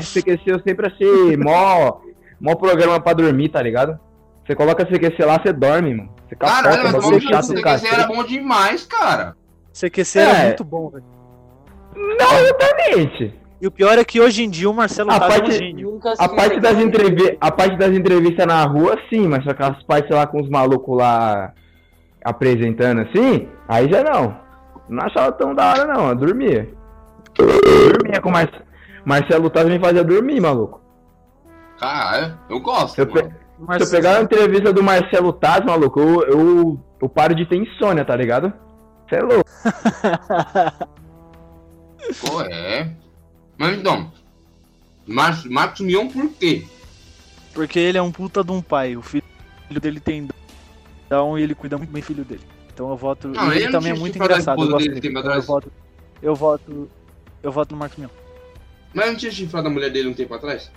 CQC 0.00 0.42
eu 0.50 0.60
sempre 0.62 0.86
achei 0.88 1.36
mó, 1.36 1.98
mó 2.40 2.56
programa 2.56 2.98
pra 2.98 3.12
dormir, 3.12 3.48
tá 3.50 3.62
ligado? 3.62 4.00
Você 4.46 4.54
coloca 4.54 4.84
CQC 4.86 5.24
lá, 5.24 5.40
você 5.42 5.52
dorme, 5.52 5.94
mano. 5.94 6.10
Você 6.28 6.36
Caralho, 6.36 6.64
capoca, 6.64 6.82
mas 6.84 6.92
bagulho 6.92 7.10
nome 7.10 7.20
do 7.26 7.28
chato 7.32 7.46
CQC 7.48 7.62
cacete. 7.62 7.94
era 7.94 8.06
bom 8.06 8.22
demais, 8.24 8.86
cara. 8.86 9.36
CQC 9.72 10.18
era 10.18 10.38
É. 10.38 10.44
muito 10.46 10.64
bom, 10.64 10.90
velho. 10.90 11.04
Não, 11.96 12.38
exatamente. 12.38 13.34
E 13.60 13.66
o 13.66 13.70
pior 13.70 13.98
é 13.98 14.04
que 14.04 14.20
hoje 14.20 14.44
em 14.44 14.50
dia 14.50 14.68
o 14.68 14.74
Marcelo 14.74 15.10
A 15.10 15.18
Taz 15.18 15.32
é 15.32 15.36
um 15.36 15.40
parte- 15.40 15.52
gênio. 15.58 15.90
Nunca 15.92 16.12
A 16.18 16.28
parte, 16.28 16.60
das 16.60 16.78
entrevi 16.78 17.38
a 17.40 17.50
parte 17.50 17.76
das 17.78 17.90
entrevistas 17.90 18.46
na 18.46 18.62
rua, 18.64 18.98
sim, 19.08 19.26
mas 19.26 19.42
só 19.44 19.50
aquelas 19.50 19.82
partes 19.84 20.10
lá 20.14 20.26
com 20.26 20.40
os 20.42 20.48
malucos 20.50 20.96
lá 20.96 21.52
apresentando 22.24 23.00
assim, 23.02 23.48
aí 23.66 23.90
já 23.90 24.02
não. 24.02 24.36
Não 24.88 25.02
achava 25.04 25.32
tão 25.32 25.54
da 25.54 25.70
hora, 25.70 25.86
não. 25.86 26.10
Eu 26.10 26.14
dormia. 26.16 26.68
Eu 27.38 27.46
dormia 27.92 28.20
com 28.20 28.28
o 28.28 28.32
Mar 28.32 28.48
Marcelo 29.04 29.48
Taz 29.50 29.66
me 29.68 29.78
fazia 29.80 30.04
dormir, 30.04 30.40
maluco. 30.40 30.80
Caralho, 31.78 32.38
eu 32.50 32.60
gosto. 32.60 32.98
Eu, 32.98 33.06
pe- 33.06 33.30
se 33.56 33.82
eu 33.84 33.90
pegar 33.90 34.18
a 34.18 34.22
entrevista 34.22 34.72
do 34.72 34.82
Marcelo 34.82 35.32
Taz, 35.32 35.64
maluco, 35.64 35.98
eu, 36.00 36.22
eu, 36.22 36.80
eu 37.00 37.08
paro 37.08 37.34
de 37.34 37.46
ter 37.46 37.56
insônia, 37.56 38.04
tá 38.04 38.14
ligado? 38.14 38.52
Você 39.08 39.16
é 39.16 39.22
louco. 39.22 39.44
Pô, 42.20 42.42
é. 42.42 42.90
Mas 43.58 43.78
então, 43.78 44.12
Mar 45.06 45.42
Marcos 45.46 45.80
Mion 45.80 46.08
por 46.08 46.28
quê? 46.30 46.64
Porque 47.54 47.78
ele 47.78 47.96
é 47.96 48.02
um 48.02 48.12
puta 48.12 48.44
de 48.44 48.52
um 48.52 48.60
pai. 48.60 48.96
O 48.96 49.02
filho 49.02 49.24
dele 49.80 49.98
tem 49.98 50.28
Down 51.08 51.38
e 51.38 51.42
ele 51.42 51.54
cuida 51.54 51.78
muito 51.78 51.90
bem 51.90 52.02
do 52.02 52.06
filho 52.06 52.24
dele. 52.24 52.42
Então 52.72 52.90
eu 52.90 52.96
voto. 52.96 53.28
Não, 53.28 53.50
ele 53.50 53.64
ele 53.64 53.72
também 53.72 53.92
é 53.92 53.94
muito 53.94 54.16
engraçado. 54.16 54.60
Eu 54.60 54.76
dele 54.76 54.90
dele. 54.90 55.00
tempo 55.00 55.18
Então 55.18 55.22
eu 55.22 55.28
atrás? 55.30 55.46
voto. 55.46 55.72
Eu 56.22 56.34
voto. 56.34 56.90
Eu 57.42 57.52
voto 57.52 57.72
no 57.72 57.78
Marcos 57.78 57.98
Mion. 57.98 58.08
Mas 58.92 59.06
não 59.06 59.16
tinha 59.16 59.32
chifrado 59.32 59.68
a 59.68 59.70
mulher 59.70 59.90
dele 59.90 60.08
um 60.08 60.14
tempo 60.14 60.34
atrás? 60.34 60.70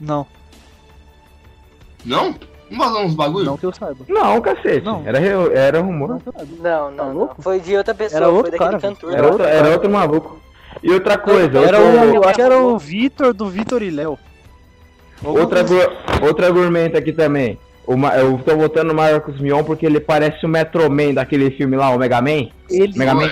Não, 0.00 0.26
Não? 2.04 2.34
Não 2.70 2.78
vazou 2.78 3.02
uns 3.04 3.14
bagulho? 3.14 3.46
não 3.46 3.56
que 3.56 3.64
eu 3.64 3.72
saiba. 3.72 4.04
Não, 4.08 4.40
cacete. 4.40 4.84
Não. 4.84 5.02
Era, 5.06 5.18
era 5.18 5.80
rumor. 5.80 6.08
Não. 6.08 6.22
Não, 6.60 6.90
não, 6.90 7.14
não. 7.14 7.30
Foi 7.38 7.60
de 7.60 7.76
outra 7.76 7.94
pessoa, 7.94 8.18
Era 8.18 8.28
outro 8.28 8.50
foi 8.50 8.58
daquele 8.58 8.80
cara, 8.80 8.94
cantor. 8.94 9.14
Era 9.14 9.26
outro, 9.26 9.44
era 9.46 9.68
outro 9.70 9.90
maluco. 9.90 10.38
E 10.82 10.92
outra 10.92 11.16
coisa, 11.18 11.58
Era 11.58 11.78
outro- 11.80 12.00
o. 12.10 12.14
Eu 12.16 12.24
acho 12.24 12.34
que 12.34 12.42
era 12.42 12.58
o 12.58 12.78
Vitor 12.78 13.32
do 13.32 13.48
Vitor 13.48 13.82
e 13.82 13.90
Léo. 13.90 14.18
Outra, 15.24 15.64
outra 16.22 16.46
argumento 16.46 16.96
aqui 16.96 17.12
também. 17.12 17.58
O 17.90 17.96
Ma- 17.96 18.14
eu 18.16 18.36
tô 18.44 18.54
votando 18.54 18.88
no 18.88 18.94
Marcos 18.94 19.40
Mion 19.40 19.64
porque 19.64 19.86
ele 19.86 19.98
parece 19.98 20.44
o 20.44 20.48
Metro 20.48 20.90
Man 20.90 21.14
daquele 21.14 21.50
filme 21.52 21.74
lá, 21.74 21.88
o 21.88 21.98
Mega 21.98 22.20
Man. 22.20 22.48
Ele 22.68 22.92
Mega 22.98 23.12
Pô, 23.14 23.20
Man. 23.22 23.30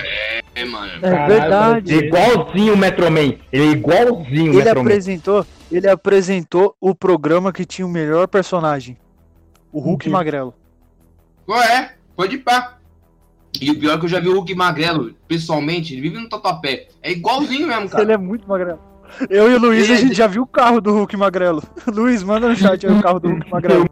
é, 0.55 0.65
mano. 0.65 0.91
é 0.95 0.99
Caralho, 0.99 1.27
verdade. 1.33 1.93
Ele 1.93 2.03
é 2.03 2.07
igualzinho 2.07 2.73
o 2.73 2.77
Metro 2.77 3.11
Man. 3.11 3.33
Ele 3.53 3.63
é 3.67 3.71
igualzinho 3.71 4.51
o 4.51 4.55
Ele 4.55 4.63
Metro 4.63 4.79
Man. 4.79 4.89
apresentou, 4.89 5.45
ele 5.71 5.87
apresentou 5.87 6.75
o 6.81 6.95
programa 6.95 7.53
que 7.53 7.65
tinha 7.65 7.85
o 7.85 7.89
melhor 7.89 8.27
personagem. 8.27 8.97
O 9.71 9.79
Hulk 9.79 10.07
Uhum. 10.07 10.13
Magrelo. 10.13 10.55
Qual 11.45 11.61
é? 11.61 11.93
Foi 12.15 12.27
de 12.27 12.39
pá. 12.39 12.77
E 13.61 13.69
o 13.69 13.79
pior 13.79 13.93
é 13.93 13.97
que 13.99 14.05
eu 14.05 14.09
já 14.09 14.19
vi 14.19 14.27
o 14.27 14.33
Hulk 14.33 14.55
magrelo, 14.55 15.13
pessoalmente, 15.27 15.93
ele 15.93 16.01
vive 16.01 16.17
no 16.17 16.27
tatuapé. 16.27 16.87
É 17.03 17.11
igualzinho 17.11 17.67
mesmo, 17.67 17.89
cara. 17.89 18.03
Ele 18.03 18.11
é 18.13 18.17
muito 18.17 18.47
magrelo. 18.49 18.79
Eu 19.29 19.49
e 19.51 19.55
o 19.55 19.59
Luiz, 19.59 19.89
a 19.89 19.93
Ele- 19.93 20.01
gente 20.01 20.13
já 20.15 20.27
viu 20.27 20.41
o 20.43 20.47
carro 20.47 20.81
do 20.81 20.91
Hulk 20.93 21.15
magrelo. 21.15 21.61
Luiz, 21.87 22.23
manda 22.23 22.49
no 22.49 22.55
chat 22.55 22.85
aí 22.85 22.91
o 22.93 23.01
carro 23.01 23.19
do 23.19 23.29
Hulk 23.29 23.49
magrelo. 23.51 23.86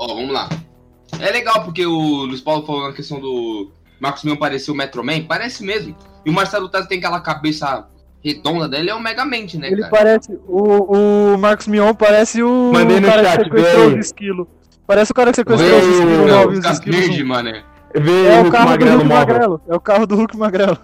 Ó, 0.00 0.06
vamos 0.14 0.32
lá. 0.32 0.48
É 1.20 1.30
legal 1.30 1.62
porque 1.62 1.84
o 1.84 2.24
Luiz 2.24 2.40
Paulo 2.40 2.64
falou 2.64 2.88
na 2.88 2.94
questão 2.94 3.20
do 3.20 3.70
Marcos 4.00 4.24
Mion 4.24 4.36
parecer 4.36 4.70
o 4.70 4.74
Metro 4.74 5.04
Man, 5.04 5.24
parece 5.28 5.62
mesmo. 5.62 5.94
E 6.24 6.30
o 6.30 6.32
Marcelo 6.32 6.68
Taz 6.70 6.86
tem 6.86 6.96
aquela 6.98 7.20
cabeça 7.20 7.86
redonda 8.24 8.66
dele, 8.68 8.88
é 8.90 8.94
o 8.94 9.00
Megamente, 9.00 9.58
né, 9.58 9.68
Ele 9.68 9.82
cara? 9.82 9.90
parece. 9.90 10.32
O, 10.46 11.34
o 11.34 11.38
Marcos 11.38 11.66
Mion 11.66 11.92
parece 11.94 12.42
o 12.42 12.70
Mandei 12.72 12.98
no 13.00 13.08
cara 13.08 13.24
chat, 13.24 13.38
que 13.38 13.44
sequestrou 13.44 13.88
os 13.88 13.96
esquilos. 14.06 14.46
Parece 14.86 15.12
o 15.12 15.14
cara 15.14 15.30
que 15.30 15.36
sequestrou 15.36 15.68
Vem, 15.70 15.78
os 15.80 15.94
esquilos 15.96 16.58
os 16.58 16.64
esquilos. 16.72 16.98
verde, 17.00 17.24
mano. 17.24 17.50
Vê 17.94 18.26
É 18.28 18.40
o 18.40 18.50
carro 18.50 18.64
do 18.66 18.70
Magrelo 18.70 18.96
Hulk 18.98 19.08
móvel. 19.08 19.26
Magrelo. 19.34 19.60
É 19.68 19.74
o 19.76 19.80
carro 19.80 20.06
do 20.06 20.16
Hulk 20.16 20.36
Magrelo. 20.38 20.78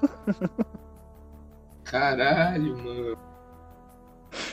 Caralho, 1.84 2.76
mano. 2.78 3.16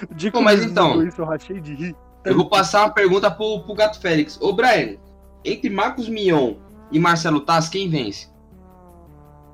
O 0.09 0.14
dia 0.16 0.30
que 0.32 0.38
Pô, 0.38 0.39
o 0.39 0.43
mas 0.43 0.64
então- 0.64 1.03
Isso, 1.03 1.22
eu 1.22 1.26
rachei 1.26 1.59
de 1.59 1.74
rir. 1.74 1.95
Eu 2.26 2.36
vou 2.36 2.48
passar 2.48 2.82
uma 2.86 2.94
pergunta 2.94 3.30
pro, 3.30 3.62
pro 3.64 3.74
Gato 3.74 4.00
Félix. 4.00 4.40
Ô, 4.42 4.54
Brian, 4.54 4.98
entre 5.44 5.70
Marcos 5.70 6.08
Mion 6.08 6.56
e 6.92 7.00
Marcelo 7.00 7.42
Taz, 7.42 7.68
quem 7.68 7.90
vence? 7.90 8.30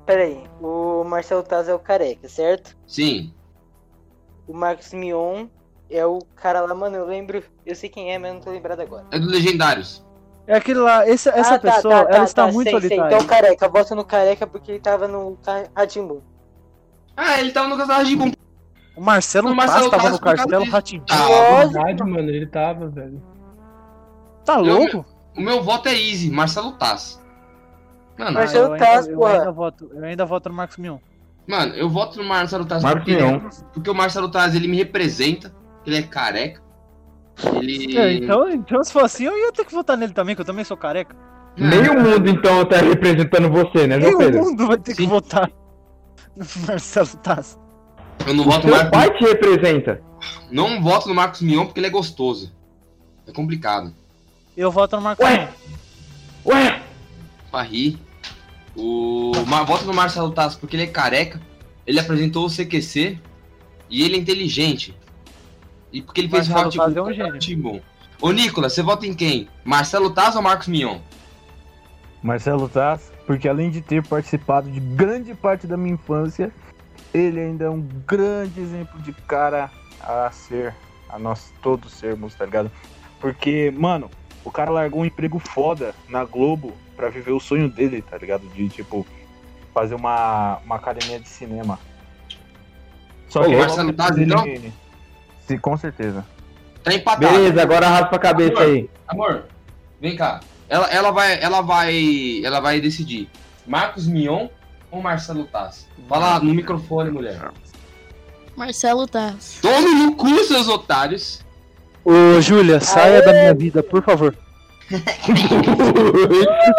Pera 0.06 0.22
aí, 0.22 0.44
o 0.60 1.04
Marcelo 1.04 1.42
Taz 1.42 1.68
é 1.68 1.74
o 1.74 1.78
careca, 1.78 2.28
certo? 2.28 2.76
Sim. 2.86 3.32
O 4.46 4.52
Marcos 4.54 4.92
Mion 4.92 5.46
é 5.88 6.04
o 6.06 6.18
cara 6.36 6.60
lá, 6.60 6.74
mano, 6.74 6.96
eu 6.96 7.06
lembro, 7.06 7.42
eu 7.66 7.74
sei 7.74 7.88
quem 7.88 8.12
é, 8.12 8.18
mas 8.18 8.32
não 8.34 8.40
tô 8.40 8.50
lembrado 8.50 8.80
agora. 8.80 9.06
É 9.10 9.18
do 9.18 9.26
Legendários. 9.28 10.04
É 10.46 10.56
aquele 10.56 10.80
lá, 10.80 11.08
essa, 11.08 11.30
essa 11.30 11.54
Ah, 11.54 11.58
tá, 11.58 11.74
pessoa, 11.74 11.94
tá, 11.94 12.04
tá, 12.06 12.16
ela 12.16 12.24
está 12.24 12.46
tá, 12.46 12.52
muito 12.52 12.70
sei, 12.70 12.80
sei. 12.80 12.88
solitária. 12.88 13.16
Então 13.16 13.26
careca, 13.26 13.68
voto 13.68 13.94
no 13.94 14.04
careca 14.04 14.46
porque 14.46 14.72
ele 14.72 14.80
tava 14.80 15.06
no 15.06 15.38
Ratimbu. 15.76 16.22
Ah, 17.16 17.38
ele 17.40 17.52
tava 17.52 17.68
no 17.68 17.76
Casal 17.76 18.02
de 18.04 18.16
Bum. 18.16 18.32
O 19.00 19.02
Marcelo 19.02 19.50
O 19.50 19.56
Marcelo 19.56 19.88
tava 19.90 20.02
Taz 20.02 20.12
no 20.12 20.20
Castelo. 20.20 20.64
Ratimbu. 20.70 21.04
Tá. 21.06 21.16
Verdade, 21.64 22.02
mano, 22.04 22.28
ele 22.28 22.46
tava, 22.46 22.86
velho. 22.88 23.22
Tá 24.44 24.58
Eu- 24.58 24.64
louco? 24.64 25.06
O 25.34 25.40
meu 25.40 25.62
voto 25.62 25.88
é 25.88 25.94
easy, 25.94 26.30
Marcelo 26.30 26.72
Taz. 26.72 27.18
Mano, 28.18 28.30
Ah, 28.30 28.32
eu, 28.32 28.34
Marcelo 28.34 28.76
Taz, 28.76 29.06
ainda, 29.08 29.12
eu, 29.18 29.24
ainda 29.26 29.52
voto, 29.52 29.90
eu 29.94 30.04
ainda 30.04 30.26
voto 30.26 30.48
no 30.50 30.54
Marcos 30.54 30.76
Mion. 30.76 30.98
mano, 31.48 31.74
eu 31.76 31.88
voto 31.88 32.18
no 32.18 32.24
Marcelo 32.28 32.66
Taz 32.66 32.82
Marcos 32.82 33.04
porque, 33.04 33.16
Mion. 33.16 33.40
porque 33.72 33.88
o 33.90 33.94
Marcelo 33.94 34.30
Taz 34.30 34.54
ele 34.54 34.68
me 34.68 34.76
representa. 34.76 35.50
Ele 35.86 35.96
é 35.96 36.02
careca. 36.02 36.60
Ele. 37.54 37.96
É, 37.96 38.12
então, 38.12 38.50
então, 38.50 38.84
se 38.84 38.92
for 38.92 39.04
assim, 39.04 39.24
eu 39.24 39.34
ia 39.38 39.50
ter 39.50 39.64
que 39.64 39.72
votar 39.74 39.96
nele 39.96 40.12
também, 40.12 40.34
que 40.34 40.42
eu 40.42 40.46
também 40.46 40.62
sou 40.62 40.76
careca. 40.76 41.16
Meio 41.56 41.94
mundo, 41.98 42.28
então, 42.28 42.66
tá 42.66 42.76
representando 42.76 43.48
você, 43.50 43.86
né, 43.86 43.98
João 43.98 44.18
Meio 44.18 44.30
Pedro? 44.30 44.44
mundo 44.44 44.66
vai 44.66 44.76
ter 44.76 44.94
que 44.94 45.02
Sim. 45.04 45.08
votar 45.08 45.50
no 46.36 46.44
Marcelo 46.66 47.08
Taz. 47.22 47.58
Eu 48.26 48.34
não 48.34 48.44
voto 48.44 48.66
no 48.66 48.72
Marcos 48.72 48.90
pai 48.90 49.10
te 49.18 49.24
representa. 49.24 50.02
Não 50.50 50.82
voto 50.82 51.08
no 51.08 51.14
Marcos 51.14 51.40
Mion 51.40 51.64
porque 51.66 51.80
ele 51.80 51.86
é 51.86 51.90
gostoso. 51.90 52.52
É 53.26 53.32
complicado. 53.32 53.92
Eu 54.56 54.70
voto 54.70 54.96
no 54.96 55.02
Marcos 55.02 55.24
Ué? 55.24 55.38
Mion. 55.38 55.48
Ué, 56.54 56.82
Pra 57.50 57.62
rir. 57.62 57.98
O. 58.76 59.32
Ma- 59.46 59.64
Voto 59.64 59.84
no 59.84 59.92
Marcelo 59.92 60.30
Taz 60.30 60.54
porque 60.54 60.76
ele 60.76 60.84
é 60.84 60.86
careca. 60.86 61.40
Ele 61.86 61.98
apresentou 61.98 62.46
o 62.46 62.50
CQC. 62.50 63.18
E 63.88 64.02
ele 64.04 64.16
é 64.16 64.18
inteligente. 64.18 64.94
E 65.92 66.00
porque 66.00 66.20
ele 66.20 66.28
fez 66.28 66.46
Marcelo 66.48 66.68
Hot 66.68 66.76
Taz 66.78 66.96
é 66.96 67.02
um 67.02 67.12
gênio. 67.12 67.38
Timon. 67.40 67.80
Ô 68.22 68.30
Nicolas, 68.30 68.72
você 68.74 68.82
vota 68.82 69.06
em 69.06 69.14
quem? 69.14 69.48
Marcelo 69.64 70.10
Taz 70.10 70.36
ou 70.36 70.42
Marcos 70.42 70.68
Mion? 70.68 70.98
Marcelo 72.22 72.68
Taz, 72.68 73.10
porque 73.26 73.48
além 73.48 73.70
de 73.70 73.80
ter 73.80 74.06
participado 74.06 74.70
de 74.70 74.78
grande 74.78 75.34
parte 75.34 75.66
da 75.66 75.76
minha 75.76 75.94
infância, 75.94 76.52
ele 77.12 77.40
ainda 77.40 77.64
é 77.66 77.70
um 77.70 77.80
grande 78.06 78.60
exemplo 78.60 79.00
de 79.00 79.12
cara 79.12 79.70
a 80.00 80.30
ser, 80.30 80.74
a 81.08 81.18
nós 81.18 81.52
todos 81.62 81.92
sermos, 81.92 82.34
tá 82.34 82.44
ligado? 82.44 82.70
Porque, 83.20 83.72
mano, 83.76 84.10
o 84.44 84.50
cara 84.50 84.70
largou 84.70 85.00
um 85.00 85.04
emprego 85.04 85.38
foda 85.38 85.94
na 86.08 86.24
Globo 86.24 86.72
pra 86.96 87.08
viver 87.08 87.32
o 87.32 87.40
sonho 87.40 87.68
dele, 87.68 88.02
tá 88.02 88.16
ligado? 88.16 88.46
De, 88.48 88.68
tipo, 88.68 89.06
fazer 89.74 89.94
uma, 89.94 90.58
uma 90.64 90.76
academia 90.76 91.20
de 91.20 91.28
cinema. 91.28 91.78
Só 93.28 93.42
Ô, 93.42 93.44
que 93.44 93.92
Taz, 93.92 94.14
depois 94.14 94.18
então? 94.18 94.46
ele- 94.46 94.72
Sim, 95.46 95.58
com 95.58 95.76
certeza. 95.76 96.24
Tá 96.82 96.94
empatado. 96.94 97.32
beleza, 97.32 97.62
agora 97.62 97.88
raspa 97.88 98.16
a 98.16 98.18
cabeça 98.18 98.60
aí. 98.60 98.88
Amor, 99.06 99.44
vem 100.00 100.16
cá. 100.16 100.40
Ela, 100.68 100.86
ela 100.90 101.10
vai. 101.10 101.42
Ela 101.42 101.60
vai. 101.60 102.40
Ela 102.44 102.60
vai 102.60 102.80
decidir. 102.80 103.28
Marcos 103.66 104.06
Mion 104.06 104.48
ou 104.90 105.02
Marcelo 105.02 105.44
Taz? 105.44 105.86
Fala 106.10 106.40
no 106.40 106.52
microfone, 106.52 107.08
mulher. 107.08 107.52
Marcelo 108.56 109.06
Taz. 109.06 109.60
Tome 109.62 109.94
no 109.94 110.16
cu, 110.16 110.42
seus 110.42 110.66
otários. 110.66 111.40
Ô, 112.04 112.40
Júlia, 112.40 112.80
saia 112.80 113.22
da 113.22 113.30
minha 113.32 113.54
vida, 113.54 113.80
por 113.80 114.02
favor. 114.02 114.34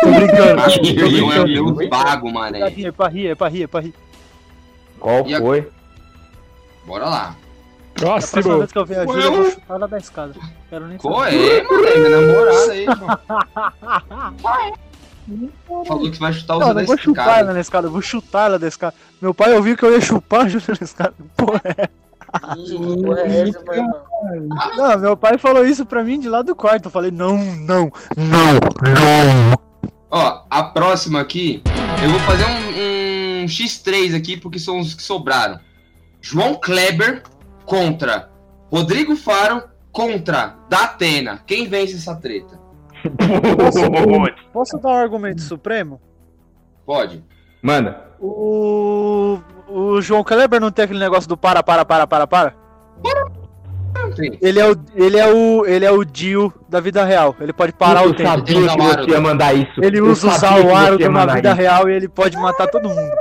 Tô 0.02 0.08
brincando. 0.12 0.62
Mion 1.10 1.32
é 1.32 1.46
meu 1.46 1.90
vago, 1.90 2.30
mané. 2.30 2.60
É 2.60 2.92
pra 2.92 3.08
rir, 3.08 3.28
é 3.28 3.36
pra 3.36 3.48
rir, 3.48 3.64
é 3.64 3.68
pra 3.68 3.80
rir. 3.80 3.94
Qual 5.00 5.26
E 5.26 5.34
a- 5.34 5.40
foi? 5.40 5.72
Bora 6.86 7.06
lá. 7.06 7.36
A 7.96 8.00
próxima 8.02 8.42
Próximo. 8.42 8.58
vez 8.60 8.72
que 8.74 8.78
eu 8.80 8.86
ver 8.86 9.00
a 9.00 9.06
Júlia, 9.06 9.24
eu 9.24 9.32
vou 9.32 9.46
chutar 9.52 9.76
ela 9.76 9.88
da 9.88 9.98
escada. 9.98 10.34
Quero 10.70 10.88
nem 10.88 10.98
Qual 10.98 11.24
saber. 11.24 11.60
é, 11.60 11.64
mano? 11.64 11.86
É 11.88 11.98
minha 11.98 12.10
namorada 12.22 12.72
aí, 12.74 12.86
mano. 12.86 13.20
Falou 15.88 16.12
que 16.12 16.20
vai 16.20 16.34
chutar 16.34 16.56
eu 16.56 16.74
não 16.74 16.86
vou 16.86 17.14
cara. 17.14 17.40
ela 17.40 17.54
na 17.54 17.60
escada, 17.60 17.88
eu 17.88 17.92
vou 17.92 18.02
chutar 18.02 18.48
ela 18.48 18.60
da 18.60 18.68
escada. 18.68 18.96
Meu 19.22 19.34
pai 19.34 19.54
ouviu 19.54 19.78
que 19.78 19.84
eu 19.84 19.94
ia 19.94 20.02
chupar 20.02 20.46
a 20.46 20.50
Júlia 20.50 20.68
na 20.80 20.86
escada. 20.86 21.14
Porra, 21.38 21.62
é. 21.78 21.90
Não, 24.78 25.00
meu 25.00 25.18
pai 25.18 25.38
falou 25.38 25.66
isso 25.66 25.86
pra 25.86 26.04
mim 26.04 26.20
de 26.20 26.30
lá 26.30 26.42
do 26.42 26.56
quarto. 26.56 26.86
Eu 26.86 26.92
falei, 26.92 27.12
não, 27.12 27.38
não, 27.38 27.92
não, 28.16 28.54
não. 28.56 29.60
Ó, 30.10 30.44
a 30.50 30.64
próxima 30.64 31.20
aqui, 31.20 31.62
eu 32.04 32.10
vou 32.10 32.20
fazer 32.22 32.46
um, 32.46 33.44
um 33.44 33.46
X3 33.46 34.16
aqui, 34.16 34.38
porque 34.38 34.60
são 34.60 34.80
os 34.80 34.94
que 34.94 35.04
sobraram. 35.04 35.60
João 36.22 36.56
Kleber 36.56 37.24
contra 37.66 38.30
Rodrigo 38.72 39.16
Faro 39.16 39.64
contra 39.92 40.56
Datena. 40.70 41.42
Quem 41.46 41.68
vence 41.68 41.96
essa 41.96 42.16
treta? 42.16 42.61
Posso 44.54 44.78
dar 44.78 44.90
um 44.90 44.96
argumento 44.96 45.42
supremo? 45.42 46.00
Pode. 46.86 47.24
Manda. 47.62 48.12
O, 48.20 49.40
o 49.68 50.02
João 50.02 50.24
Kleber 50.24 50.60
não 50.60 50.72
tem 50.72 50.86
aquele 50.86 51.00
negócio 51.00 51.28
do 51.30 51.38
para, 51.38 51.64
para, 51.64 51.86
para, 51.86 52.08
para, 52.08 52.28
para? 52.28 52.54
Ele 54.42 54.60
é 54.60 54.70
o, 54.70 54.76
ele 54.96 55.18
é 55.18 55.34
o, 55.34 55.66
ele 55.66 55.86
é 55.86 55.92
o 55.92 56.04
Dio 56.04 56.54
da 56.68 56.80
vida 56.80 57.06
real. 57.06 57.36
Ele 57.40 57.54
pode 57.54 57.74
parar 57.74 58.02
o 58.04 58.10
eu 58.10 58.14
tempo. 58.14 58.30
sabia 58.30 58.58
Ele 58.58 58.66
usa 58.66 58.78
que 58.78 58.82
o 58.82 59.06
você 59.06 59.12
ia 59.12 59.22
mandar 59.22 59.54
isso. 59.54 59.84
Ele 59.84 60.00
Eu 60.00 60.06
usa 60.06 60.28
o 60.28 61.00
ia 61.00 61.10
na 61.10 61.26
vida 61.28 61.50
isso. 61.52 61.58
real 61.62 61.90
e 61.90 61.94
ele 61.94 62.08
pode 62.08 62.38
matar 62.38 62.68
todo 62.68 62.90
mundo. 62.90 63.12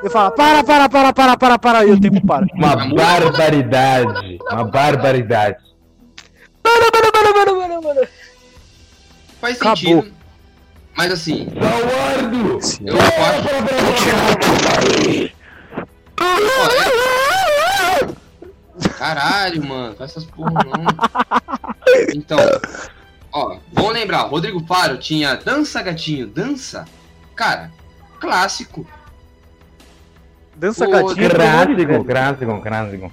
Ele 0.00 0.10
fala, 0.10 0.30
para, 0.30 0.64
para, 0.64 0.88
para, 0.88 1.12
para, 1.12 1.36
para, 1.36 1.58
para, 1.58 1.84
e 1.84 1.92
o 1.92 2.00
tempo 2.00 2.26
para. 2.26 2.46
Uma 2.54 2.76
barbaridade. 2.94 4.38
Uma 4.50 4.64
barbaridade. 4.64 5.58
Faz 9.40 9.56
Acabou. 9.60 9.76
sentido. 9.76 10.12
Mas 10.96 11.12
assim, 11.12 11.48
Zawardo! 11.54 12.58
eu 12.84 12.96
acho. 13.00 14.50
Caralho, 18.98 19.64
mano, 19.66 19.94
faz 19.96 20.10
essas 20.10 20.24
porra 20.26 20.52
não. 20.64 20.84
Então, 22.14 22.38
ó, 23.32 23.56
vamos 23.72 23.92
lembrar, 23.94 24.22
Rodrigo 24.22 24.64
Faro 24.66 24.98
tinha 24.98 25.34
Dança 25.36 25.82
Gatinho, 25.82 26.26
Dança. 26.26 26.84
Cara, 27.34 27.70
clássico. 28.20 28.86
Dança 30.56 30.86
Ô, 30.86 30.90
gatinho. 30.90 31.30
Clássico, 31.30 32.04
clássico, 32.04 32.62
clássico. 32.62 33.12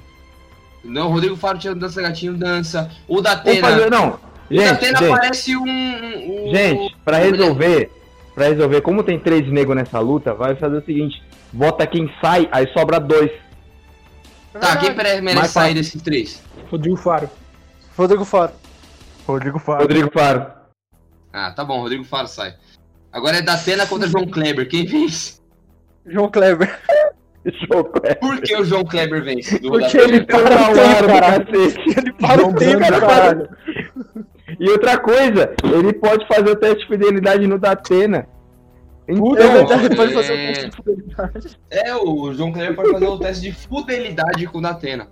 Não, 0.84 1.10
Rodrigo 1.10 1.36
Faro 1.36 1.58
tinha 1.58 1.74
Dança 1.76 2.02
Gatinho, 2.02 2.34
Dança. 2.34 2.92
O 3.08 3.16
Vamos 3.22 3.24
Datena. 3.24 3.68
fazer, 3.70 3.90
Gente, 4.50 4.64
Datena 4.66 5.00
gente, 5.00 5.10
parece 5.10 5.58
um. 5.58 5.64
um- 5.64 6.52
gente, 6.56 6.96
pra 7.04 7.18
resolver, 7.18 7.92
pra 8.34 8.48
resolver, 8.48 8.82
como 8.82 9.04
tem 9.04 9.20
três 9.20 9.48
negros 9.52 9.76
nessa 9.76 10.00
luta, 10.00 10.34
vai 10.34 10.56
fazer 10.56 10.78
o 10.78 10.86
seguinte: 10.86 11.22
vota 11.54 11.86
quem 11.86 12.10
sai, 12.22 12.48
aí 12.52 12.68
sobra 12.74 13.00
dois. 13.00 13.32
Tá, 14.60 14.78
quem 14.78 14.96
mere- 14.96 15.22
merece 15.22 15.36
Mais 15.36 15.52
sair 15.52 15.64
fácil. 15.64 15.76
desses 15.76 16.02
três? 16.02 16.44
Rodrigo 16.72 16.96
Faro. 16.96 17.30
Rodrigo 17.98 18.26
Faro. 18.26 18.52
Rodrigo 19.28 19.60
Faro. 19.60 19.82
Rodrigo 19.82 20.12
Faro. 20.12 20.46
Ah, 21.34 21.52
tá 21.52 21.64
bom, 21.64 21.82
Rodrigo 21.82 22.04
Faro 22.04 22.28
sai. 22.28 22.56
Agora 23.12 23.38
é 23.38 23.42
Datena 23.42 23.86
contra 23.86 24.08
João 24.08 24.26
Kleber. 24.28 24.68
Quem 24.68 24.86
vence? 24.86 25.40
João 26.06 26.30
Kleber. 26.30 26.80
Choco, 27.66 28.02
é. 28.04 28.14
Por 28.16 28.42
que 28.42 28.56
o 28.58 28.66
João 28.66 28.84
Kleber 28.84 29.24
vence? 29.24 29.58
Do 29.60 29.70
Porque 29.70 29.98
ele 29.98 30.26
para 30.26 30.70
o 30.70 30.74
tempo, 30.74 31.20
cacete. 31.20 32.00
Ele 32.00 32.14
para 32.14 32.46
o 32.46 32.54
tempo, 32.54 33.00
caralho. 33.00 33.50
E 34.60 34.70
outra 34.70 34.98
coisa, 34.98 35.54
ele 35.64 35.94
pode 35.94 36.26
fazer 36.28 36.50
o 36.52 36.56
teste 36.56 36.80
de 36.82 36.88
fidelidade 36.88 37.46
no 37.48 37.60
Datena. 37.60 38.28
Então, 39.08 39.36
É 39.38 39.58
ele 39.86 39.96
pode 39.96 40.14
é. 40.14 40.16
fazer 40.16 40.34
o 40.34 40.36
teste 40.36 40.70
de 40.70 40.76
fidelidade. 40.76 41.60
É, 41.72 41.96
o 41.96 42.34
João 42.34 42.52
Kleber 42.52 42.76
pode 42.76 42.92
fazer 42.92 43.06
o 43.08 43.20
teste 43.20 43.44
de 43.44 43.52
fidelidade 43.54 44.48
com 44.48 44.58
o 44.58 44.62
Datena. 44.62 45.08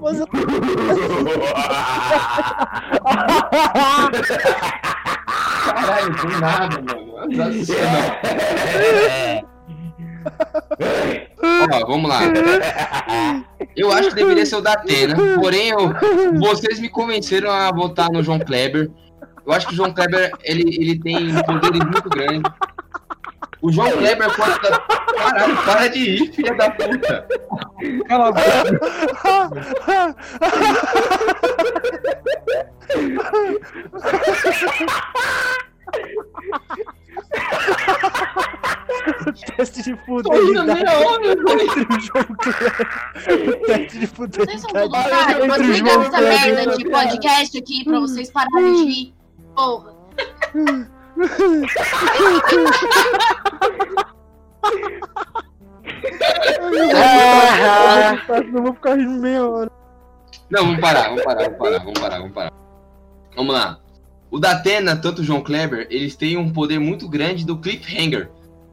Mas 0.00 0.18
eu- 0.20 0.26
Caralho, 5.64 6.14
tem 6.16 6.40
nada, 6.40 6.82
mano. 6.82 7.01
Ó, 11.72 11.86
vamos 11.86 12.08
lá. 12.08 12.20
Eu 13.76 13.92
acho 13.92 14.10
que 14.10 14.16
deveria 14.16 14.44
ser 14.44 14.56
o 14.56 14.60
Datena, 14.60 15.16
porém 15.36 15.70
eu, 15.70 15.92
vocês 16.38 16.78
me 16.78 16.88
convenceram 16.88 17.50
a 17.50 17.70
votar 17.72 18.10
no 18.10 18.22
João 18.22 18.38
Kleber. 18.38 18.90
Eu 19.44 19.52
acho 19.52 19.66
que 19.66 19.72
o 19.72 19.76
João 19.76 19.92
Kleber 19.92 20.30
ele, 20.42 20.76
ele 20.76 20.98
tem 20.98 21.32
poderes 21.42 21.80
muito 21.80 22.08
grandes. 22.08 22.52
O 23.60 23.70
João 23.72 23.90
Kleber 23.92 24.28
dar... 24.36 24.80
Caralho, 25.16 25.56
para 25.64 25.88
de 25.88 25.98
ir, 25.98 26.32
filha 26.32 26.54
da 26.54 26.70
puta. 26.70 27.26
Cala 28.08 28.28
a 28.28 28.32
boca. 28.32 28.80
Teste 39.56 39.82
de 39.82 39.94
velho. 39.94 40.22
entre 41.60 41.82
o 41.82 42.00
João 42.00 42.24
Kleber. 42.38 43.60
Teste 43.66 43.98
de 43.98 44.06
Vocês 44.06 44.60
são 44.60 44.70
o 44.70 44.74
desligar 45.58 45.94
João 45.94 46.02
essa 46.02 46.20
merda 46.20 46.76
de 46.76 46.84
podcast 46.88 47.58
aqui 47.58 47.84
pra 47.84 47.98
vocês 48.00 48.30
pararem 48.30 48.74
de 48.74 48.84
rir. 48.92 49.14
Porra. 49.54 49.92
Ah, 56.94 58.16
Eu 58.36 58.62
vou 58.62 58.74
ficar 58.74 58.96
rindo 58.96 59.20
meia 59.20 59.48
hora. 59.48 59.70
Não, 60.50 60.64
vamos 60.66 60.80
parar, 60.80 61.08
vamos 61.08 61.24
parar, 61.24 61.44
vamos 61.44 61.58
parar, 61.58 61.78
vamos 61.78 61.98
parar, 61.98 62.18
vamos 62.18 62.34
parar. 62.34 62.52
Vamos 63.36 63.54
lá. 63.54 63.78
O 64.32 64.40
Datena, 64.40 64.96
tanto 64.96 65.20
o 65.20 65.24
João 65.24 65.42
Kleber, 65.42 65.86
eles 65.90 66.16
têm 66.16 66.38
um 66.38 66.50
poder 66.50 66.78
muito 66.80 67.06
grande 67.06 67.44
do 67.44 67.58
cliffhanger. 67.58 68.30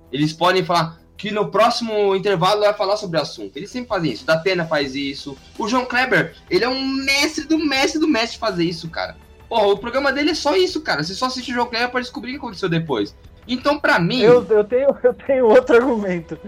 Eles 0.10 0.32
podem 0.32 0.64
falar 0.64 0.98
que 1.18 1.32
no 1.32 1.52
próximo 1.52 2.16
intervalo 2.16 2.62
vai 2.62 2.74
falar 2.74 2.96
sobre 2.96 3.20
o 3.20 3.22
assunto. 3.22 3.58
Eles 3.58 3.70
sempre 3.70 3.90
fazem 3.90 4.14
isso. 4.14 4.24
O 4.24 4.26
Datena 4.26 4.66
faz 4.66 4.96
isso. 4.96 5.38
O 5.58 5.68
João 5.68 5.84
Kleber, 5.84 6.34
ele 6.50 6.64
é 6.64 6.70
um 6.70 6.88
mestre 6.88 7.44
do 7.44 7.58
mestre 7.60 8.00
do 8.00 8.08
mestre 8.08 8.40
fazer 8.40 8.64
isso, 8.64 8.90
cara. 8.90 9.18
Porra, 9.50 9.68
o 9.68 9.78
programa 9.78 10.14
dele 10.14 10.32
é 10.32 10.34
só 10.34 10.56
isso, 10.56 10.80
cara. 10.80 11.04
Você 11.04 11.14
só 11.14 11.26
assiste 11.26 11.52
o 11.52 11.56
João 11.56 11.68
Kleber 11.68 11.90
pra 11.90 12.00
descobrir 12.00 12.30
o 12.30 12.34
que 12.36 12.40
aconteceu 12.40 12.70
depois. 12.70 13.14
Então, 13.46 13.78
pra 13.78 14.00
mim, 14.00 14.22
Eu, 14.22 14.46
eu, 14.50 14.64
tenho, 14.64 14.96
eu 15.04 15.14
tenho 15.14 15.46
outro 15.46 15.76
argumento. 15.76 16.40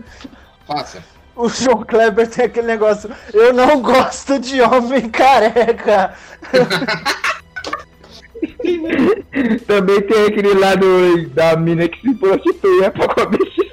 faça. 0.65 1.03
O 1.35 1.49
João 1.49 1.83
Kleber 1.83 2.29
tem 2.29 2.45
aquele 2.45 2.67
negócio. 2.67 3.09
Eu 3.33 3.51
não 3.53 3.81
gosto 3.81 4.39
de 4.39 4.61
homem 4.61 5.09
careca. 5.09 6.13
Também 9.67 10.01
tem 10.01 10.25
aquele 10.25 10.53
lado 10.53 11.29
da 11.29 11.55
mina 11.55 11.87
que 11.87 12.01
se 12.01 12.13
prostitui 12.15 12.83
é 12.83 12.89
pra 12.89 13.07
comer 13.07 13.39
x 13.47 13.71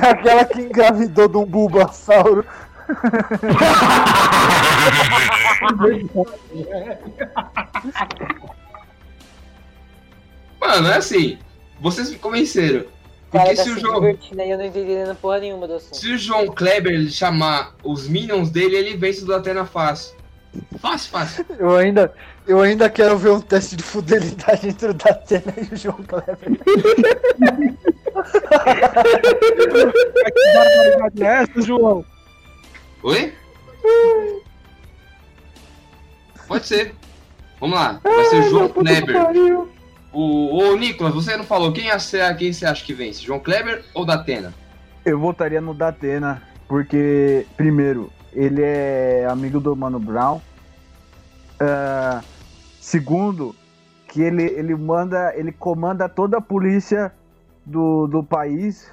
Aquela 0.02 0.44
que 0.44 0.60
engravidou 0.60 1.28
de 1.28 1.36
um 1.36 1.44
bulbasauro. 1.44 2.44
Mano, 10.60 10.88
é 10.88 10.96
assim. 10.96 11.38
Vocês 11.80 12.10
me 12.10 12.18
convenceram. 12.18 12.80
o 12.80 12.84
Porque 13.30 13.54
tá 13.54 13.62
se 13.62 13.70
o 13.70 13.74
se 13.74 13.80
João. 13.80 14.04
eu 14.04 14.58
não 14.58 14.64
entendendo 14.64 15.14
porra 15.16 15.38
nenhuma 15.38 15.66
do 15.66 15.74
assunto. 15.74 15.96
Se 15.96 16.12
o 16.12 16.18
João 16.18 16.46
Kleber 16.46 17.08
chamar 17.10 17.74
os 17.84 18.08
minions 18.08 18.50
dele, 18.50 18.76
ele 18.76 18.96
vence 18.96 19.24
do 19.24 19.34
Atena 19.34 19.64
fácil. 19.64 20.16
Fácil, 20.80 21.10
fácil. 21.10 21.46
Eu 21.58 21.76
ainda, 21.76 22.12
eu 22.48 22.60
ainda 22.62 22.88
quero 22.88 23.18
ver 23.18 23.30
um 23.30 23.40
teste 23.40 23.76
de 23.76 23.82
fidelidade 23.82 24.68
entre 24.68 24.88
o 24.88 24.94
Datena 24.94 25.54
e 25.58 25.74
o 25.74 25.76
João 25.76 26.02
Kleber. 26.02 26.38
Que 30.34 30.52
barbaridade 30.54 31.22
é 31.22 31.42
essa, 31.42 31.60
João? 31.60 32.04
Oi? 33.02 33.34
Pode 36.48 36.66
ser. 36.66 36.94
Vamos 37.60 37.78
lá. 37.78 38.00
Vai 38.02 38.24
ser 38.24 38.40
o 38.40 38.50
João 38.50 38.68
Kleber. 38.70 39.16
O, 40.10 40.56
ô, 40.56 40.74
Nicolas, 40.74 41.12
você 41.12 41.36
não 41.36 41.44
falou 41.44 41.70
quem, 41.70 41.90
é, 41.90 42.34
quem 42.34 42.50
você 42.50 42.64
acha 42.64 42.82
que 42.82 42.94
vence? 42.94 43.22
João 43.22 43.38
Kleber 43.38 43.84
ou 43.92 44.06
Datena? 44.06 44.54
Eu 45.04 45.18
votaria 45.18 45.60
no 45.60 45.74
Datena, 45.74 46.42
porque, 46.66 47.46
primeiro, 47.58 48.10
ele 48.32 48.62
é 48.62 49.26
amigo 49.28 49.60
do 49.60 49.76
Mano 49.76 50.00
Brown. 50.00 50.40
Ah, 51.60 52.22
segundo, 52.88 53.54
que 54.06 54.22
ele, 54.22 54.44
ele 54.44 54.74
manda, 54.74 55.32
ele 55.36 55.52
comanda 55.52 56.08
toda 56.08 56.38
a 56.38 56.40
polícia 56.40 57.12
do, 57.64 58.06
do 58.06 58.24
país. 58.24 58.90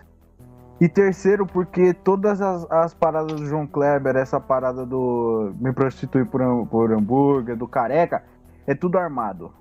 E 0.82 0.90
terceiro, 0.90 1.46
porque 1.46 1.94
todas 1.94 2.42
as, 2.42 2.70
as 2.70 2.94
paradas 2.94 3.40
do 3.40 3.46
João 3.46 3.66
Kleber, 3.66 4.18
essa 4.18 4.42
parada 4.42 4.86
do 4.86 5.54
me 5.58 5.72
prostituir 5.72 6.26
por, 6.26 6.42
por 6.68 6.92
hambúrguer, 6.92 7.56
do 7.56 7.66
careca, 7.66 8.24
é 8.68 8.76
tudo 8.76 8.98
armado. 8.98 9.54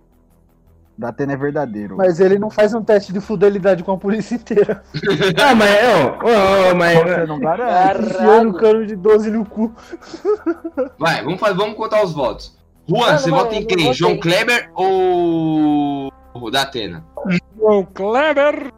Datena 0.99 1.35
é 1.35 1.37
verdadeiro. 1.37 1.97
Mas 1.97 2.19
ele 2.19 2.37
não 2.37 2.51
faz 2.51 2.75
um 2.75 2.83
teste 2.83 3.13
de 3.13 3.21
fidelidade 3.21 3.85
com 3.85 3.93
a 3.93 3.99
polícia 3.99 4.35
inteira. 4.35 4.83
Ah, 5.41 5.55
mas, 5.55 5.71
ô, 5.85 6.73
ô, 6.73 6.75
mas. 6.75 6.99
Você 6.99 7.27
não 7.27 7.39
garante. 7.39 8.07
Enfiando 8.07 8.51
o 8.51 8.55
cano 8.55 8.87
de 8.87 8.97
12 8.97 9.31
no 9.31 9.45
cu. 9.45 9.73
Vai, 10.99 11.23
vamos, 11.23 11.39
fazer, 11.39 11.55
vamos 11.55 11.77
contar 11.77 12.03
os 12.03 12.13
votos. 12.13 12.64
Juan, 12.89 13.13
Não, 13.13 13.19
você 13.19 13.31
não, 13.31 13.39
vota 13.39 13.55
em 13.55 13.65
quem? 13.67 13.77
votei. 13.79 13.93
João 13.95 14.19
Kleber 14.19 14.71
ou 14.75 16.13
o 16.35 16.51
Datena? 16.51 17.05
João 17.57 17.85
Kleber. 17.85 18.73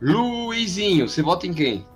Luizinho, 0.00 1.08
você 1.08 1.22
vota 1.22 1.46
em 1.46 1.54
quem? 1.54 1.86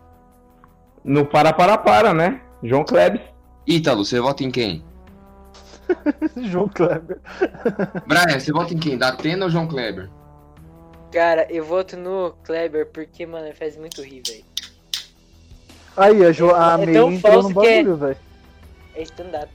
No 1.05 1.27
para, 1.27 1.53
para, 1.53 1.77
para, 1.77 2.15
né? 2.15 2.41
João 2.63 2.85
Klebs. 2.85 3.21
Ítalo, 3.67 4.05
você 4.05 4.19
vota 4.21 4.43
em 4.43 4.51
quem? 4.51 4.83
João 6.45 6.69
Kleber. 6.69 7.19
Brian, 8.07 8.41
você 8.41 8.53
vota 8.53 8.73
em 8.73 8.79
quem? 8.79 8.97
Datena 8.97 9.45
ou 9.45 9.51
João 9.51 9.67
Kleber? 9.69 10.09
Cara, 11.13 11.47
eu 11.51 11.65
voto 11.65 11.97
no 11.97 12.33
Kleber 12.45 12.87
porque, 12.87 13.27
mano, 13.27 13.47
ele 13.47 13.55
faz 13.55 13.77
muito 13.77 14.03
rir, 14.03 14.23
velho. 14.27 14.45
Aí, 15.97 16.25
a, 16.25 16.33
jo 16.33 16.55
a 16.55 16.81
É 16.81 16.93
tão 16.93 17.13
entrou 17.13 17.43
no 17.43 17.51
é- 17.51 17.55
bagulho, 17.55 17.97
velho. 17.97 18.17
É 18.95 19.03
stand-up. 19.03 19.49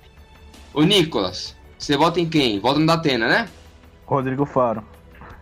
Ô 0.74 0.82
Nicolas, 0.82 1.55
você 1.78 1.95
vota 1.95 2.19
em 2.19 2.28
quem? 2.28 2.59
Vota 2.59 2.80
no 2.80 2.86
Datena, 2.88 3.28
né? 3.28 3.49
Rodrigo 4.05 4.45
Faro. 4.45 4.84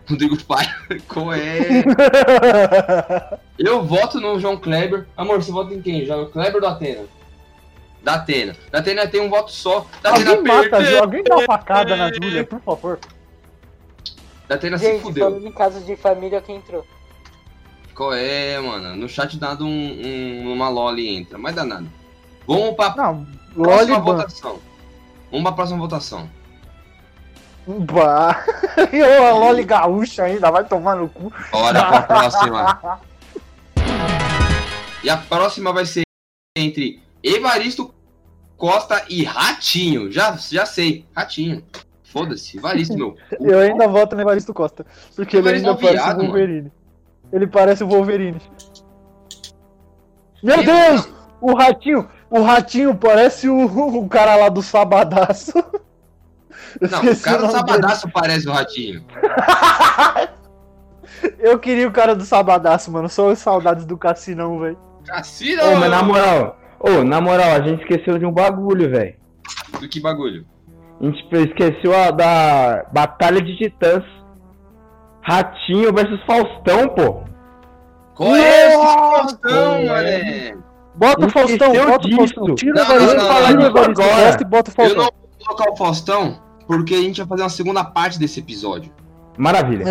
Rodrigo 0.08 0.36
Pai, 0.44 0.66
qual 1.08 1.32
é? 1.32 1.84
Eu 3.58 3.84
voto 3.84 4.20
no 4.20 4.38
João 4.38 4.56
Kleber. 4.56 5.06
Amor, 5.16 5.42
você 5.42 5.52
vota 5.52 5.72
em 5.72 5.80
quem? 5.80 6.04
João 6.04 6.26
Kleber 6.26 6.56
ou 6.56 6.60
Datena? 6.60 7.04
Datena. 8.02 8.56
Datena 8.70 9.06
tem 9.06 9.20
um 9.20 9.30
voto 9.30 9.52
só. 9.52 9.86
Datena 10.02 10.30
Alguém 10.32 10.44
mata, 10.52 10.70
perdeu. 10.70 11.02
Alguém 11.02 11.22
dá 11.22 11.36
uma 11.36 11.44
facada 11.46 11.96
na 11.96 12.12
Júlia, 12.12 12.44
por 12.44 12.60
favor. 12.60 12.98
Datena 14.48 14.76
se 14.76 14.84
Gente, 14.84 15.02
fudeu. 15.02 15.24
falando 15.30 15.46
em 15.46 15.52
casos 15.52 15.86
de 15.86 15.96
família, 15.96 16.40
quem 16.42 16.56
entrou? 16.56 16.84
Qual 17.94 18.12
é, 18.12 18.58
mano? 18.58 18.96
No 18.96 19.08
chat 19.08 19.38
dado 19.38 19.64
um, 19.64 19.68
um, 19.68 20.52
uma 20.52 20.68
loli 20.68 21.08
entra, 21.16 21.38
mas 21.38 21.54
dá 21.54 21.64
nada. 21.64 21.86
Vamos 22.46 22.74
pra 22.74 22.94
Não, 22.96 23.26
próxima 23.54 24.00
votação. 24.00 24.58
Vamos 25.32 25.44
pra 25.44 25.52
próxima 25.52 25.78
votação. 25.80 26.30
Bah. 27.66 28.44
E 28.92 29.02
a 29.02 29.32
Loli 29.34 29.64
gaúcha 29.64 30.24
ainda, 30.24 30.50
vai 30.50 30.64
tomar 30.64 30.96
no 30.96 31.08
cu. 31.08 31.32
Bora 31.50 31.84
pra 31.84 32.02
próxima. 32.02 33.00
E 35.04 35.10
a 35.10 35.16
próxima 35.16 35.72
vai 35.72 35.84
ser 35.84 36.02
entre 36.56 37.02
Evaristo 37.24 37.92
Costa 38.56 39.04
e 39.08 39.24
Ratinho. 39.24 40.12
Já, 40.12 40.36
já 40.36 40.64
sei, 40.64 41.04
Ratinho. 41.12 41.64
Foda-se, 42.04 42.56
Evaristo, 42.56 42.96
meu. 42.96 43.16
Eu 43.40 43.58
ainda 43.58 43.88
voto 43.88 44.14
no 44.14 44.22
Evaristo 44.22 44.54
Costa. 44.54 44.86
Porque 45.16 45.36
ele 45.38 45.48
Evaristo 45.48 45.70
ainda 45.70 45.80
é 45.80 45.82
parece 45.82 46.04
viado, 46.04 46.20
o 46.20 46.26
Wolverine. 46.26 46.72
Ele 47.32 47.46
parece 47.48 47.82
o 47.82 47.88
Wolverine. 47.88 48.40
Meu 50.40 50.62
Deus! 50.62 51.12
O 51.40 51.54
ratinho, 51.54 52.08
o 52.32 52.42
ratinho 52.42 52.94
parece 52.94 53.48
o, 53.48 53.64
o 53.98 54.08
cara 54.08 54.36
lá 54.36 54.48
do 54.48 54.62
Sabadaço. 54.62 55.52
Eu 56.80 56.88
Não, 56.88 57.00
o 57.00 57.20
cara 57.20 57.38
do 57.38 57.42
nome 57.46 57.52
Sabadaço 57.58 58.08
parece 58.10 58.48
o 58.48 58.52
Ratinho. 58.52 59.00
dele. 59.02 60.28
Eu 61.38 61.58
queria 61.58 61.86
o 61.86 61.92
cara 61.92 62.14
do 62.16 62.24
Sabadaço, 62.24 62.90
mano. 62.90 63.08
Só 63.08 63.30
as 63.30 63.38
saudades 63.38 63.84
do 63.84 63.96
Cassinão, 63.96 64.58
velho. 64.58 64.78
Cassino! 65.06 65.62
Ô, 65.62 65.76
mas 65.76 65.90
na 65.90 66.02
moral, 66.02 66.58
Ô, 66.80 67.04
na 67.04 67.20
moral, 67.20 67.50
a 67.52 67.60
gente 67.60 67.82
esqueceu 67.82 68.18
de 68.18 68.26
um 68.26 68.32
bagulho, 68.32 68.90
velho. 68.90 69.14
Do 69.78 69.88
que 69.88 70.00
bagulho? 70.00 70.44
A 71.00 71.04
gente 71.04 71.24
esqueceu 71.48 71.94
a 71.96 72.10
da 72.10 72.84
Batalha 72.92 73.40
de 73.40 73.56
Titãs. 73.56 74.02
Ratinho 75.20 75.92
versus 75.92 76.20
Faustão, 76.24 76.88
pô. 76.88 77.22
Qual 78.14 78.34
é 78.34 78.68
esse 78.68 78.76
Faustão, 78.82 79.72
velho. 79.74 79.88
mané? 79.88 80.56
Bota 80.94 81.26
o 81.26 81.30
Faustão, 81.30 81.72
bota 81.72 82.08
o. 82.08 82.16
Faustão. 82.16 82.54
Tira 82.54 82.72
o 82.72 82.74
Não, 82.74 82.82
Evaristo, 82.84 83.16
não, 83.16 83.24
não, 83.24 83.40
não, 83.40 83.52
não, 83.54 83.66
Evaristo. 83.66 84.02
Costa 84.02 84.42
e 84.42 84.46
bota 84.46 84.70
o 84.70 84.72
Eu 84.72 84.74
Faustão. 84.74 84.96
não 84.96 85.04
vou 85.04 85.46
colocar 85.46 85.70
o 85.72 85.76
Faustão 85.76 86.40
porque 86.66 86.94
a 86.94 86.98
gente 87.02 87.18
vai 87.20 87.28
fazer 87.28 87.42
uma 87.42 87.48
segunda 87.48 87.84
parte 87.84 88.18
desse 88.18 88.40
episódio. 88.40 88.92
Maravilha. 89.38 89.84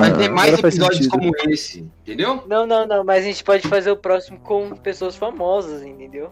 Vai 0.00 0.12
ter 0.16 0.28
mais 0.30 0.52
Agora 0.54 0.68
episódios 0.68 1.06
como 1.08 1.30
esse, 1.48 1.86
entendeu? 2.02 2.42
Não, 2.48 2.66
não, 2.66 2.86
não, 2.86 3.04
mas 3.04 3.24
a 3.24 3.26
gente 3.28 3.42
pode 3.44 3.66
fazer 3.68 3.90
o 3.90 3.96
próximo 3.96 4.38
com 4.40 4.70
pessoas 4.70 5.16
famosas, 5.16 5.82
entendeu? 5.82 6.30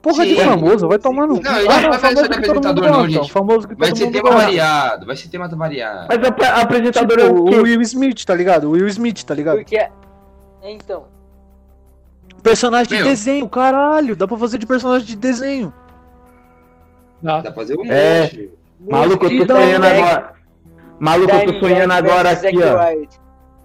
Porra 0.00 0.24
de 0.24 0.34
Sim. 0.34 0.44
famoso, 0.44 0.88
vai 0.88 0.98
tomar 0.98 1.26
no. 1.26 1.40
Não, 1.40 1.50
a 1.50 1.60
gente 1.60 1.82
não 1.82 1.90
vai 1.90 1.98
fazer 1.98 2.14
famoso 2.14 2.28
que 2.30 2.34
apresentador, 2.38 2.90
não, 2.90 3.08
gente. 3.08 3.32
Famoso 3.32 3.68
que 3.68 3.74
Vai 3.74 3.94
ser 3.94 4.10
tema 4.10 4.30
gosta. 4.30 4.44
variado, 4.46 5.06
vai 5.06 5.16
ser 5.16 5.28
tema 5.28 5.48
variado. 5.48 6.06
Mas 6.08 6.48
a, 6.48 6.52
a 6.54 6.60
apresentadora 6.62 7.22
Tipo, 7.24 7.36
é 7.36 7.56
o 7.56 7.60
o? 7.60 7.62
Will 7.64 7.82
Smith, 7.82 8.24
tá 8.24 8.34
ligado? 8.34 8.68
O 8.68 8.70
Will 8.70 8.86
Smith, 8.88 9.22
tá 9.24 9.34
ligado? 9.34 9.56
Porque. 9.56 9.76
É, 10.62 10.70
Então. 10.72 11.04
Personagem 12.42 12.88
de 12.88 12.94
Meu. 12.96 13.04
desenho, 13.04 13.48
caralho. 13.48 14.16
Dá 14.16 14.26
pra 14.26 14.36
fazer 14.36 14.56
de 14.58 14.66
personagem 14.66 15.06
de 15.06 15.16
desenho. 15.16 15.72
Dá. 17.22 17.36
Dá 17.40 17.42
pra 17.50 17.52
fazer 17.52 17.76
um 17.78 17.84
É. 17.84 18.22
monte. 18.22 18.50
Maluco, 18.88 19.26
eu 19.26 19.46
tô 19.46 19.54
sonhando 19.54 19.82
né? 19.82 19.98
agora. 20.00 20.32
Maluco, 20.98 21.32
eu 21.34 21.52
tô 21.52 21.58
sonhando 21.60 21.92
agora 21.92 22.30
aqui, 22.30 22.56
ó. 22.62 23.06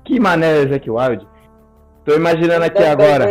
Que 0.04 0.20
mané, 0.20 0.68
Zack 0.68 0.90
Wild. 0.90 1.26
Tô 2.04 2.16
imaginando 2.16 2.66
aqui 2.66 2.84
agora. 2.84 3.28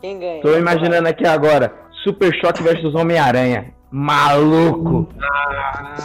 Quem 0.00 0.18
ganha? 0.18 0.40
Tô 0.42 0.56
imaginando 0.56 1.08
aqui 1.08 1.26
agora. 1.26 1.74
Super 2.02 2.32
Choque 2.40 2.62
versus 2.62 2.94
Homem-Aranha. 2.94 3.74
Maluco. 3.90 5.08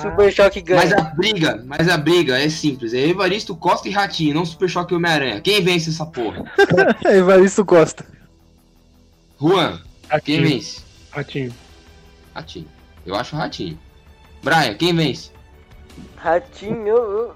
Super 0.02 0.32
Choque 0.34 0.62
ganha. 0.62 0.82
Mas 0.82 0.94
a 0.94 1.02
briga, 1.12 1.64
mas 1.66 1.88
a 1.88 1.98
briga 1.98 2.40
é 2.40 2.50
simples. 2.50 2.94
É 2.94 3.08
Evaristo 3.08 3.56
Costa 3.56 3.88
e 3.88 3.92
Ratinho, 3.92 4.34
não 4.34 4.46
Super 4.46 4.68
Choque 4.70 4.94
e 4.94 4.98
Homem-Aranha. 4.98 5.42
Quem 5.42 5.62
vence 5.64 5.90
essa 5.90 6.06
porra? 6.06 6.44
É, 7.06 7.18
Evaristo 7.18 7.64
Costa. 7.64 8.06
Juan, 9.40 9.78
quem 9.78 10.38
Ratinho. 10.38 10.44
vence? 10.48 10.82
Ratinho. 11.12 11.54
Ratinho. 12.34 12.68
Eu 13.06 13.16
acho 13.16 13.36
Ratinho. 13.36 13.78
Brian, 14.44 14.74
quem 14.76 14.94
vence? 14.96 15.32
Ratinho. 16.16 16.88
eu- 16.88 17.34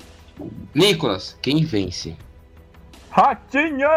Nicolas, 0.74 1.38
quem 1.42 1.64
vence? 1.66 2.16
Ratinho! 3.12 3.88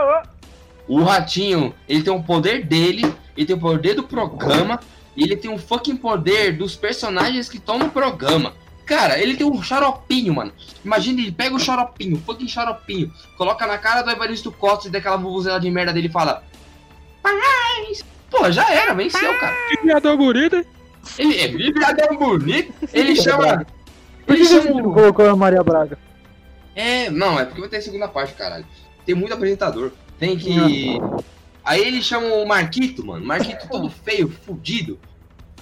O 0.88 1.02
Ratinho, 1.02 1.72
ele 1.88 2.02
tem 2.02 2.12
o 2.12 2.22
poder 2.22 2.64
dele, 2.66 3.14
ele 3.36 3.46
tem 3.46 3.54
o 3.54 3.60
poder 3.60 3.94
do 3.94 4.02
programa, 4.02 4.80
e 5.16 5.22
ele 5.24 5.36
tem 5.36 5.50
um 5.50 5.58
fucking 5.58 5.96
poder 5.96 6.56
dos 6.56 6.74
personagens 6.76 7.48
que 7.48 7.56
estão 7.58 7.78
no 7.78 7.90
programa. 7.90 8.54
Cara, 8.86 9.18
ele 9.18 9.36
tem 9.36 9.46
um 9.46 9.62
xaropinho, 9.62 10.34
mano. 10.34 10.52
Imagina, 10.84 11.20
ele 11.20 11.30
pega 11.32 11.54
o 11.54 11.58
xaropinho, 11.60 12.20
fucking 12.26 12.48
xaropinho, 12.48 13.12
coloca 13.38 13.66
na 13.66 13.78
cara 13.78 14.02
do 14.02 14.10
Evaristo 14.10 14.50
Costa 14.50 14.88
e 14.88 14.90
daquela 14.90 15.16
vuvuzela 15.16 15.60
de 15.60 15.70
merda 15.70 15.92
dele 15.92 16.08
e 16.08 16.12
fala. 16.12 16.42
Paz! 17.22 18.04
Pô, 18.30 18.50
já 18.50 18.68
era, 18.72 18.94
venceu, 18.94 19.38
cara. 19.38 19.54
Viadão 19.82 20.16
bonito. 20.16 20.64
Ele 21.18 21.38
é 21.40 21.48
viadão 21.48 22.16
bonito, 22.16 22.72
ele 22.92 23.14
chama. 23.16 23.66
Por 24.26 24.36
que 24.36 24.44
você 24.44 24.62
chama. 24.62 24.80
não 24.80 24.88
o- 24.90 24.94
colocou 24.94 25.28
a 25.28 25.36
Maria 25.36 25.62
Braga? 25.62 25.98
É, 26.74 27.10
não, 27.10 27.38
é 27.38 27.44
porque 27.44 27.60
vai 27.60 27.68
ter 27.68 27.82
segunda 27.82 28.08
parte, 28.08 28.34
caralho. 28.34 28.64
Tem 29.04 29.14
muito 29.14 29.34
apresentador. 29.34 29.90
Tem 30.18 30.36
que. 30.38 30.98
Aí 31.64 31.80
ele 31.80 32.02
chama 32.02 32.26
o 32.26 32.46
Marquito, 32.46 33.04
mano. 33.06 33.24
Marquito 33.24 33.68
todo 33.68 33.88
feio, 34.04 34.28
fudido. 34.28 34.98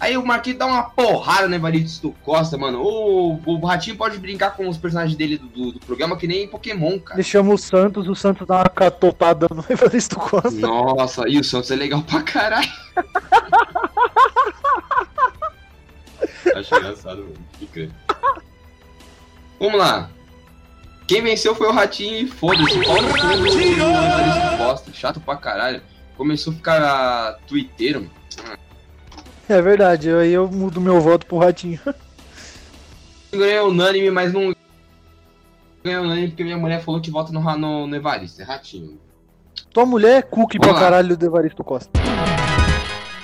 Aí 0.01 0.17
o 0.17 0.25
Marquito 0.25 0.59
dá 0.59 0.67
uma 0.67 0.85
porrada 0.85 1.47
no 1.47 1.55
Evaristo 1.55 2.15
Costa, 2.23 2.57
mano. 2.57 2.81
O, 2.83 3.39
o 3.45 3.67
Ratinho 3.67 3.99
pode 3.99 4.17
brincar 4.19 4.57
com 4.57 4.67
os 4.67 4.79
personagens 4.79 5.15
dele 5.15 5.37
do, 5.37 5.47
do, 5.49 5.73
do 5.73 5.81
programa 5.81 6.17
que 6.17 6.27
nem 6.27 6.49
Pokémon, 6.49 6.99
cara. 6.99 7.21
Ele 7.21 7.29
chama 7.29 7.53
o 7.53 7.59
Santos, 7.59 8.09
o 8.09 8.15
Santos 8.15 8.47
dá 8.47 8.57
uma 8.57 8.65
catopada 8.65 9.47
no 9.55 9.63
Evaristo 9.69 10.17
Costa. 10.17 10.51
Nossa, 10.53 11.29
e 11.29 11.39
o 11.39 11.45
Santos 11.45 11.71
é 11.71 11.77
legal 11.77 12.03
pra 12.03 12.23
caralho. 12.23 12.67
Acho 16.57 16.75
engraçado, 16.77 17.19
mano. 17.19 17.35
Fica. 17.59 17.91
Vamos 19.59 19.79
lá. 19.79 20.09
Quem 21.07 21.23
venceu 21.23 21.55
foi 21.55 21.67
o 21.67 21.73
Ratinho 21.73 22.25
e 22.25 22.27
foda-se. 22.27 22.83
Paulo 22.85 23.03
no 23.03 23.09
cu 23.11 23.19
do 23.19 23.33
Evaristo 23.49 24.57
Costa. 24.57 24.93
Chato 24.95 25.21
pra 25.21 25.37
caralho. 25.37 25.83
Começou 26.21 26.53
a 26.53 26.57
ficar 26.57 27.39
twitteiro. 27.47 28.11
É 29.49 29.63
verdade, 29.63 30.11
aí 30.11 30.31
eu 30.31 30.51
mudo 30.51 30.79
meu 30.79 31.01
voto 31.01 31.25
pro 31.25 31.39
Ratinho. 31.39 31.81
Ganhei 33.33 33.59
unânime, 33.61 34.11
mas 34.11 34.31
não. 34.31 34.55
Ganhei 35.83 35.99
unânime 35.99 36.29
porque 36.29 36.45
minha 36.45 36.59
mulher 36.59 36.83
falou 36.83 37.01
que 37.01 37.11
vota 37.11 37.33
no, 37.33 37.41
no, 37.57 37.87
no 37.87 37.97
Evaristo. 37.97 38.43
É 38.43 38.45
Ratinho. 38.45 39.01
Tua 39.73 39.87
mulher 39.87 40.19
é 40.19 40.21
cookie 40.21 40.59
pra 40.59 40.67
Vamos 40.69 40.83
lá. 40.83 40.91
caralho 40.91 41.17
do 41.17 41.25
Evaristo 41.25 41.65
Costa. 41.65 41.99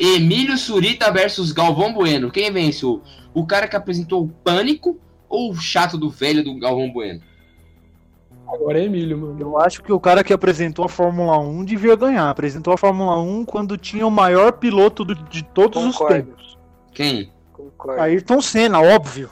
Emílio 0.01 0.57
Surita 0.57 1.13
versus 1.13 1.53
Galvão 1.53 1.93
Bueno. 1.93 2.31
Quem 2.31 2.51
vence? 2.51 2.87
O, 2.87 3.03
o 3.35 3.47
cara 3.47 3.69
que 3.69 3.77
apresentou 3.77 4.25
o 4.25 4.29
Pânico 4.29 4.99
ou 5.29 5.51
o 5.51 5.55
chato 5.55 5.99
do 5.99 6.09
velho 6.09 6.43
do 6.43 6.59
Galvão 6.59 6.91
Bueno? 6.91 7.21
Agora 8.49 8.79
é 8.79 8.85
Emílio, 8.85 9.19
mano. 9.19 9.37
Eu 9.41 9.59
acho 9.59 9.83
que 9.83 9.93
o 9.93 9.99
cara 10.01 10.23
que 10.23 10.33
apresentou 10.33 10.85
a 10.85 10.89
Fórmula 10.89 11.39
1 11.39 11.65
devia 11.65 11.97
ganhar. 11.97 12.31
Apresentou 12.31 12.73
a 12.73 12.79
Fórmula 12.79 13.19
1 13.21 13.45
quando 13.45 13.77
tinha 13.77 14.07
o 14.07 14.11
maior 14.11 14.53
piloto 14.53 15.05
do- 15.05 15.15
de 15.15 15.43
todos 15.43 15.83
Concordo. 15.97 16.15
os 16.15 16.25
tempos. 16.27 16.59
Quem? 16.93 17.33
Concordo. 17.53 18.01
Ayrton 18.03 18.41
Senna, 18.41 18.81
óbvio. 18.81 19.29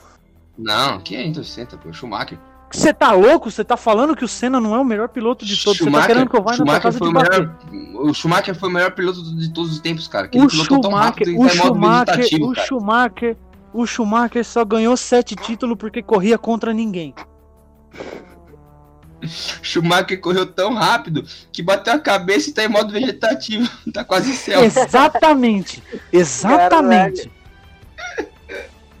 Não, 0.57 0.99
quem 0.99 1.17
é 1.17 1.25
Intercenta, 1.25 1.77
pô? 1.77 1.91
Schumacher. 1.93 2.37
Você 2.71 2.93
tá 2.93 3.11
louco? 3.13 3.49
Você 3.49 3.63
tá 3.63 3.77
falando 3.77 4.15
que 4.15 4.25
o 4.25 4.27
Senna 4.27 4.59
não 4.59 4.75
é 4.75 4.79
o 4.79 4.83
melhor 4.83 5.07
piloto 5.07 5.45
de 5.45 5.63
todos? 5.63 5.79
Você 5.79 5.89
tá 5.89 6.07
querendo 6.07 6.29
que 6.29 6.35
eu 6.35 6.43
vá 6.43 6.57
na 6.57 6.79
casa 6.79 6.97
foi 6.97 7.07
de 7.07 7.13
o 7.13 7.17
bater? 7.17 7.39
melhor. 7.71 8.05
O 8.09 8.13
Schumacher 8.13 8.55
foi 8.55 8.69
o 8.69 8.71
melhor 8.71 8.91
piloto 8.91 9.21
de 9.37 9.53
todos 9.53 9.71
os 9.71 9.79
tempos, 9.79 10.07
cara. 10.07 10.25
Aquele 10.25 10.45
O 10.45 10.49
piloto 10.49 10.81
tão 10.81 10.91
rápido 10.91 11.31
Schumacher, 11.31 11.37
e 11.37 11.37
o 11.37 11.43
tá 11.43 11.49
Schumacher, 12.19 12.43
o 12.43 12.53
cara. 12.53 12.65
Schumacher, 12.67 13.37
o 13.73 13.85
Schumacher 13.85 14.43
só 14.45 14.65
ganhou 14.65 14.97
sete 14.97 15.35
títulos 15.35 15.77
porque 15.77 16.01
corria 16.03 16.37
contra 16.37 16.73
ninguém. 16.73 17.13
Schumacher 19.27 20.19
correu 20.19 20.45
tão 20.45 20.73
rápido 20.73 21.25
que 21.51 21.61
bateu 21.61 21.93
a 21.93 21.99
cabeça 21.99 22.49
e 22.49 22.53
tá 22.53 22.63
em 22.63 22.67
modo 22.67 22.91
vegetativo. 22.91 23.69
tá 23.93 24.03
quase 24.03 24.33
céu. 24.35 24.63
Exatamente, 24.63 25.81
exatamente. 26.11 27.31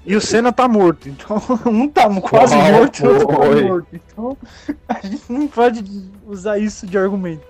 E 0.05 0.15
o 0.15 0.21
Senna 0.21 0.51
tá 0.51 0.67
morto, 0.67 1.09
então 1.09 1.41
um 1.65 1.87
tá 1.87 2.07
quase 2.21 2.55
Oh, 2.55 2.59
morto 2.59 3.03
e 3.03 3.07
o 3.07 3.11
outro 3.11 3.27
tá 3.27 3.67
morto. 3.67 3.87
Então 3.91 4.37
a 4.87 5.07
gente 5.07 5.23
não 5.29 5.47
pode 5.47 5.83
usar 6.27 6.59
isso 6.59 6.85
de 6.85 6.97
argumento. 6.97 7.43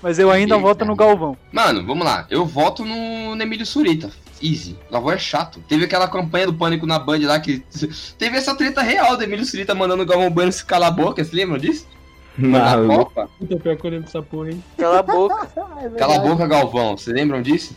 Mas 0.00 0.18
eu 0.20 0.30
ainda 0.30 0.54
Eita. 0.54 0.64
voto 0.64 0.84
no 0.84 0.94
Galvão. 0.94 1.36
Mano, 1.50 1.84
vamos 1.84 2.04
lá. 2.04 2.24
Eu 2.30 2.46
voto 2.46 2.84
no, 2.84 3.34
no 3.34 3.42
Emílio 3.42 3.66
Surita. 3.66 4.10
Easy. 4.42 4.76
O 4.88 4.92
Galvão 4.92 5.12
é 5.12 5.18
chato. 5.18 5.60
Teve 5.68 5.84
aquela 5.84 6.08
campanha 6.08 6.46
do 6.46 6.54
Pânico 6.54 6.86
na 6.86 6.98
Band 6.98 7.20
lá 7.22 7.38
que. 7.40 7.62
Teve 8.18 8.36
essa 8.36 8.54
treta 8.54 8.82
real 8.82 9.16
do 9.16 9.22
Emílio 9.22 9.44
Surita 9.44 9.74
mandando 9.74 10.02
o 10.02 10.06
Galvão 10.06 10.30
Bueno 10.30 10.52
se 10.52 10.64
calar 10.64 10.88
a 10.88 10.92
boca. 10.92 11.22
Vocês 11.22 11.32
lembram 11.32 11.58
disso? 11.58 11.86
Na. 12.36 12.76
Copa? 12.86 13.28
Puta, 13.38 13.56
pior 13.56 13.76
que 13.76 13.86
eu 13.86 13.90
lembro 13.90 14.06
dessa 14.06 14.22
porra, 14.22 14.50
hein? 14.50 14.64
Cala 14.76 15.00
a 15.00 15.02
boca. 15.02 15.46
Cala 15.98 16.16
a 16.16 16.18
boca, 16.20 16.46
Galvão. 16.46 16.96
Vocês 16.96 17.14
lembram 17.14 17.42
disso? 17.42 17.76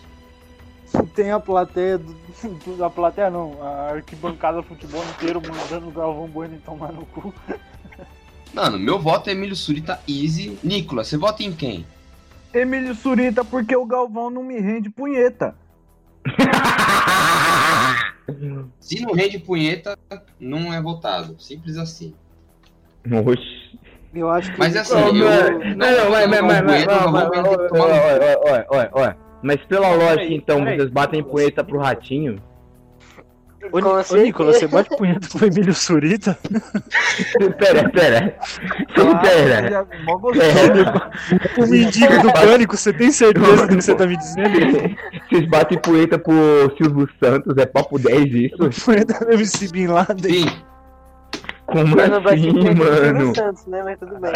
Tem 1.16 1.32
a 1.32 1.40
plateia 1.40 1.98
do. 1.98 2.16
A 2.84 2.90
plateia 2.90 3.30
não, 3.30 3.62
a 3.62 3.92
arquibancada 3.92 4.58
do 4.58 4.64
futebol 4.64 5.04
inteiro 5.16 5.42
mandando 5.48 5.90
o 5.90 5.92
Galvão 5.92 6.28
Bueno 6.28 6.60
tomar 6.66 6.92
no 6.92 7.06
cu. 7.06 7.32
Mano, 8.54 8.80
meu 8.80 9.00
voto 9.00 9.30
é 9.30 9.34
Emílio 9.34 9.56
Surita 9.56 10.00
Easy. 10.08 10.58
Nicolas, 10.64 11.08
você 11.08 11.18
vota 11.18 11.44
em 11.44 11.52
quem? 11.52 11.86
Emílio 12.54 12.94
Surita, 12.96 13.46
porque 13.46 13.76
o 13.76 13.86
Galvão 13.86 14.30
não 14.30 14.44
me 14.44 14.60
rende 14.60 14.90
punheta. 14.90 15.56
Se 18.80 19.02
não 19.02 19.14
rende 19.14 19.40
punheta, 19.40 19.98
não 20.40 20.74
é 20.74 20.82
votado. 20.82 21.36
Simples 21.40 21.78
assim. 21.78 22.14
Oxi. 23.26 23.80
Eu 24.14 24.30
acho 24.30 24.52
que. 24.52 24.60
Mas 24.60 24.76
assim, 24.76 24.96
eu. 24.96 25.60
Não, 25.76 25.76
não, 25.76 26.12
mas, 26.12 26.30
mas, 26.30 26.42
mas, 26.42 26.62
mas, 26.64 26.86
Galvão 26.86 27.12
mas, 27.12 27.46
olha, 27.72 28.40
olha, 28.46 28.90
olha, 28.92 29.18
pela 29.66 29.96
lógica, 29.96 30.34
então, 30.34 30.64
vocês 30.64 30.90
batem 30.90 31.24
punheta 31.24 31.64
pro 31.64 31.80
ratinho? 31.80 32.42
Ô, 33.72 33.78
ô. 33.78 34.18
Nicolas, 34.18 34.58
você 34.58 34.68
bate 34.68 34.96
punheta 34.96 35.28
pro 35.30 35.46
Emílio 35.46 35.74
Surita? 35.74 36.38
Pera, 37.58 37.90
pera. 37.90 38.36
Pera. 39.22 39.88
Mó 40.04 40.18
gostoso. 40.18 40.48
O 41.58 41.68
mendigo 41.68 42.22
do 42.22 42.34
pânico, 42.34 42.76
você 42.76 42.92
tem 42.92 43.12
certeza 43.12 43.68
do 43.68 43.76
que 43.76 43.82
você 43.82 43.96
tá 43.96 44.08
me 44.08 44.18
dizendo? 44.18 44.98
Vocês 45.30 45.48
batem 45.48 45.78
punheta 45.78 46.18
pro 46.18 46.74
Silvio 46.78 47.08
Santos, 47.24 47.56
é 47.58 47.66
papo 47.66 48.00
10 48.00 48.34
isso? 48.34 48.84
Punheta 48.86 49.26
do 49.26 49.34
MC 49.34 49.68
Bin 49.72 49.88
Laden. 49.88 50.32
Sim. 50.34 50.52
Como 51.68 52.00
Eu 52.00 52.10
não 52.10 52.22
bati 52.22 52.50
assim, 52.50 52.74
mano? 52.74 53.36
Santos, 53.36 53.66
né? 53.68 53.82
Mas 53.84 54.00
tudo 54.00 54.20
bem. 54.20 54.32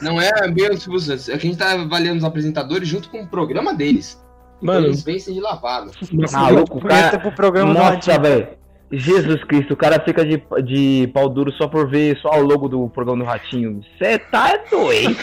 Não 0.00 0.20
é 0.20 0.50
bem 0.50 0.70
o 0.70 0.78
Silvio 0.78 0.98
Santos. 1.00 1.28
É 1.28 1.38
que 1.38 1.46
a 1.46 1.50
gente 1.50 1.58
tá 1.58 1.72
avaliando 1.72 2.18
os 2.18 2.24
apresentadores 2.24 2.88
junto 2.88 3.08
com 3.08 3.22
o 3.22 3.26
programa 3.26 3.72
deles. 3.74 4.20
Mano, 4.60 4.86
Eles 4.86 5.02
vencem 5.02 5.34
de 5.34 5.40
lavada. 5.40 5.90
Maluco, 6.32 6.80
cara. 6.80 7.18
pro 7.18 7.32
programa 7.32 7.74
Nossa, 7.74 8.18
velho. 8.18 8.61
Jesus 8.92 9.42
Cristo, 9.44 9.72
o 9.72 9.76
cara 9.76 9.98
fica 10.04 10.24
de, 10.24 10.42
de 10.62 11.10
pau 11.14 11.28
duro 11.28 11.50
só 11.52 11.66
por 11.66 11.88
ver 11.88 12.16
só 12.18 12.28
o 12.38 12.42
logo 12.42 12.68
do 12.68 12.88
programa 12.90 13.24
do 13.24 13.28
Ratinho. 13.28 13.80
Você 13.98 14.18
tá 14.18 14.58
doente. 14.70 15.22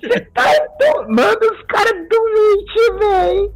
Você 0.00 0.20
tá 0.32 0.44
doente. 0.78 1.10
Mano, 1.10 1.40
os 1.40 1.62
caras 1.62 1.92
doentes, 2.08 2.98
velho. 3.00 3.52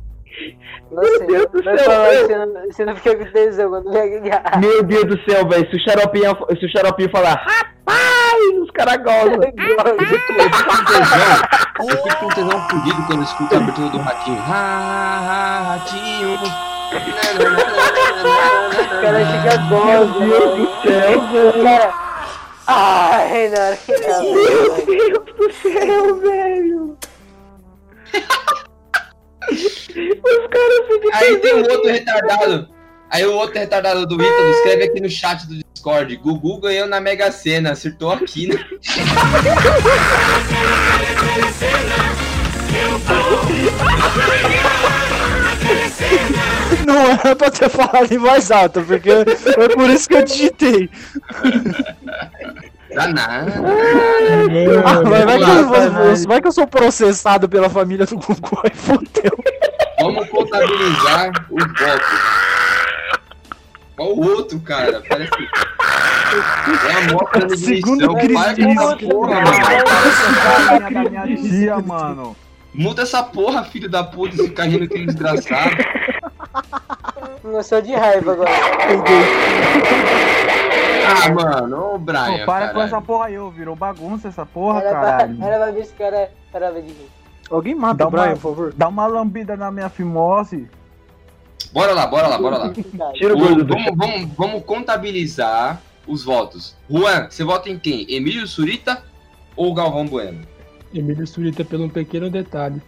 Nossa, 0.90 1.24
Deus 1.24 1.46
do 1.46 1.62
céu, 1.62 1.76
meu. 1.76 2.70
você 2.70 2.84
não, 2.84 2.96
fica 2.96 3.16
com 3.16 3.32
tesão 3.32 3.70
quando 3.70 3.90
ganhar. 3.90 4.61
Meu 4.61 4.82
Deus 4.82 5.04
do 5.04 5.18
céu, 5.30 5.48
velho. 5.48 5.70
Se 5.70 5.76
o 5.76 5.80
xaropinho, 5.80 6.36
se 6.59 6.66
o 6.66 6.68
xaropinho 6.70 7.11
falar, 7.11 7.34
rapaz, 7.34 8.59
os 8.61 8.70
caras 8.72 8.96
gostam. 8.98 9.34
Eu 9.34 9.52
fico 10.07 10.26
com 10.26 10.84
tesão. 10.84 11.16
Eu 11.78 12.02
fico 12.02 12.16
com 12.20 12.28
tesão 12.28 12.68
fudido 12.70 13.07
quando 13.07 13.18
eu 13.18 13.24
escuto 13.24 13.54
a 13.54 13.59
abertura 13.59 13.88
do 13.90 13.98
ratinho. 13.98 14.38
Ha, 14.38 14.52
ha, 15.20 15.62
ratinho. 15.74 16.38
O 18.83 19.01
cara 19.01 19.27
fica 19.27 19.59
Meu 19.62 20.07
gosto. 20.09 20.20
Deus 20.20 20.57
do 20.57 20.66
céu, 20.83 21.53
velho. 21.53 21.62
cara. 21.62 21.95
Ai, 22.66 23.51
tá 23.51 23.77
Meu 23.89 24.87
Deus 24.87 25.24
do 25.37 25.53
céu, 25.53 26.20
velho. 26.20 26.99
Os 29.53 29.87
caras 30.51 30.81
ficam. 30.89 31.11
Aí 31.12 31.37
tem 31.39 31.55
um 31.55 31.62
outro 31.70 31.91
retardado. 31.91 32.68
Aí 33.11 33.24
o 33.24 33.35
outro 33.35 33.59
retardado 33.59 34.07
do 34.07 34.14
Ítalo 34.14 34.51
escreve 34.51 34.85
aqui 34.85 35.01
no 35.01 35.09
chat 35.09 35.47
do 35.47 35.55
Discord. 35.72 36.16
Gugu 36.16 36.61
ganhou 36.61 36.89
na 36.89 37.01
Mega 37.01 37.31
Sena, 37.31 37.70
acertou 37.72 38.11
aqui, 38.11 38.49
né? 38.49 38.57
Não 46.87 46.95
era 47.12 47.34
pra 47.37 47.51
ter 47.51 47.68
falado 47.68 48.12
em 48.12 48.18
voz 48.18 48.51
alta, 48.51 48.80
porque 48.80 49.11
foi 49.55 49.68
por 49.70 49.91
isso 49.91 50.09
que 50.09 50.14
eu 50.14 50.22
digitei. 50.24 50.89
Dá 52.95 53.09
nada. 53.09 53.53
Ah, 54.87 55.03
mas 55.03 55.24
vai, 55.24 55.39
que 55.39 55.51
eu, 55.51 55.68
vou- 55.68 56.26
vai 56.28 56.41
que 56.41 56.47
eu 56.49 56.53
sou 56.53 56.66
processado 56.66 57.49
pela 57.49 57.68
família 57.68 58.07
do 58.07 58.16
Gugu, 58.16 58.61
aí 58.64 58.70
fodeu. 58.74 59.37
Vamos 60.01 60.28
contabilizar 60.30 61.30
os 61.51 61.64
votos. 61.64 62.20
Qual 63.97 64.12
o 64.14 64.26
outro, 64.26 64.61
cara? 64.61 65.03
Parece 65.09 65.30
que. 65.30 65.45
É 66.89 66.93
a 66.93 67.12
moto 67.12 67.39
da 67.47 67.57
Segundo 67.57 68.14
definição. 68.14 68.45
Para 68.45 68.55
com 68.55 68.70
essa 68.70 68.97
porra, 68.97 69.41
mano. 69.41 70.91
da 70.91 71.11
minha 71.11 71.37
tia, 71.37 71.78
mano. 71.78 72.37
Muda 72.77 73.03
essa 73.03 73.22
porra, 73.22 73.64
filho 73.64 73.89
da 73.89 74.05
puta, 74.05 74.35
esse 74.35 74.51
carrinho 74.51 74.89
que 74.89 75.07
desgraçado. 75.07 75.77
Noção 77.43 77.81
de 77.81 77.93
raiva 77.95 78.33
agora. 78.33 78.51
Ah, 81.09 81.33
mano, 81.33 81.95
ô 81.95 81.99
Brian. 81.99 82.39
Pô, 82.41 82.47
para 82.47 82.66
com 82.68 82.74
caralho. 82.74 82.81
essa 82.83 83.01
porra 83.01 83.27
aí, 83.27 83.39
ô. 83.39 83.51
Virou 83.51 83.77
bagunça 83.77 84.29
essa 84.29 84.45
porra, 84.45 84.81
Era 84.81 84.91
pra, 84.91 85.01
caralho. 85.01 85.45
era 85.45 85.57
pra 85.59 85.70
ver 85.70 85.85
se 85.87 85.93
o 85.93 85.97
cara 85.97 86.31
parava 86.53 86.83
de 86.83 86.89
rir. 86.89 87.09
Alguém 87.51 87.74
mata 87.74 87.95
Dá 87.99 88.09
o 88.09 88.11
Brian, 88.11 88.24
uma- 88.24 88.33
por 88.35 88.41
favor. 88.41 88.74
Dá 88.77 88.89
uma 88.89 89.07
lambida 89.07 89.57
na 89.57 89.70
minha 89.70 89.89
fimose. 89.89 90.68
Bora 91.72 91.93
lá, 91.95 92.07
bora 92.07 92.27
lá, 92.27 92.39
bora 92.39 92.59
lá. 92.59 92.72
Tira 93.14 93.35
o 93.35 93.39
vamos, 93.39 93.64
vamos, 93.97 94.31
vamos 94.37 94.64
contabilizar 94.64 95.81
os 96.07 96.24
votos. 96.24 96.77
Juan, 96.91 97.29
você 97.31 97.45
vota 97.45 97.70
em 97.70 97.79
quem? 97.79 98.07
Emílio 98.12 98.47
Surita 98.47 99.03
ou 99.55 99.72
Galvão 99.72 100.07
Bueno? 100.07 100.41
Emílio 100.95 101.26
Surita 101.26 101.64
pelo 101.64 101.84
um 101.84 101.89
pequeno 101.89 102.30
detalhe. 102.30 102.80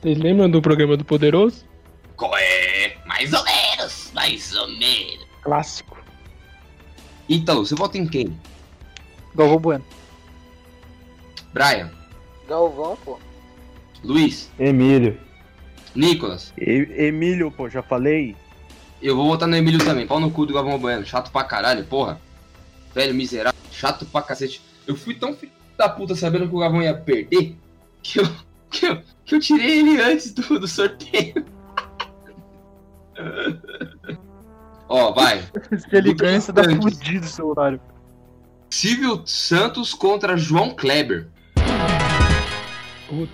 Vocês 0.00 0.18
lembram 0.18 0.50
do 0.50 0.60
programa 0.60 0.96
do 0.96 1.04
Poderoso? 1.04 1.64
Qual 2.16 2.36
é? 2.36 2.96
Mais 3.06 3.32
ou 3.32 3.44
menos, 3.44 4.10
mais 4.14 4.54
ou 4.54 4.68
menos. 4.68 5.26
Clássico. 5.42 5.96
Ítalo, 7.28 7.64
você 7.64 7.74
vota 7.74 7.98
em 7.98 8.06
quem? 8.06 8.38
Galvão 9.34 9.58
Bueno. 9.58 9.84
Brian, 11.52 11.90
Galvão, 12.48 12.96
pô. 13.04 13.18
Luiz, 14.02 14.50
Emílio. 14.58 15.18
Nicolas. 15.94 16.52
E- 16.58 16.88
Emílio, 17.06 17.50
pô, 17.50 17.68
já 17.68 17.82
falei. 17.82 18.34
Eu 19.00 19.16
vou 19.16 19.26
votar 19.28 19.48
no 19.48 19.56
Emílio 19.56 19.84
também. 19.84 20.06
Pau 20.06 20.18
no 20.20 20.30
cu 20.30 20.46
do 20.46 20.54
Galvão 20.54 20.78
Bueno. 20.78 21.04
Chato 21.04 21.30
pra 21.30 21.44
caralho, 21.44 21.84
porra. 21.84 22.20
Velho 22.94 23.14
miserável. 23.14 23.58
Chato 23.70 24.04
pra 24.06 24.22
cacete. 24.22 24.60
Eu 24.86 24.96
fui 24.96 25.14
tão 25.14 25.34
filho 25.34 25.52
da 25.82 25.88
puta 25.88 26.14
sabendo 26.14 26.48
que 26.48 26.54
o 26.54 26.60
Galvão 26.60 26.80
ia 26.80 26.94
perder 26.94 27.56
que 28.02 28.20
eu, 28.20 28.28
que 28.70 28.86
eu, 28.86 29.02
que 29.24 29.34
eu 29.34 29.40
tirei 29.40 29.80
ele 29.80 30.00
antes 30.00 30.32
do, 30.32 30.60
do 30.60 30.68
sorteio. 30.68 31.44
Ó, 34.88 35.12
vai. 35.12 35.42
Se 35.78 35.96
ele 35.96 36.14
ganha, 36.14 36.40
você 36.40 36.52
tá 36.52 36.62
importante. 36.62 36.96
fudido, 36.96 37.26
seu 37.26 37.48
horário. 37.48 37.80
Silvio 38.70 39.22
Santos 39.26 39.92
contra 39.92 40.36
João 40.36 40.70
Kleber. 40.70 41.28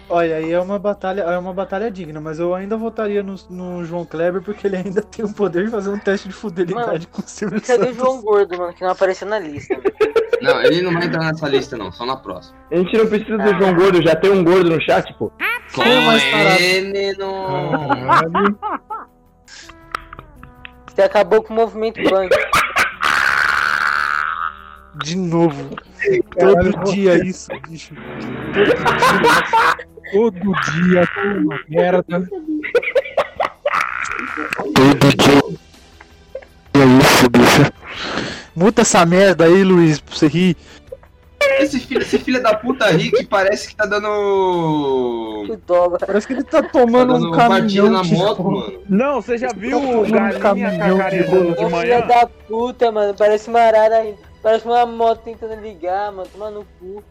Olha, 0.08 0.36
aí 0.36 0.50
é 0.50 0.60
uma 0.60 0.78
batalha, 0.78 1.22
é 1.22 1.38
uma 1.38 1.52
batalha 1.52 1.88
digna, 1.90 2.20
mas 2.20 2.40
eu 2.40 2.52
ainda 2.52 2.76
votaria 2.76 3.22
no, 3.22 3.36
no 3.48 3.84
João 3.84 4.04
Kleber 4.04 4.42
porque 4.42 4.66
ele 4.66 4.76
ainda 4.76 5.00
tem 5.02 5.24
o 5.24 5.32
poder 5.32 5.66
de 5.66 5.70
fazer 5.70 5.90
um 5.90 5.98
teste 5.98 6.28
de 6.28 6.34
fidelidade 6.34 7.06
com 7.06 7.22
o 7.22 7.24
Silvio 7.24 7.60
Cadê 7.60 7.82
o 7.82 7.86
Santos. 7.86 7.96
João 7.96 8.20
Gordo, 8.20 8.58
mano? 8.58 8.72
Que 8.72 8.82
não 8.82 8.90
apareceu 8.90 9.28
na 9.28 9.38
lista. 9.38 9.77
Não, 10.48 10.62
ele 10.62 10.80
não 10.80 10.94
vai 10.94 11.04
entrar 11.04 11.24
nessa 11.24 11.46
lista, 11.46 11.76
não. 11.76 11.92
Só 11.92 12.06
na 12.06 12.16
próxima. 12.16 12.56
A 12.70 12.76
gente 12.76 12.96
não 12.96 13.06
precisa 13.06 13.36
do 13.36 13.58
João 13.58 13.74
Gordo, 13.74 14.02
já 14.02 14.16
tem 14.16 14.30
um 14.30 14.42
gordo 14.42 14.70
no 14.70 14.80
chat, 14.80 15.12
pô. 15.18 15.30
É. 15.38 15.58
Caralho. 15.74 16.98
Você 20.86 21.02
acabou 21.02 21.42
com 21.42 21.52
o 21.52 21.56
movimento 21.56 22.02
punk. 22.02 22.34
De 25.04 25.16
novo. 25.16 25.76
Todo 26.38 26.92
dia 26.92 27.22
isso, 27.24 27.48
bicho. 27.68 27.94
Todo 30.10 30.32
dia, 30.32 31.06
toda 31.14 31.40
uma 31.40 31.60
merda. 31.68 32.28
Todo 34.74 35.16
dia. 35.16 35.58
Isso, 37.18 37.30
bicho. 37.30 37.72
Muta 38.54 38.82
essa 38.82 39.04
merda 39.04 39.44
aí, 39.44 39.62
Luiz, 39.64 40.00
pra 40.00 40.14
você 40.14 40.26
rir. 40.28 40.56
Esse 41.60 41.80
filho, 41.80 42.02
esse 42.02 42.18
filho 42.18 42.40
da 42.42 42.54
puta 42.54 42.84
aí 42.84 43.10
que 43.10 43.24
parece 43.26 43.68
que 43.68 43.74
tá 43.76 43.84
dando. 43.86 45.44
Que 45.46 45.56
dobra. 45.66 46.06
Parece 46.06 46.26
que 46.26 46.32
ele 46.32 46.44
tá 46.44 46.62
Tá 46.62 46.68
tomando 46.68 47.14
dando 47.14 47.28
um 47.28 47.32
caminhão 47.32 47.90
na 47.90 48.02
de 48.02 48.14
moto, 48.14 48.42
rolo. 48.42 48.60
mano. 48.60 48.80
Não, 48.88 49.20
você 49.20 49.36
já 49.38 49.48
viu 49.56 49.80
Tô 49.80 50.00
o 50.00 50.02
galinha 50.10 50.38
caminhão 50.40 50.70
de 50.70 50.78
cacarezando 50.78 51.56
de 51.56 51.64
manhã? 51.66 52.00
da 52.06 52.26
puta, 52.26 52.92
mano. 52.92 53.14
Parece 53.14 53.48
uma 53.48 53.60
arara 53.60 53.96
aí. 53.98 54.14
Parece 54.42 54.64
uma 54.66 54.86
moto 54.86 55.20
tentando 55.24 55.60
ligar, 55.60 56.12
mano. 56.12 56.28
Toma 56.32 56.50
no 56.50 56.64
cu. 56.78 57.02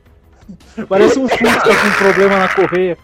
Parece 0.88 1.20
um 1.20 1.28
Fusca 1.28 1.62
com 1.62 1.91
problema 1.97 2.39
na 2.39 2.47
correia. 2.47 2.97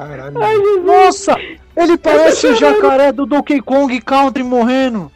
Caralho. 0.00 0.82
Nossa! 0.82 1.36
Ele 1.76 1.98
parece 1.98 2.46
o 2.46 2.56
jacaré 2.56 3.12
do 3.12 3.26
Donkey 3.26 3.60
Kong 3.60 4.00
Country 4.00 4.42
morrendo. 4.42 5.12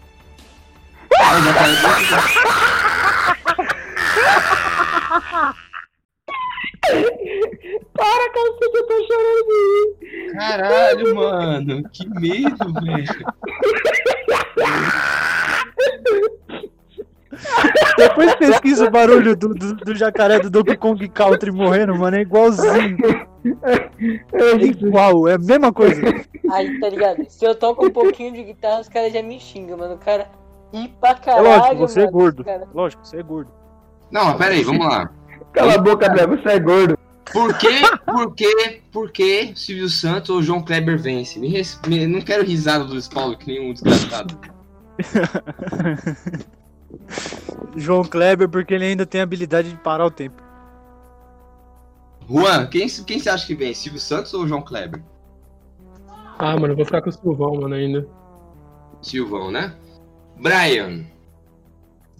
Para, 7.95 8.31
cacete, 8.31 8.75
eu 8.75 8.87
tô 8.87 9.07
chorando. 9.07 10.35
Caralho, 10.35 11.17
mano. 11.17 11.89
Que 11.91 12.07
medo, 12.21 12.73
velho. 12.83 13.25
Depois 17.97 18.35
pesquisa 18.35 18.85
o 18.87 18.91
barulho 18.91 19.35
do, 19.35 19.55
do, 19.55 19.77
do 19.77 19.95
jacaré 19.95 20.41
do 20.41 20.51
Donkey 20.51 20.77
Kong 20.77 21.09
Country 21.09 21.51
morrendo, 21.51 21.95
mano. 21.97 22.19
É 22.19 22.21
igualzinho. 22.21 23.34
É 24.33 24.57
igual, 24.65 25.29
é 25.29 25.35
a 25.35 25.39
mesma 25.39 25.73
coisa. 25.73 26.01
Aí, 26.51 26.81
tá 26.81 26.89
ligado? 26.89 27.25
Se 27.29 27.45
eu 27.45 27.55
toco 27.55 27.87
um 27.87 27.91
pouquinho 27.91 28.33
de 28.33 28.43
guitarra, 28.43 28.81
os 28.81 28.89
caras 28.89 29.13
já 29.13 29.23
me 29.23 29.39
xingam, 29.39 29.77
mano. 29.77 29.95
O 29.95 29.99
cara 29.99 30.29
ir 30.73 30.89
pra 31.01 31.11
É 31.11 31.15
caralho. 31.15 31.45
lógico, 31.49 31.77
você 31.77 32.01
é 32.01 32.05
mano, 32.05 32.13
gordo. 32.19 32.45
cara. 32.45 32.69
Lógico, 32.75 33.07
você 33.07 33.19
é 33.19 33.23
gordo. 33.23 33.51
Não, 34.11 34.25
mas 34.27 34.37
pera 34.37 34.55
aí, 34.55 34.63
vamos 34.65 34.87
lá. 34.87 35.11
Cala 35.53 35.75
a 35.75 35.79
boca, 35.79 36.11
André, 36.11 36.27
você 36.27 36.49
é 36.49 36.59
gordo. 36.59 36.99
Por 37.33 37.57
que, 37.59 37.81
por 38.05 38.35
que, 38.35 38.83
por 38.93 39.11
que 39.11 39.53
Silvio 39.57 39.89
Santos 39.89 40.31
ou 40.31 40.43
João 40.43 40.63
Kleber 40.63 40.99
vence? 40.99 41.39
Me 41.39 41.49
res- 41.49 41.81
me- 41.87 42.07
não 42.07 42.21
quero 42.21 42.45
risada 42.45 42.85
do 42.85 42.93
Luiz 42.93 43.09
Paulo 43.09 43.37
que 43.37 43.47
nenhum 43.47 43.73
desgraçado. 43.73 44.39
João 47.77 48.05
Kleber, 48.05 48.49
porque 48.49 48.75
ele 48.75 48.85
ainda 48.85 49.07
tem 49.07 49.21
a 49.21 49.25
habilidade 49.25 49.71
de 49.71 49.77
parar 49.77 50.07
o 50.07 50.11
tempo. 50.11 50.43
Juan, 52.29 52.67
quem, 52.67 52.89
quem 52.89 53.19
você 53.19 53.29
acha 53.29 53.47
que 53.47 53.55
vence? 53.55 53.81
Silvio 53.83 54.01
Santos 54.01 54.33
ou 54.35 54.47
João 54.47 54.63
Kleber? 54.63 55.03
Ah, 56.39 56.57
mano, 56.57 56.73
eu 56.73 56.77
vou 56.77 56.85
ficar 56.85 57.03
com 57.03 57.11
o 57.11 57.13
Silvão, 57.13 57.55
mano, 57.57 57.75
ainda. 57.75 58.09
Silvão, 59.03 59.51
né? 59.51 59.75
Brian. 60.37 61.05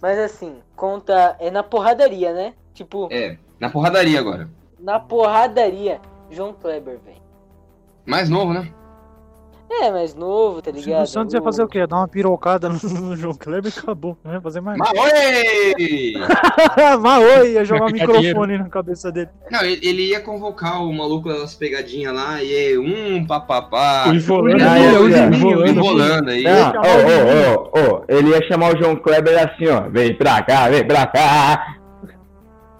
Mas 0.01 0.17
assim, 0.19 0.59
conta. 0.75 1.35
É 1.39 1.49
na 1.49 1.63
porradaria, 1.63 2.33
né? 2.33 2.53
Tipo, 2.73 3.07
É, 3.11 3.37
na 3.59 3.69
porradaria 3.69 4.19
agora. 4.19 4.49
na 4.79 4.99
porradaria, 4.99 5.99
João 6.29 6.53
Kleber, 6.53 6.99
velho. 6.99 7.21
Mais 8.05 8.29
novo, 8.29 8.53
né? 8.53 8.71
É, 9.67 9.91
mais 9.91 10.13
novo, 10.15 10.61
tá 10.61 10.69
O 10.69 10.73
Silvio 10.75 10.91
ligado? 10.93 11.07
Santos 11.07 11.33
ia 11.33 11.41
fazer 11.41 11.63
o 11.63 11.67
quê? 11.67 11.85
Dar 11.87 11.97
uma 11.97 12.07
pirocada 12.07 12.69
no, 12.69 12.75
no 12.83 13.15
João 13.17 13.33
Kleber 13.33 13.71
e 13.75 13.79
acabou. 13.79 14.15
Não 14.23 14.33
ia 14.33 14.39
fazer 14.41 14.61
mais 14.61 14.77
nada. 14.77 14.93
Maoi! 14.93 16.13
Maoi, 17.01 17.51
ia 17.53 17.65
jogar 17.65 17.85
o 17.87 17.91
Pegar 17.91 18.07
microfone 18.07 18.57
na 18.57 18.69
cabeça 18.69 19.11
dele. 19.11 19.29
Não, 19.51 19.61
ele, 19.61 19.85
ele 19.87 20.09
ia 20.09 20.21
convocar 20.21 20.81
o 20.83 20.93
maluco 20.93 21.29
das 21.29 21.55
pegadinhas 21.55 22.13
lá 22.13 22.41
e 22.41 22.55
aí, 22.55 22.77
um 22.77 23.25
papapá. 23.25 24.05
O 24.07 24.13
Ivolando, 24.13 24.63
Ah, 24.63 24.79
é, 24.79 24.85
é, 24.93 24.99
o 24.99 25.09
é. 25.09 25.27
Ivolando. 25.35 25.67
Enrolando 25.67 26.29
aí. 26.29 26.43
Ô, 26.45 27.79
ô, 27.79 27.79
ô, 27.79 27.95
ô, 27.97 28.05
ele 28.07 28.29
ia 28.29 28.47
chamar 28.47 28.73
o 28.73 28.77
João 28.77 28.95
Kleber 28.95 29.37
assim, 29.49 29.67
ó. 29.67 29.89
Vem 29.89 30.15
pra 30.15 30.41
cá, 30.43 30.69
vem 30.69 30.85
pra 30.87 31.07
cá. 31.07 31.75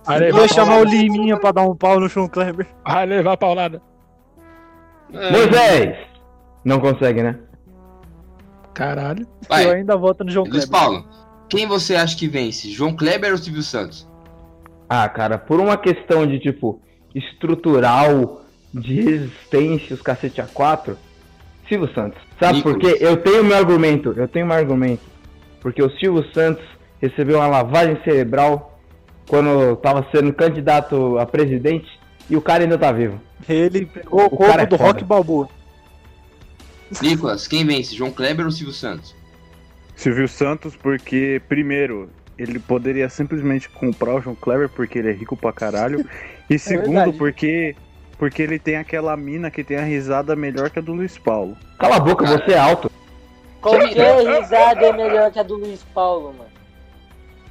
Vai 0.05 0.17
Ia 0.19 0.25
levar, 0.25 0.47
chamar 0.49 0.77
o 0.81 0.83
Liminha 0.83 1.35
pra 1.37 1.51
dar 1.51 1.63
um 1.63 1.75
pau 1.75 1.99
no 1.99 2.07
João 2.07 2.27
Kleber. 2.27 2.67
vai 2.87 3.05
levar 3.07 3.33
a 3.33 3.37
paulada. 3.37 3.81
É, 5.13 5.31
Moisés! 5.31 6.14
Não 6.65 6.79
consegue, 6.79 7.21
né? 7.21 7.37
Caralho. 8.73 9.21
Eu 9.21 9.47
vai, 9.47 9.69
ainda 9.69 9.95
voto 9.95 10.23
no 10.23 10.31
João 10.31 10.45
Luiz 10.45 10.65
Kleber. 10.65 10.81
Paulo. 10.81 11.05
Quem 11.47 11.67
você 11.67 11.95
acha 11.95 12.17
que 12.17 12.27
vence? 12.27 12.71
João 12.71 12.95
Kleber 12.95 13.31
ou 13.31 13.37
Silvio 13.37 13.61
Santos? 13.61 14.09
Ah, 14.89 15.07
cara, 15.07 15.37
por 15.37 15.59
uma 15.59 15.77
questão 15.77 16.25
de, 16.25 16.39
tipo, 16.39 16.81
estrutural, 17.13 18.41
de 18.73 18.99
resistência, 19.01 19.93
os 19.93 20.01
cacete 20.01 20.41
a 20.41 20.45
quatro, 20.45 20.97
Silvio 21.69 21.93
Santos. 21.93 22.19
Sabe 22.39 22.61
por 22.61 22.75
Nicolas. 22.75 22.97
quê? 22.97 23.05
Eu 23.05 23.17
tenho 23.17 23.43
meu 23.43 23.55
argumento, 23.55 24.13
eu 24.17 24.27
tenho 24.27 24.45
meu 24.45 24.55
argumento. 24.55 25.03
Porque 25.61 25.81
o 25.81 25.89
Silvio 25.97 26.25
Santos 26.33 26.65
recebeu 27.01 27.37
uma 27.37 27.47
lavagem 27.47 27.97
cerebral 28.03 28.79
quando 29.27 29.73
estava 29.73 30.05
sendo 30.13 30.33
candidato 30.33 31.17
a 31.17 31.25
presidente 31.25 31.87
e 32.29 32.35
o 32.35 32.41
cara 32.41 32.63
ainda 32.63 32.77
tá 32.77 32.91
vivo. 32.91 33.19
Ele 33.47 33.85
pegou 33.85 34.25
o, 34.25 34.29
corpo 34.29 34.59
é 34.59 34.65
do 34.65 34.77
foda. 34.77 34.89
Rock 34.91 35.03
Balboa. 35.03 35.49
Nicolas, 37.01 37.47
quem 37.47 37.65
vence? 37.65 37.95
João 37.95 38.11
Kleber 38.11 38.45
ou 38.45 38.51
Silvio 38.51 38.73
Santos? 38.73 39.15
Silvio 39.95 40.27
Santos, 40.27 40.75
porque, 40.75 41.41
primeiro, 41.47 42.09
ele 42.37 42.59
poderia 42.59 43.07
simplesmente 43.09 43.69
comprar 43.69 44.15
o 44.15 44.21
João 44.21 44.35
Kleber 44.35 44.69
porque 44.69 44.99
ele 44.99 45.09
é 45.09 45.13
rico 45.13 45.35
pra 45.37 45.51
caralho. 45.53 46.05
E 46.47 46.59
segundo, 46.59 46.93
verdade. 46.93 47.17
porque 47.17 47.75
porque 48.19 48.43
ele 48.43 48.59
tem 48.59 48.75
aquela 48.75 49.17
mina 49.17 49.49
que 49.49 49.63
tem 49.63 49.77
a 49.77 49.83
risada 49.83 50.35
melhor 50.35 50.69
que 50.69 50.77
a 50.77 50.81
do 50.81 50.93
Luiz 50.93 51.17
Paulo. 51.17 51.57
Cala 51.79 51.95
a 51.95 51.99
boca, 51.99 52.23
Cara. 52.23 52.37
você 52.37 52.51
é 52.51 52.57
alto. 52.59 52.91
Qualquer 53.59 54.19
risada 54.39 54.85
é 54.85 54.93
melhor 54.93 55.31
que 55.31 55.39
a 55.39 55.43
do 55.43 55.55
Luiz 55.55 55.83
Paulo, 55.91 56.33
mano. 56.37 56.49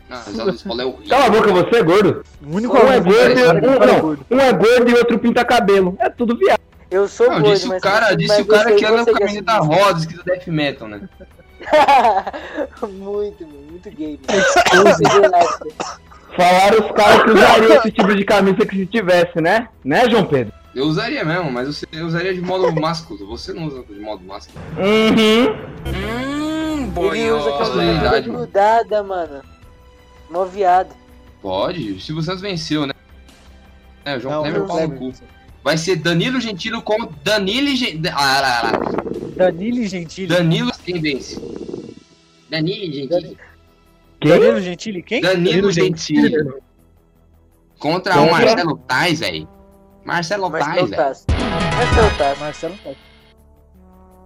Ah, 0.08 0.22
mas 0.26 0.38
o 0.38 0.44
Luiz 0.44 0.62
Paulo 0.62 0.80
é 0.80 0.84
horrível. 0.84 1.08
Cala 1.08 1.26
a 1.26 1.30
boca, 1.30 1.52
você 1.52 1.76
é 1.76 1.82
gordo. 1.82 2.24
O 2.40 2.54
único 2.54 2.76
Um 2.76 2.88
é 2.88 3.00
gordo, 3.00 3.12
e- 3.12 3.16
é 3.18 3.34
que 3.34 3.40
o 3.66 3.70
um, 3.70 3.74
é 3.74 3.86
não, 3.86 4.00
gordo. 4.00 4.26
um 4.30 4.38
é 4.40 4.52
gordo 4.52 4.90
e 4.90 4.94
outro 4.94 5.18
pinta 5.18 5.44
cabelo. 5.44 5.96
É 5.98 6.08
tudo 6.08 6.38
viado. 6.38 6.60
Eu 6.94 7.08
sou 7.08 7.26
Não, 7.28 7.40
gordo, 7.40 7.54
disse 7.54 7.66
o 7.68 7.80
cara, 7.80 8.06
mas 8.10 8.16
disse 8.18 8.40
o 8.42 8.46
cara 8.46 8.68
você- 8.70 8.74
que 8.76 8.84
anda 8.84 8.98
você 9.04 9.10
com 9.10 9.16
a 9.16 9.20
camisa 9.20 9.42
da 9.42 9.58
assiste. 9.58 9.74
rosa, 9.82 9.98
escrito 9.98 10.24
Death 10.24 10.46
Metal, 10.46 10.88
né? 10.88 11.08
muito, 12.88 13.46
mano, 13.46 13.62
muito 13.70 13.90
gay, 13.90 14.20
mano. 14.28 14.94
Falaram 16.36 16.86
os 16.86 16.92
caras 16.92 17.22
que 17.24 17.30
usariam 17.30 17.72
esse 17.78 17.90
tipo 17.90 18.14
de 18.14 18.24
camisa 18.24 18.66
que 18.66 18.76
se 18.76 18.86
tivesse, 18.86 19.40
né? 19.40 19.68
Né, 19.84 20.08
João 20.08 20.24
Pedro? 20.26 20.52
Eu 20.74 20.84
usaria 20.84 21.24
mesmo, 21.24 21.50
mas 21.50 21.66
você- 21.66 21.86
eu 21.92 22.06
usaria 22.06 22.32
de 22.34 22.40
modo 22.40 22.72
másculo. 22.80 23.26
Você 23.28 23.52
não 23.52 23.66
usa 23.66 23.82
de 23.84 23.98
modo 24.00 24.24
másculo. 24.24 24.58
Uhum. 24.76 25.46
Hum, 25.86 26.92
Ele 27.12 27.30
usa 27.32 27.50
boiola. 27.50 27.58
camisa 27.58 28.20
grudada, 28.20 29.02
mano. 29.02 29.42
Mó 30.30 30.44
viado. 30.44 30.94
Pode, 31.42 31.92
o 31.92 32.00
Silvio 32.00 32.22
Santos 32.22 32.40
venceu, 32.40 32.86
né? 32.86 32.92
É, 34.04 34.16
o 34.16 34.20
João 34.20 34.34
Não, 34.36 34.42
Kleber 34.42 34.66
João 34.66 34.68
pau 34.78 34.88
no 34.88 34.96
cu. 34.98 35.12
Vai 35.64 35.78
ser 35.78 35.96
Danilo 35.96 36.38
Gentili 36.40 36.80
com 36.82 37.08
Danilo 37.24 37.74
Gentili. 37.74 38.08
Ah, 38.10 38.40
lá, 38.40 38.62
lá. 38.64 38.72
Danilo 39.34 39.86
Gentili. 39.86 40.26
Danilo 40.28 40.70
quem 40.84 41.00
vence? 41.00 41.40
Danilo 42.50 42.92
Gentili. 42.92 43.38
Quem? 44.20 44.30
Danilo 44.30 44.60
Gentili, 44.60 45.02
quem? 45.02 45.20
Danilo 45.22 45.72
Gentili. 45.72 46.36
Contra 47.78 48.20
o 48.20 48.28
Contra? 48.28 48.46
Marcelo 48.46 48.76
Tais, 48.86 49.20
velho. 49.20 49.48
Marcelo 50.04 50.50
Tais, 50.50 50.66
Marcelo 50.66 50.86
velho. 50.88 51.02
Tassi. 51.02 51.24
Marcelo 51.76 52.18
Tais. 52.18 52.38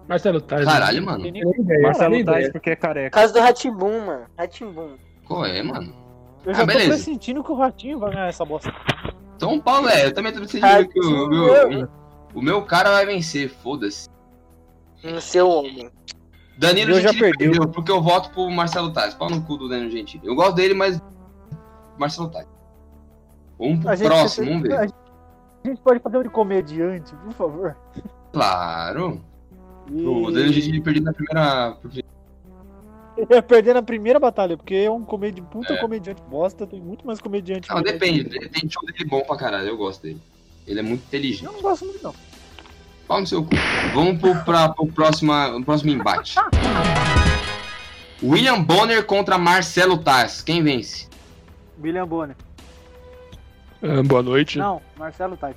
Marcelo 0.09 0.41
Tais. 0.41 0.65
Caralho, 0.65 1.05
mano. 1.05 1.25
Marcelo. 1.83 2.25
Tais 2.25 2.51
porque 2.51 2.71
é 2.71 2.77
careca. 2.77 3.11
Caso 3.11 3.33
do 3.33 3.41
Ratimbum, 3.41 4.07
mano. 4.07 4.25
Ratimbum. 4.37 4.97
Qual 5.25 5.45
é, 5.47 5.63
mano? 5.63 5.95
Eu 6.45 6.53
Ah, 6.53 6.55
já 6.55 6.61
tô 6.61 6.67
beleza. 6.67 6.89
pressentindo 6.89 7.45
que 7.45 7.53
o 7.53 7.55
Ratinho 7.55 7.99
vai 8.01 8.11
ganhar 8.13 8.29
essa 8.29 8.45
bosta. 8.45 8.73
São 9.39 9.61
Paulo 9.61 9.89
é, 9.89 10.07
eu 10.07 10.13
também 10.15 10.33
tô 10.33 10.41
decidindo 10.41 10.89
que 10.89 11.01
o, 11.01 11.29
meu, 11.29 11.47
eu. 11.47 11.89
o 12.35 12.43
meu 12.43 12.63
cara 12.63 12.91
vai 12.91 13.07
vencer, 13.07 13.49
foda-se. 13.49 14.09
No 15.05 15.21
seu 15.21 15.49
homem. 15.49 15.91
Danilo 16.59 16.91
Eu 16.91 17.01
já 17.01 17.13
Gentili 17.13 17.31
perdeu. 17.31 17.51
perdeu, 17.53 17.69
porque 17.73 17.93
eu 17.93 18.03
voto 18.03 18.31
pro 18.31 18.51
Marcelo 18.51 18.93
Tais. 18.93 19.15
Pau 19.15 19.31
no 19.31 19.41
cu 19.43 19.57
do 19.57 19.69
Danilo 19.69 19.91
Gentili. 19.93 20.27
Eu 20.27 20.35
gosto 20.35 20.55
dele, 20.57 20.75
mas. 20.75 21.01
Marcelo 21.97 22.29
Tais. 22.31 22.49
Vamos 23.59 23.79
pro 23.81 23.91
A 23.91 23.95
gente, 23.97 24.07
próximo, 24.09 24.47
vamos 24.49 24.63
ver. 24.63 24.73
a 24.77 24.83
gente- 24.83 24.95
a 25.65 25.69
gente 25.69 25.81
pode 25.83 26.01
fazer 26.01 26.19
um 26.19 26.23
de 26.23 26.29
comediante, 26.31 27.15
por 27.15 27.33
favor. 27.33 27.77
Claro. 28.33 29.21
E... 29.91 30.05
O 30.05 30.31
Danilo 30.33 30.53
Gentili 30.53 30.81
perdeu 30.81 31.03
na 31.05 31.13
primeira. 31.13 31.77
Ele 33.19 33.27
ia 33.35 33.43
perder 33.43 33.75
na 33.75 33.83
primeira 33.83 34.19
batalha, 34.21 34.57
porque 34.57 34.75
é 34.75 34.91
um 34.91 35.03
comedi... 35.05 35.43
puta 35.43 35.75
É. 35.75 35.77
comediante 35.79 36.23
bosta, 36.31 36.67
tem 36.67 36.81
muito 36.81 37.07
mais 37.07 37.21
comediante. 37.21 37.69
Não, 37.69 37.83
depende. 37.83 38.25
que 38.25 38.39
ele. 38.39 38.49
Tem 38.49 38.71
show 38.71 38.83
dele 38.87 39.05
bom 39.05 39.21
pra 39.23 39.37
caralho, 39.37 39.69
eu 39.69 39.77
gosto 39.77 40.03
dele. 40.03 40.21
Ele 40.67 40.79
é 40.79 40.83
muito 40.83 41.03
inteligente. 41.03 41.45
Eu 41.45 41.53
não 41.53 41.61
gosto 41.61 41.85
muito, 41.85 42.03
não. 42.03 42.15
Pau 43.07 43.21
no 43.21 43.27
seu 43.27 43.43
cu. 43.43 43.51
Vamos 43.95 44.21
pro, 44.21 44.35
pra, 44.45 44.69
pro 44.69 44.87
próxima, 44.87 45.61
próximo 45.65 45.91
embate. 45.91 46.37
William 48.23 48.63
Bonner 48.63 49.05
contra 49.05 49.39
Marcelo 49.39 49.99
Tais. 49.99 50.43
Quem 50.43 50.63
vence? 50.63 51.09
William 51.83 52.07
Bonner. 52.07 52.37
Ah, 53.83 54.03
boa 54.05 54.23
noite. 54.23 54.59
Não, 54.59 54.83
Marcelo 54.99 55.37
Tais. 55.37 55.57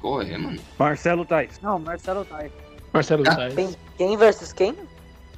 Qual 0.00 0.20
é, 0.22 0.36
mano? 0.36 0.58
Marcelo 0.78 1.24
Tais. 1.24 1.58
Não, 1.62 1.78
Marcelo 1.78 2.24
Tais. 2.24 2.52
Marcelo 2.92 3.24
Ah, 3.26 3.34
Tais. 3.36 3.54
Quem, 3.54 3.74
quem 3.96 4.16
versus 4.16 4.52
quem? 4.52 4.74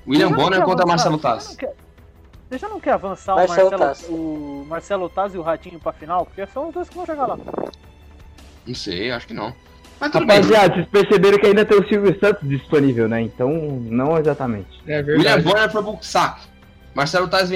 William 0.07 0.33
Bonner 0.33 0.63
contra? 0.63 0.87
Marcelo 0.87 1.17
Você 1.19 1.23
já 1.23 1.29
Tais. 1.31 1.49
não 1.49 1.57
quer- 1.57 1.75
Você 2.51 2.59
já 2.59 2.69
não 2.69 2.81
quer 2.81 2.93
avançar 2.93 3.35
Marcelo 3.37 3.69
o, 3.69 3.71
Marcelo, 3.71 3.79
Taz. 3.95 4.07
o 4.09 4.65
Marcelo 4.69 5.09
Taz 5.09 5.35
e 5.35 5.39
o 5.39 5.43
Ratinho 5.43 5.79
pra 5.79 5.93
final? 5.93 6.27
Porque 6.27 6.45
são 6.49 6.69
os 6.69 6.75
dois 6.75 6.89
que 6.89 6.97
vão 6.97 7.07
chegar 7.07 7.27
lá. 7.27 7.39
Não 8.67 8.75
sei, 8.75 9.11
acho 9.13 9.27
que 9.27 9.35
não. 9.35 9.55
Mas 10.01 10.11
tudo 10.11 10.27
bem. 10.27 10.37
Rapaziada, 10.39 10.75
vocês 10.75 10.89
perceberam 10.89 11.39
que 11.39 11.47
ainda 11.47 11.65
tem 11.65 11.79
o 11.79 11.87
Silvio 11.89 12.19
Santos 12.19 12.49
disponível, 12.49 13.09
né? 13.09 13.21
Então, 13.21 13.51
não 13.83 14.17
exatamente. 14.19 14.81
É 14.87 14.99
William 15.01 15.37
verdade. 15.37 15.43
Bonner 15.45 15.71
foi 15.71 15.83
pro 15.83 15.99
saco. 16.03 16.41
Marcelo 16.95 17.29
Tais 17.29 17.51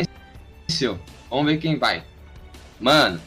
venceu. 0.69 0.99
Vamos 1.31 1.47
ver 1.47 1.57
quem 1.59 1.79
vai. 1.79 2.05
Mano. 2.79 3.21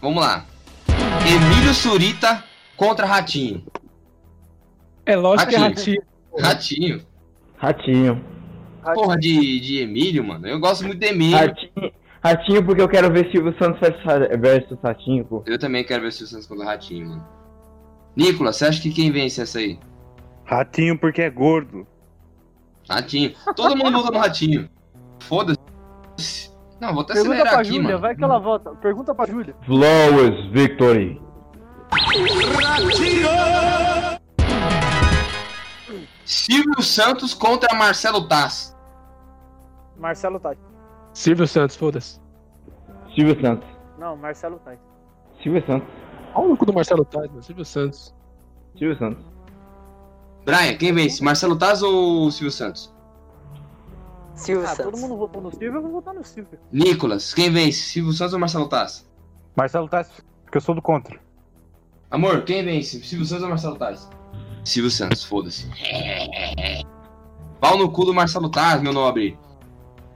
Vamos 0.00 0.22
lá. 0.22 0.44
Emílio 1.26 1.72
Surita 1.74 2.44
contra 2.76 3.06
Ratinho. 3.06 3.64
É 5.06 5.16
lógico 5.16 5.48
que 5.48 5.56
é 5.56 5.58
Ratinho. 5.58 6.02
ratinho. 6.38 7.06
Ratinho. 7.64 8.24
Ratinho. 8.82 8.94
Porra 9.04 9.16
de, 9.18 9.60
de 9.60 9.78
Emílio, 9.80 10.22
mano. 10.24 10.46
Eu 10.46 10.60
gosto 10.60 10.84
muito 10.86 10.98
de 11.00 11.06
Emílio. 11.06 11.36
Ratinho. 11.38 11.92
Ratinho, 12.22 12.64
porque 12.64 12.80
eu 12.82 12.88
quero 12.88 13.12
ver 13.12 13.30
Silvio 13.30 13.54
Santos 13.58 13.80
versus- 13.80 14.40
versus 14.40 14.78
Ratinho, 14.82 15.24
pô. 15.24 15.42
Eu 15.46 15.58
também 15.58 15.84
quero 15.84 16.02
ver 16.02 16.12
se 16.12 16.24
o 16.24 16.26
Santos 16.26 16.46
contra 16.46 16.64
Ratinho, 16.66 17.08
mano. 17.08 17.26
Nicolas, 18.16 18.56
você 18.56 18.66
acha 18.66 18.80
que 18.80 18.90
quem 18.92 19.10
vence 19.10 19.42
essa 19.42 19.58
aí? 19.58 19.78
Ratinho 20.44 20.98
porque 20.98 21.20
é 21.22 21.30
gordo. 21.30 21.86
Ratinho. 22.88 23.32
Todo 23.56 23.76
mundo 23.76 23.92
vota 23.92 24.10
no 24.12 24.18
Ratinho. 24.18 24.68
Foda-se. 25.20 26.50
Não, 26.80 26.92
vou 26.92 27.02
até 27.02 27.14
Pergunta 27.14 27.34
acelerar 27.34 27.52
pra 27.52 27.60
aqui, 27.62 27.68
Júlia, 27.70 27.82
mano. 27.82 27.98
vai 27.98 28.14
que 28.14 28.24
ela 28.24 28.38
volta. 28.38 28.70
Pergunta 28.76 29.14
pra 29.14 29.26
Júlia. 29.26 29.54
Flawless 29.64 30.48
victory. 30.50 31.20
Silvio 36.24 36.82
Santos 36.82 37.34
contra 37.34 37.74
Marcelo 37.76 38.26
Taz. 38.28 38.74
Marcelo 39.96 40.40
Tais. 40.40 40.58
Silvio 41.12 41.46
Santos, 41.46 41.76
foda-se. 41.76 42.20
Silvio 43.14 43.40
Santos. 43.40 43.68
Não, 43.98 44.16
Marcelo 44.16 44.58
Tais. 44.64 44.78
Silvio 45.42 45.64
Santos. 45.66 45.88
Olha 46.34 46.44
o 46.44 46.48
louco 46.48 46.66
do 46.66 46.72
Marcelo 46.72 47.06
mano. 47.14 47.42
Silvio 47.42 47.64
Santos. 47.64 48.14
Silvio 48.76 48.98
Santos. 48.98 49.24
Brian, 50.44 50.76
quem 50.76 50.92
vence? 50.92 51.22
Marcelo 51.22 51.56
Taz 51.56 51.82
ou 51.82 52.30
Silvio 52.30 52.50
Santos? 52.50 52.92
Silvio 54.34 54.64
Ah, 54.64 54.74
Santos. 54.74 54.84
todo 54.92 55.00
mundo 55.00 55.16
votou 55.16 55.40
no 55.40 55.50
Silvio, 55.50 55.76
eu 55.76 55.82
vou 55.82 55.92
votar 55.92 56.12
no 56.12 56.24
Silvio. 56.24 56.58
Nicolas, 56.72 57.32
quem 57.32 57.50
vence? 57.52 57.78
Silvio 57.78 58.12
Santos 58.12 58.34
ou 58.34 58.40
Marcelo 58.40 58.68
Taz? 58.68 59.08
Marcelo 59.56 59.88
Tais 59.88 60.10
porque 60.44 60.58
eu 60.58 60.60
sou 60.60 60.74
do 60.74 60.82
contra. 60.82 61.18
Amor, 62.10 62.42
quem 62.42 62.64
vence? 62.64 63.02
Silvio 63.04 63.24
Santos 63.26 63.44
ou 63.44 63.48
Marcelo 63.50 63.76
Taz? 63.76 64.08
Silvio 64.64 64.90
Santos, 64.90 65.22
foda-se. 65.22 65.66
Pau 67.60 67.78
no 67.78 67.90
cu 67.90 68.04
do 68.04 68.14
Marcelo 68.14 68.48
Taz, 68.48 68.80
meu 68.80 68.92
nobre. 68.92 69.38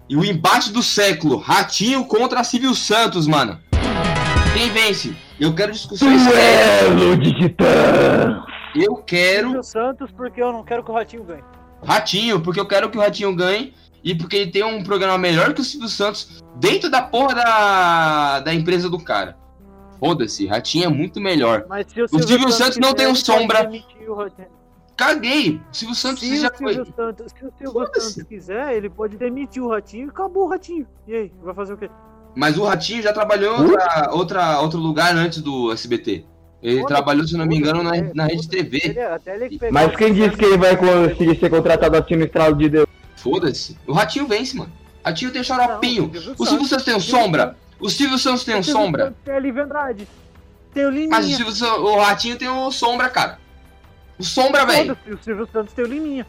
E 0.09 0.17
o 0.17 0.25
embate 0.25 0.73
do 0.73 0.83
século, 0.83 1.37
Ratinho 1.37 2.05
contra 2.05 2.43
Silvio 2.43 2.75
Santos, 2.75 3.27
mano. 3.27 3.61
Quem 4.55 4.71
vence? 4.71 5.15
Eu 5.39 5.55
quero 5.55 5.73
discussões. 5.73 6.25
Duelo 6.25 7.17
de 7.17 7.35
titã! 7.35 8.45
Eu 8.75 8.97
quero 8.97 9.49
Silvio 9.49 9.63
Santos, 9.63 10.11
porque 10.11 10.43
eu 10.43 10.53
não 10.53 10.65
quero 10.65 10.83
que 10.83 10.91
o 10.91 10.95
Ratinho 10.95 11.25
ganhe. 11.25 11.45
Ratinho, 11.85 12.41
porque 12.41 12.59
eu 12.59 12.67
quero 12.67 12.91
que 12.91 12.99
o 12.99 13.01
Ratinho 13.01 13.35
ganhe 13.37 13.73
e 14.03 14.15
porque 14.15 14.37
ele 14.37 14.51
tem 14.51 14.65
um 14.65 14.83
programa 14.83 15.17
melhor 15.17 15.55
que 15.55 15.61
o 15.61 15.65
Silvio 15.65 15.89
Santos 15.89 16.43
dentro 16.57 16.91
da 16.91 17.03
porra 17.03 17.35
da, 17.35 18.41
da 18.41 18.55
empresa 18.55 18.91
do 18.91 18.99
cara. 18.99 19.38
Foda-se, 19.99 20.47
Ratinho 20.47 20.85
é 20.85 20.89
muito 20.89 21.21
melhor. 21.21 21.65
Mas 21.69 21.87
se 21.91 22.01
o 22.03 22.05
O 22.05 22.23
Silvio 22.23 22.51
Santos 22.53 22.79
não 22.79 22.93
quiser, 22.93 23.05
tem 23.05 23.07
um 23.13 23.15
sombra. 23.15 23.71
o. 24.09 24.31
Caguei. 24.97 25.61
O 25.73 25.77
Silvio 25.77 25.95
Santos 25.95 26.21
Se 26.21 26.41
já 26.41 26.49
o 26.49 26.57
Silvio 26.57 26.85
foi. 26.85 26.95
Santos, 26.95 27.33
se 27.33 27.45
o 27.47 27.53
Silvio. 27.57 27.87
Santos 27.87 28.23
quiser, 28.29 28.77
ele 28.77 28.91
pode 28.91 29.17
demitir 29.17 29.63
o 29.63 29.69
Ratinho 29.69 30.07
e 30.07 30.11
acabou 30.11 30.45
o 30.45 30.49
Ratinho. 30.49 30.87
E 31.07 31.15
aí, 31.15 31.33
vai 31.43 31.55
fazer 31.55 31.75
o 31.75 31.77
quê? 31.77 31.89
Mas 32.35 32.59
o 32.59 32.65
Ratinho 32.65 33.03
já 33.03 33.13
trabalhou 33.13 33.57
em 33.59 33.71
outra, 33.71 34.11
outra, 34.13 34.61
outro 34.61 34.79
lugar 34.81 35.15
antes 35.17 35.41
do 35.41 35.73
SBT. 35.73 36.25
Ele 36.61 36.85
trabalhou, 36.87 37.25
se 37.27 37.37
não 37.37 37.47
me 37.47 37.57
engano, 37.57 37.83
na, 37.85 37.95
foda-se, 37.95 38.15
na 38.17 38.27
Rede. 38.27 38.49
TV. 38.49 38.81
Ele 39.27 39.59
pegar 39.59 39.73
Mas 39.73 39.95
o 39.95 39.97
quem 39.97 40.13
disse 40.13 40.37
que 40.37 40.45
ele 40.45 40.59
vai 40.59 40.77
conseguir 40.77 41.39
ser 41.39 41.49
contratado 41.51 41.97
assim 41.97 42.17
no 42.17 42.25
estralo 42.25 42.57
de 42.57 42.69
Deus? 42.69 42.87
Foda-se. 43.17 43.77
O 43.87 43.93
Ratinho 43.93 44.27
vence, 44.27 44.57
mano. 44.57 44.73
Ratinho 45.05 45.31
tem 45.31 45.45
xaropinho. 45.45 46.11
Não, 46.13 46.35
O 46.37 46.45
Silvio 46.45 46.67
Santos 46.67 46.85
tem 46.85 46.97
um 46.97 47.01
sombra. 47.01 47.57
O 47.81 47.89
Silvio 47.89 48.19
Santos 48.19 48.45
tem 48.45 48.57
um 48.57 48.61
O 48.61 48.65
sombra. 48.65 49.15
Tem 49.25 49.35
Andrade. 49.35 50.09
Tem 50.75 50.85
o 50.87 50.91
Liminha. 50.91 51.11
Mas 51.11 51.27
o, 51.27 51.53
Silvio, 51.53 51.85
o 51.85 51.99
Ratinho 52.01 52.37
tem 52.37 52.49
o 52.49 52.71
sombra, 52.71 53.09
cara. 53.09 53.39
O 54.19 54.25
sombra, 54.25 54.67
velho. 54.67 54.97
O 55.07 55.19
Silvio 55.23 55.49
Santos 55.53 55.73
tem 55.75 55.85
o 55.85 55.89
Liminha. 55.89 56.27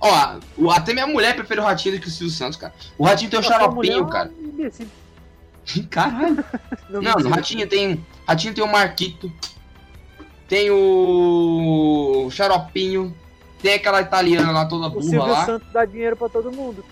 Ó, 0.00 0.36
o- 0.56 0.70
até 0.70 0.92
minha 0.92 1.06
mulher 1.06 1.34
prefere 1.34 1.60
o 1.60 1.64
Ratinho 1.64 1.96
do 1.96 2.00
que 2.00 2.08
o 2.08 2.10
Silvio 2.10 2.34
Santos, 2.34 2.56
cara. 2.56 2.72
O 2.96 3.04
Ratinho 3.04 3.30
tem 3.30 3.38
o 3.38 3.42
é 3.42 3.44
xaropinho, 3.44 4.04
um 4.04 4.08
cara. 4.08 4.30
Caralho. 5.90 6.44
Não, 6.88 7.02
Não, 7.02 7.12
o. 7.16 7.28
Ratinho 7.28 7.66
tem. 7.68 8.04
Ratinho 8.26 8.54
tem 8.54 8.64
o 8.64 8.68
Marquito. 8.68 9.30
Tem 10.48 10.70
o. 10.70 12.28
Xaropinho. 12.30 13.14
Tem 13.60 13.74
aquela 13.74 14.00
italiana 14.00 14.52
lá 14.52 14.66
toda 14.66 14.86
O 14.86 14.90
burra 14.90 15.02
Silvio 15.02 15.26
lá. 15.26 15.44
Santos 15.44 15.68
dá 15.72 15.84
dinheiro 15.84 16.16
pra 16.16 16.28
todo 16.28 16.50
mundo. 16.52 16.84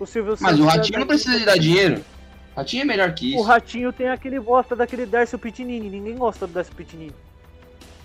O 0.00 0.06
Silvio 0.06 0.32
Mas 0.40 0.50
Santos 0.52 0.60
o 0.60 0.68
Ratinho 0.68 1.00
não 1.00 1.06
precisa 1.06 1.38
de 1.38 1.44
dar 1.44 1.58
dinheiro. 1.58 2.02
O 2.02 2.17
Ratinho 2.58 2.82
é 2.82 2.84
melhor 2.84 3.12
que 3.14 3.26
O 3.34 3.38
isso. 3.38 3.42
Ratinho 3.44 3.92
tem 3.92 4.08
aquele 4.08 4.40
bosta 4.40 4.74
daquele 4.74 5.06
Darcio 5.06 5.38
Pitinini. 5.38 5.88
Ninguém 5.88 6.16
gosta 6.16 6.44
do 6.46 6.52
Darcio 6.52 6.74
Pitinini. 6.74 7.14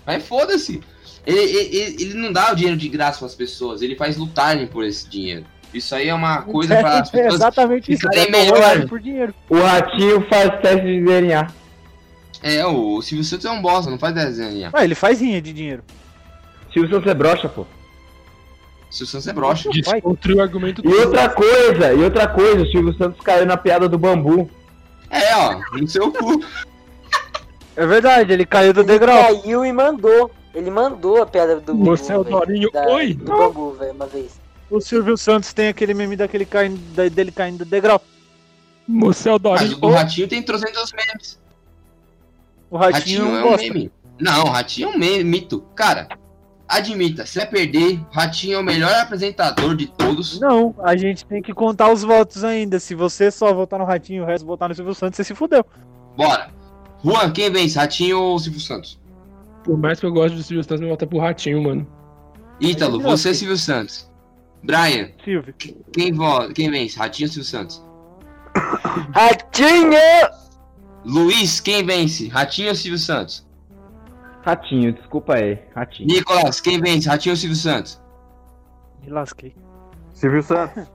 Mas 0.06 0.24
foda-se. 0.26 0.80
Ele, 1.26 1.38
ele, 1.40 1.76
ele- 1.76 2.02
ele 2.02 2.14
não 2.14 2.32
dá 2.32 2.52
o 2.52 2.54
dinheiro 2.54 2.76
de 2.78 2.88
graça 2.88 3.18
para 3.18 3.26
as 3.26 3.34
pessoas, 3.34 3.82
ele 3.82 3.96
faz 3.96 4.16
lutarem 4.16 4.66
por 4.66 4.84
esse 4.84 5.08
dinheiro. 5.08 5.44
Isso 5.72 5.92
aí 5.94 6.08
é 6.08 6.14
uma 6.14 6.42
coisa 6.52 6.76
para 6.76 7.00
as 7.00 7.08
é 7.08 7.12
pessoas 7.12 7.34
exatamente 7.34 7.92
isso. 7.92 8.02
ficarem 8.02 8.26
é 8.26 8.30
melhor 8.30 8.86
por 8.86 9.00
dinheiro. 9.00 9.34
O 9.48 9.58
ratinho 9.60 10.20
faz 10.28 10.60
teste 10.60 10.86
de 10.86 11.00
DNA. 11.04 11.48
É, 12.42 12.64
o 12.66 13.00
Silvio 13.02 13.24
Santos 13.24 13.46
é 13.46 13.50
um 13.50 13.60
bosta, 13.60 13.90
não 13.90 13.98
faz 13.98 14.14
desenho. 14.14 14.70
Ah, 14.72 14.84
ele 14.84 14.94
faz 14.94 15.20
rinha 15.20 15.40
de 15.42 15.52
dinheiro. 15.52 15.82
Silvio 16.72 16.90
Santos 16.90 17.10
é 17.10 17.14
broxa, 17.14 17.48
pô. 17.48 17.66
O 18.94 18.96
Silvio 18.96 19.10
Santos 19.10 19.26
é 19.26 19.32
broxa. 19.32 19.70
Desconstruiu 19.70 20.36
o 20.36 20.40
argumento 20.40 20.80
E 20.84 20.94
outra 20.94 21.28
coisa, 21.28 21.92
e 21.92 22.00
outra 22.04 22.28
coisa, 22.28 22.62
o 22.62 22.66
Silvio 22.70 22.96
Santos 22.96 23.20
caiu 23.22 23.44
na 23.44 23.56
piada 23.56 23.88
do 23.88 23.98
bambu. 23.98 24.48
É, 25.10 25.34
ó, 25.36 25.60
no 25.72 25.88
seu 25.88 26.12
cu. 26.12 26.40
É 27.74 27.84
verdade, 27.86 28.32
ele 28.32 28.46
caiu 28.46 28.72
do 28.72 28.82
Ele 28.82 28.86
degrau. 28.86 29.16
caiu 29.20 29.64
e 29.66 29.72
mandou. 29.72 30.30
Ele 30.54 30.70
mandou 30.70 31.20
a 31.20 31.26
pedra 31.26 31.56
do 31.58 31.74
bambu. 31.74 31.84
Você 31.96 32.12
é 32.12 32.16
o 32.16 32.22
Dorinho. 32.22 32.70
Oi! 32.72 33.14
Do 33.14 33.24
bambu, 33.24 33.72
velho, 33.72 33.94
uma 33.94 34.06
vez. 34.06 34.40
O 34.70 34.80
Silvio 34.80 35.16
Santos 35.16 35.52
tem 35.52 35.66
aquele 35.68 35.92
meme 35.92 36.14
daquele 36.14 36.44
caindo, 36.46 36.78
dele 37.10 37.32
caindo 37.32 37.58
do 37.58 37.64
degrau. 37.64 38.00
Você 39.00 39.28
é 39.28 39.32
o 39.32 39.40
Mas 39.42 39.42
Dorinho. 39.42 39.76
o 39.78 39.80
do 39.80 39.90
Ratinho 39.90 40.28
tem 40.28 40.40
300 40.40 40.92
memes. 40.92 41.40
O 42.70 42.76
Ratinho, 42.76 43.24
Ratinho, 43.24 43.36
é 43.36 43.40
um 43.44 43.48
gosta. 43.50 43.62
meme. 43.66 43.92
Não, 44.20 44.44
Ratinho 44.44 44.88
é 44.88 44.92
um 44.92 44.98
meme, 44.98 45.24
mito. 45.24 45.64
Cara, 45.74 46.08
admita, 46.68 47.26
se 47.26 47.38
vai 47.38 47.46
perder, 47.46 48.00
Ratinho 48.12 48.54
é 48.54 48.58
o 48.58 48.64
melhor 48.64 48.92
apresentador 48.94 49.76
de 49.76 49.86
todos. 49.86 50.40
Não, 50.40 50.74
a 50.82 50.96
gente 50.96 51.24
tem 51.24 51.42
que 51.42 51.52
contar 51.52 51.92
os 51.92 52.02
votos 52.02 52.44
ainda. 52.44 52.78
Se 52.78 52.94
você 52.94 53.30
só 53.30 53.52
votar 53.52 53.78
no 53.78 53.84
Ratinho 53.84 54.18
e 54.18 54.20
o 54.22 54.26
resto 54.26 54.46
votar 54.46 54.68
no 54.68 54.74
Silvio 54.74 54.94
Santos, 54.94 55.16
você 55.16 55.24
se 55.24 55.34
fudeu. 55.34 55.64
Bora. 56.16 56.48
Juan, 57.04 57.30
quem 57.32 57.50
vence? 57.50 57.78
Ratinho 57.78 58.18
ou 58.18 58.38
Silvio 58.38 58.60
Santos? 58.60 59.00
Por 59.62 59.78
mais 59.78 60.00
que 60.00 60.06
eu 60.06 60.12
goste 60.12 60.36
do 60.36 60.42
Silvio 60.42 60.64
Santos, 60.64 60.80
eu 60.80 60.88
vou 60.88 60.94
votar 60.94 61.08
pro 61.08 61.18
Ratinho, 61.18 61.62
mano. 61.62 61.86
Ítalo, 62.60 63.00
você. 63.00 63.34
Silvio 63.34 63.56
Santos. 63.56 64.10
Brian, 64.62 65.10
Silvio. 65.22 65.54
quem, 65.92 66.12
vo... 66.12 66.48
quem 66.54 66.70
vence? 66.70 66.98
Ratinho 66.98 67.28
ou 67.28 67.32
Silvio 67.32 67.50
Santos? 67.50 67.82
Ratinho! 69.12 69.98
Luiz, 71.04 71.60
quem 71.60 71.84
vence? 71.84 72.28
Ratinho 72.28 72.70
ou 72.70 72.74
Silvio 72.74 72.98
Santos? 72.98 73.46
Ratinho, 74.44 74.92
desculpa 74.92 75.34
aí, 75.36 75.58
ratinho. 75.74 76.06
Nicolas, 76.08 76.60
quem 76.60 76.78
vence? 76.80 77.08
Ratinho 77.08 77.32
ou 77.32 77.36
Silvio 77.36 77.56
Santos? 77.56 78.00
Me 79.02 79.10
lasquei. 79.10 79.54
Silvio 80.12 80.42
Santos. 80.42 80.84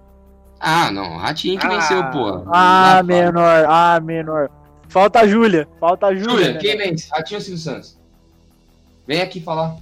Ah, 0.61 0.91
não, 0.91 1.15
Ratinho 1.15 1.57
que 1.57 1.65
venceu, 1.65 2.03
porra. 2.11 2.43
Ah, 2.51 3.01
menor. 3.01 3.65
Ah, 3.65 3.97
menor. 4.03 4.49
Falta 4.89 5.21
a 5.21 5.25
Júlia. 5.25 5.65
Falta 5.79 6.07
a 6.07 6.13
Júlia. 6.13 6.29
Júlia, 6.31 6.51
né? 6.51 6.59
quem 6.59 6.77
vence? 6.77 7.07
Ratinho 7.09 7.39
ou 7.39 7.41
Silvio 7.45 7.61
Santos? 7.63 7.97
Vem 9.07 9.21
aqui 9.21 9.39
falar. 9.39 9.77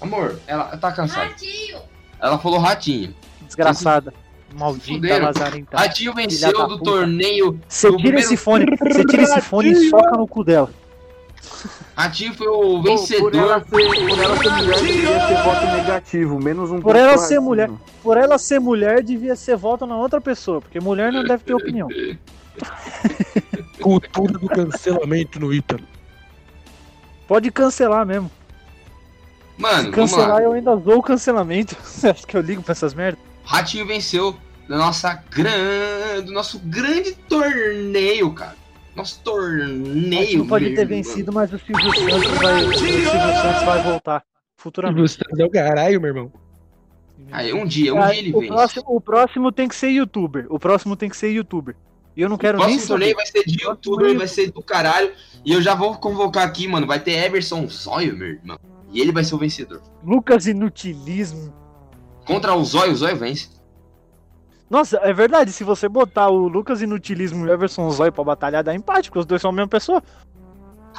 Amor, 0.00 0.40
ela 0.48 0.76
tá 0.76 0.90
cansada. 0.90 1.26
Ratinho! 1.28 1.78
Ela 2.20 2.36
falou 2.40 2.58
Ratinho. 2.58 3.14
Desgraçada. 3.42 4.12
Maldita 4.52 5.16
lazarenta. 5.22 5.76
Ratinho 5.76 6.12
venceu 6.12 6.50
do 6.66 6.78
puta. 6.78 6.90
torneio. 6.90 7.60
Você 7.68 7.86
tira 7.86 7.98
primeiro- 8.00 8.18
esse 8.18 8.36
fone. 8.36 8.66
Você 8.66 9.04
tira 9.04 9.22
esse 9.22 9.40
fone 9.42 9.70
e 9.70 9.90
soca 9.90 10.16
no 10.16 10.26
cu 10.26 10.42
dela. 10.42 10.70
Ratinho 11.96 12.34
foi 12.34 12.46
o 12.46 12.52
Por 12.82 12.88
ela, 12.90 12.98
vencedor. 12.98 13.32
ser, 13.32 13.64
por 13.64 14.18
ela 14.18 14.36
ser 14.36 14.50
mulher, 14.50 14.80
deveria 14.82 15.26
ser 15.26 15.42
voto 15.42 15.66
negativo, 15.66 16.38
menos 16.38 16.70
um 16.70 16.74
Por 16.74 16.82
ponto 16.92 16.96
ela 16.98 17.16
ser 17.18 17.40
mulher. 17.40 17.70
Por 18.02 18.16
ela 18.18 18.38
ser 18.38 18.60
mulher, 18.60 19.02
devia 19.02 19.34
ser 19.34 19.56
voto 19.56 19.86
na 19.86 19.96
outra 19.96 20.20
pessoa. 20.20 20.60
Porque 20.60 20.78
mulher 20.78 21.10
não 21.10 21.24
deve 21.24 21.42
ter 21.42 21.54
opinião. 21.54 21.88
Cultura 23.80 24.34
do 24.38 24.46
cancelamento 24.48 25.40
no 25.40 25.52
Ítalo. 25.54 25.82
Pode 27.26 27.50
cancelar 27.50 28.04
mesmo. 28.04 28.30
Mano, 29.58 29.84
Se 29.84 29.90
vamos 29.90 30.10
cancelar, 30.12 30.36
lá. 30.36 30.42
eu 30.42 30.52
ainda 30.52 30.76
dou 30.76 30.98
o 30.98 31.02
cancelamento. 31.02 31.74
Você 31.82 32.08
acha 32.10 32.26
que 32.26 32.36
eu 32.36 32.42
ligo 32.42 32.62
pra 32.62 32.72
essas 32.72 32.92
merdas? 32.92 33.18
Ratinho 33.42 33.86
venceu 33.86 34.36
da 34.68 34.76
nossa 34.76 35.14
gran... 35.30 36.20
do 36.24 36.32
nosso 36.32 36.58
grande 36.58 37.12
torneio, 37.28 38.30
cara. 38.32 38.56
Nosso 38.96 39.20
torneio. 39.22 40.38
Não 40.38 40.46
pode 40.46 40.64
meu 40.66 40.74
ter 40.74 40.80
irmão. 40.82 40.96
vencido, 40.96 41.32
mas 41.32 41.52
o 41.52 41.58
Silvio 41.58 41.94
Santos 41.94 42.38
vai, 42.38 42.64
o 42.64 42.78
Silvio 42.78 43.10
Santos 43.10 43.62
vai 43.64 43.82
voltar 43.82 44.24
futuramente. 44.56 45.08
Silvio 45.08 45.24
Santos 45.24 45.38
é 45.38 45.44
o 45.44 45.50
caralho, 45.50 46.00
meu 46.00 46.08
irmão. 46.08 46.32
Aí, 47.30 47.52
um 47.52 47.66
dia, 47.66 47.94
um 47.94 48.00
dia 48.06 48.16
ele 48.16 48.32
o, 48.34 48.40
vence. 48.40 48.52
próximo, 48.52 48.84
o 48.88 49.00
próximo 49.00 49.52
tem 49.52 49.68
que 49.68 49.74
ser 49.74 49.88
youtuber. 49.90 50.46
O 50.48 50.58
próximo 50.58 50.96
tem 50.96 51.08
que 51.10 51.16
ser 51.16 51.30
youtuber. 51.30 51.74
E 52.16 52.22
eu 52.22 52.28
não 52.28 52.36
O 52.36 52.38
quero 52.38 52.56
nem 52.58 52.68
próximo 52.68 52.88
torneio 52.88 53.10
saber. 53.12 53.14
vai 53.14 53.26
ser 53.26 53.44
de 53.44 53.62
youtuber, 53.64 54.16
vai 54.16 54.28
ser 54.28 54.50
do 54.50 54.62
caralho. 54.62 55.12
E 55.44 55.52
eu 55.52 55.60
já 55.60 55.74
vou 55.74 55.94
convocar 55.96 56.46
aqui, 56.46 56.66
mano. 56.66 56.86
Vai 56.86 56.98
ter 57.00 57.12
Everson 57.24 57.68
Zóio, 57.68 58.16
meu 58.16 58.28
irmão. 58.28 58.58
E 58.92 59.00
ele 59.00 59.12
vai 59.12 59.22
ser 59.24 59.34
o 59.34 59.38
vencedor. 59.38 59.82
Lucas 60.02 60.46
Inutilismo. 60.46 61.52
Contra 62.24 62.54
o 62.54 62.64
Zóio, 62.64 62.92
o 62.92 62.96
Zóio 62.96 63.16
vence. 63.16 63.50
Nossa, 64.68 64.98
é 64.98 65.12
verdade. 65.12 65.52
Se 65.52 65.62
você 65.64 65.88
botar 65.88 66.28
o 66.28 66.48
Lucas 66.48 66.82
Inutilismo 66.82 67.46
e 67.46 67.48
o 67.48 67.52
Everson 67.52 67.88
Zóio 67.90 68.12
pra 68.12 68.24
batalhar, 68.24 68.64
dá 68.64 68.74
empate, 68.74 69.08
porque 69.10 69.20
os 69.20 69.26
dois 69.26 69.40
são 69.40 69.50
a 69.50 69.52
mesma 69.54 69.68
pessoa. 69.68 70.02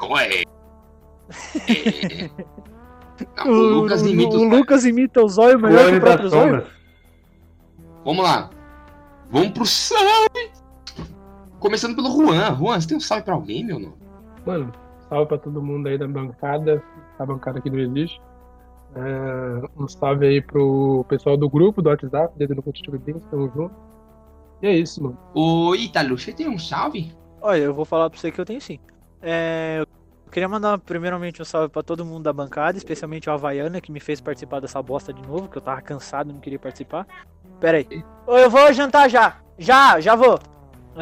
Ué. 0.04 0.44
É. 3.20 3.46
Não, 3.46 3.52
O, 3.52 3.56
o 3.56 3.70
Lucas 3.82 4.04
o- 4.04 4.08
imita 4.08 4.38
o 4.38 4.46
os 4.46 4.52
Lucas 4.58 4.86
imita 4.86 5.22
o 5.24 5.28
Zóio 5.28 5.60
melhor 5.60 5.90
que 5.90 5.96
o 5.98 6.00
próprio 6.00 6.30
Zóio. 6.30 6.68
Vamos 8.06 8.24
lá. 8.24 8.50
Vamos 9.32 9.50
pro 9.50 9.66
salve. 9.66 10.52
Começando 11.60 11.96
pelo 11.96 12.12
Juan. 12.12 12.56
Juan, 12.56 12.80
você 12.80 12.88
tem 12.88 12.98
um 12.98 13.02
salve 13.02 13.24
pra 13.24 13.34
alguém, 13.34 13.66
meu 13.66 13.80
nome? 13.80 13.96
Mano, 14.46 14.72
salve 15.10 15.28
pra 15.30 15.38
todo 15.40 15.62
mundo 15.64 15.88
aí 15.88 15.98
da 15.98 16.08
bancada. 16.08 16.82
A 17.18 17.26
bancada 17.26 17.58
aqui 17.58 17.70
não 17.72 17.80
existe. 17.80 18.22
É, 18.98 19.70
um 19.78 19.88
salve 19.88 20.26
aí 20.26 20.42
pro 20.42 21.06
pessoal 21.08 21.38
do 21.38 21.50
grupo 21.50 21.82
do 21.82 21.90
WhatsApp, 21.90 22.34
dedo 22.38 22.56
no 22.56 22.64
Constituição 22.64 23.00
Bem, 23.00 23.20
tamo 23.30 23.52
junto. 23.56 23.76
E 24.62 24.68
é 24.68 24.76
isso, 24.76 25.04
mano. 25.04 25.18
Ô, 25.36 25.76
Ítalo, 25.76 26.18
você 26.18 26.34
tem 26.34 26.50
um 26.50 26.58
salve? 26.58 27.12
Olha, 27.42 27.60
eu 27.60 27.74
vou 27.74 27.86
falar 27.86 28.10
pra 28.10 28.20
você 28.20 28.32
que 28.32 28.42
eu 28.42 28.46
tenho 28.46 28.60
sim. 28.60 28.80
É, 29.22 29.78
eu 29.80 30.32
queria 30.32 30.50
mandar 30.50 30.80
primeiramente 30.80 31.42
um 31.42 31.46
salve 31.46 31.70
pra 31.70 31.84
todo 31.84 32.04
mundo 32.04 32.24
da 32.24 32.34
bancada, 32.34 32.78
especialmente 32.78 33.30
o 33.30 33.34
Havaiana, 33.34 33.80
que 33.80 33.92
me 33.92 34.00
fez 34.00 34.20
participar 34.20 34.60
dessa 34.60 34.82
bosta 34.82 35.14
de 35.14 35.22
novo, 35.28 35.48
que 35.48 35.58
eu 35.58 35.62
tava 35.62 35.82
cansado 35.82 36.32
e 36.32 36.34
não 36.34 36.40
queria 36.40 36.58
participar. 36.58 37.06
Pera 37.60 37.78
aí. 37.78 38.04
Ô, 38.26 38.36
Eu 38.36 38.50
vou 38.50 38.74
jantar 38.74 39.10
já. 39.10 39.38
Já, 39.60 40.00
já 40.00 40.16
vou. 40.16 40.40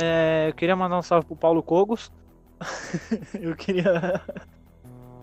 É, 0.02 0.50
eu 0.50 0.54
queria 0.54 0.76
mandar 0.76 0.98
um 0.98 1.02
salve 1.02 1.26
pro 1.26 1.36
Paulo 1.36 1.64
Cogos. 1.64 2.12
eu 3.40 3.56
queria. 3.56 4.22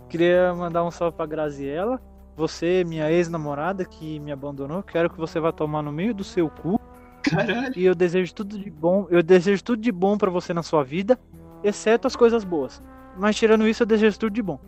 queria 0.08 0.54
mandar 0.54 0.84
um 0.84 0.90
salve 0.90 1.16
pra 1.16 1.26
Graziella. 1.26 2.00
Você, 2.36 2.82
minha 2.84 3.10
ex-namorada 3.10 3.84
que 3.84 4.18
me 4.20 4.32
abandonou, 4.32 4.82
quero 4.82 5.10
que 5.10 5.18
você 5.18 5.38
vá 5.38 5.52
tomar 5.52 5.82
no 5.82 5.92
meio 5.92 6.14
do 6.14 6.24
seu 6.24 6.48
cu. 6.48 6.80
Caralho. 7.22 7.72
E 7.76 7.84
eu 7.84 7.94
desejo 7.94 8.34
tudo 8.34 8.58
de 8.58 8.70
bom. 8.70 9.06
Eu 9.10 9.22
desejo 9.22 9.62
tudo 9.62 9.80
de 9.80 9.92
bom 9.92 10.16
pra 10.16 10.30
você 10.30 10.52
na 10.52 10.62
sua 10.62 10.82
vida, 10.82 11.18
exceto 11.62 12.06
as 12.06 12.16
coisas 12.16 12.42
boas. 12.42 12.82
Mas 13.16 13.36
tirando 13.36 13.66
isso, 13.68 13.82
eu 13.82 13.86
desejo 13.86 14.18
tudo 14.18 14.32
de 14.32 14.42
bom. 14.42 14.58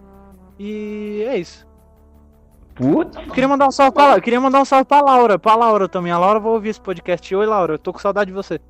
E 0.58 1.24
é 1.26 1.38
isso. 1.38 1.66
Puta. 2.74 3.22
Queria 3.26 3.48
mandar 3.48 3.68
um 3.68 3.70
salve 3.70 3.92
pra, 3.92 4.20
queria 4.20 4.40
mandar 4.40 4.60
um 4.60 4.64
salve 4.64 4.84
pra 4.84 5.00
Laura, 5.00 5.38
pra 5.38 5.54
Laura 5.54 5.88
também. 5.88 6.12
A 6.12 6.18
Laura 6.18 6.40
vai 6.40 6.52
ouvir 6.52 6.70
esse 6.70 6.80
podcast. 6.80 7.34
Oi, 7.34 7.46
Laura, 7.46 7.74
eu 7.74 7.78
tô 7.78 7.92
com 7.92 7.98
saudade 7.98 8.28
de 8.30 8.34
você. 8.34 8.60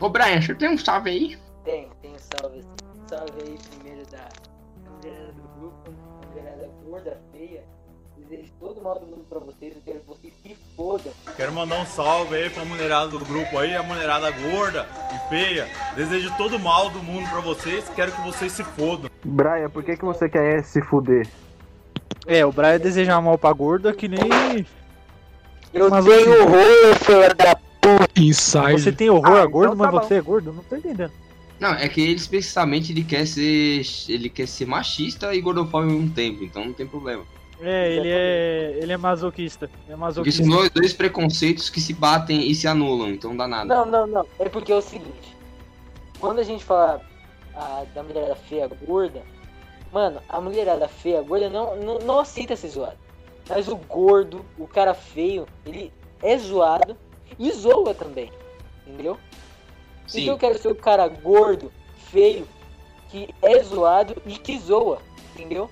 Ô, 0.00 0.08
Brian, 0.08 0.40
você 0.40 0.54
tem 0.54 0.68
um 0.68 0.78
salve 0.78 1.10
aí? 1.10 1.38
Tem, 1.64 1.88
tem 2.02 2.12
um 2.12 2.18
salve. 2.18 2.62
Salve 3.06 3.32
aí 3.42 3.58
primeiro 3.70 4.02
da 4.10 4.18
da 4.18 4.90
mulherada 4.90 5.32
do 5.32 5.42
grupo, 5.58 5.90
a 5.90 6.26
mulherada 6.28 6.70
gorda, 6.84 7.20
feia. 7.32 7.64
Desejo 8.34 8.52
todo 8.58 8.82
mal 8.82 8.98
do 8.98 9.06
mundo 9.06 9.24
pra 9.30 9.38
vocês, 9.38 9.74
eu 9.76 9.82
quero 9.84 10.00
que 10.00 10.06
vocês 10.08 10.32
se 10.42 10.56
fodam. 10.76 11.12
Quero 11.36 11.52
mandar 11.52 11.80
um 11.80 11.86
salve 11.86 12.34
aí 12.34 12.50
pra 12.50 12.64
mulherada 12.64 13.08
do 13.08 13.18
grupo 13.20 13.58
aí, 13.58 13.74
a 13.76 13.82
mulherada 13.82 14.28
gorda 14.32 14.88
e 15.14 15.28
feia. 15.28 15.68
Desejo 15.94 16.32
todo 16.36 16.56
o 16.56 16.58
mal 16.58 16.90
do 16.90 17.00
mundo 17.02 17.28
pra 17.30 17.40
vocês, 17.40 17.84
quero 17.94 18.10
que 18.10 18.20
vocês 18.22 18.50
se 18.50 18.64
fodam. 18.64 19.08
Brian, 19.24 19.70
por 19.70 19.84
que, 19.84 19.96
que 19.96 20.04
você 20.04 20.28
quer 20.28 20.64
se 20.64 20.82
fuder? 20.82 21.28
É, 22.26 22.44
o 22.44 22.50
Brian 22.50 22.78
deseja 22.80 23.20
mal 23.20 23.38
pra 23.38 23.52
gorda 23.52 23.92
que 23.92 24.08
nem. 24.08 24.66
Eu 25.72 25.90
Mas 25.90 26.04
tenho 26.04 26.24
você- 26.24 26.38
horror, 26.40 26.94
filha 27.04 27.34
da 27.34 27.56
Inside. 28.16 28.72
Você 28.82 28.92
tem 28.92 29.10
horror 29.10 29.36
Ah, 29.36 29.42
a 29.42 29.46
gordo, 29.46 29.74
então 29.74 29.76
mas 29.86 29.94
tá 29.94 30.00
bom. 30.00 30.06
você 30.08 30.14
é 30.14 30.20
gordo? 30.20 30.52
Não 30.52 30.62
tô 30.64 30.74
entendendo. 30.76 31.12
Não, 31.60 31.70
é 31.74 31.88
que 31.88 32.00
ele 32.00 32.14
especificamente 32.14 32.90
ele 32.92 33.04
quer 33.04 33.26
ser. 33.26 33.82
Ele 34.08 34.28
quer 34.28 34.48
ser 34.48 34.66
machista 34.66 35.32
e 35.34 35.40
gordofóbico 35.40 35.92
ao 35.92 35.98
mesmo 36.00 36.10
tempo, 36.14 36.42
então 36.42 36.64
não 36.64 36.72
tem 36.72 36.86
problema. 36.86 37.22
É, 37.60 37.92
ele 37.92 38.08
é. 38.08 38.78
ele 38.82 38.92
é 38.92 38.96
masoquista. 38.96 39.66
É 39.66 39.68
Porque 39.68 39.90
são 39.90 39.98
masoquista. 39.98 40.44
dois, 40.44 40.70
dois 40.70 40.92
preconceitos 40.92 41.70
que 41.70 41.80
se 41.80 41.92
batem 41.92 42.50
e 42.50 42.54
se 42.54 42.66
anulam, 42.66 43.10
então 43.10 43.36
dá 43.36 43.46
nada. 43.46 43.64
Não, 43.64 43.86
não, 43.86 44.06
não. 44.06 44.26
É 44.38 44.48
porque 44.48 44.72
é 44.72 44.76
o 44.76 44.82
seguinte. 44.82 45.36
Quando 46.18 46.40
a 46.40 46.42
gente 46.42 46.64
fala 46.64 47.00
ah, 47.54 47.84
da 47.94 48.02
mulherada 48.02 48.34
feia 48.34 48.68
gorda, 48.86 49.22
mano, 49.92 50.20
a 50.28 50.40
mulherada 50.40 50.88
feia 50.88 51.22
gorda 51.22 51.48
não, 51.48 51.76
não, 51.76 51.98
não 52.00 52.20
aceita 52.20 52.56
ser 52.56 52.68
zoada. 52.68 52.98
Mas 53.48 53.68
o 53.68 53.76
gordo, 53.76 54.44
o 54.58 54.66
cara 54.66 54.94
feio, 54.94 55.46
ele 55.66 55.92
é 56.22 56.36
zoado 56.38 56.96
e 57.38 57.52
zoa 57.52 57.94
também. 57.94 58.32
Entendeu? 58.86 59.18
Sim. 60.06 60.22
Então 60.22 60.34
eu 60.34 60.38
quero 60.38 60.58
ser 60.58 60.68
o 60.68 60.74
cara 60.74 61.06
gordo, 61.08 61.70
feio, 62.10 62.46
que 63.10 63.28
é 63.42 63.62
zoado 63.62 64.16
e 64.26 64.38
que 64.38 64.58
zoa. 64.58 64.98
Entendeu? 65.34 65.70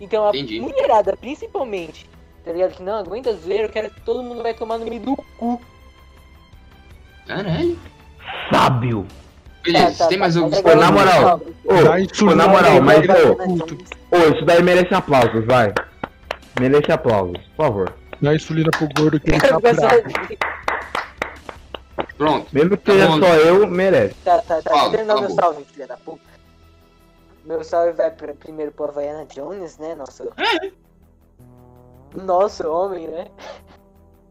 Então 0.00 0.26
a 0.26 0.30
Entendi. 0.30 0.60
mulherada, 0.60 1.16
principalmente, 1.16 2.08
tá 2.44 2.52
ligado? 2.52 2.72
Que 2.76 2.82
não 2.82 2.96
aguenta 2.96 3.34
zoeira, 3.34 3.64
eu 3.64 3.68
quero 3.68 3.90
que 3.90 4.00
todo 4.00 4.22
mundo 4.22 4.42
vai 4.42 4.54
tomar 4.54 4.78
no 4.78 4.86
meio 4.86 5.00
do 5.00 5.16
cu. 5.38 5.60
Caralho. 7.26 7.78
Sábio. 8.52 9.06
Beleza, 9.62 9.92
Tá, 9.92 10.04
tá, 10.04 10.06
tem 10.08 10.18
mais 10.18 10.34
tá, 10.34 10.40
algum 10.40 10.50
tá, 10.50 10.62
Pô, 10.62 10.74
na 10.74 10.90
moral. 10.90 11.40
Ô, 11.64 11.84
Dá 11.84 12.00
isso 12.00 12.24
pô, 12.24 12.34
na 12.34 12.48
moral, 12.48 12.80
mas 12.80 13.06
ô, 13.08 14.16
ô, 14.16 14.34
isso 14.34 14.44
daí 14.46 14.62
merece 14.62 14.94
aplausos, 14.94 15.44
vai. 15.44 15.72
Merece 16.58 16.90
aplausos, 16.90 17.36
por 17.56 17.66
favor. 17.66 17.94
Dá 18.22 18.34
insulina 18.34 18.70
pro 18.70 18.88
gordo 18.96 19.20
que 19.20 19.30
ele 19.30 19.40
tá 19.40 19.60
Pronto. 22.16 22.46
Mesmo 22.52 22.70
que 22.76 22.84
Tá 22.84 22.92
seja 22.92 23.06
só 23.18 23.34
eu, 23.34 23.66
merece. 23.66 24.14
Tá, 24.24 24.38
tá, 24.38 24.60
tá. 24.62 24.70
Fala, 24.70 24.90
terminar 24.90 25.14
cala 25.14 25.26
meu 25.26 25.36
salve, 25.36 25.64
filha 25.72 25.86
da 25.86 25.96
puta. 25.96 26.29
Meu 27.50 27.64
salve 27.64 27.90
vai 27.94 28.12
pra, 28.12 28.32
primeiro 28.32 28.70
pro 28.70 28.84
Havaiana 28.84 29.26
Jones, 29.26 29.76
né? 29.76 29.96
Nosso. 29.96 30.22
Nosso 32.14 32.70
homem, 32.70 33.08
né? 33.08 33.26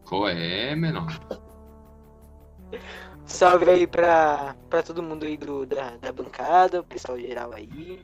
Qual 0.08 0.26
é, 0.26 0.74
menor? 0.74 1.20
Salve 3.26 3.68
aí 3.68 3.86
pra, 3.86 4.56
pra 4.70 4.82
todo 4.82 5.02
mundo 5.02 5.26
aí 5.26 5.36
do, 5.36 5.66
da, 5.66 5.98
da 5.98 6.10
bancada, 6.10 6.80
o 6.80 6.84
pessoal 6.84 7.18
geral 7.18 7.52
aí. 7.52 8.02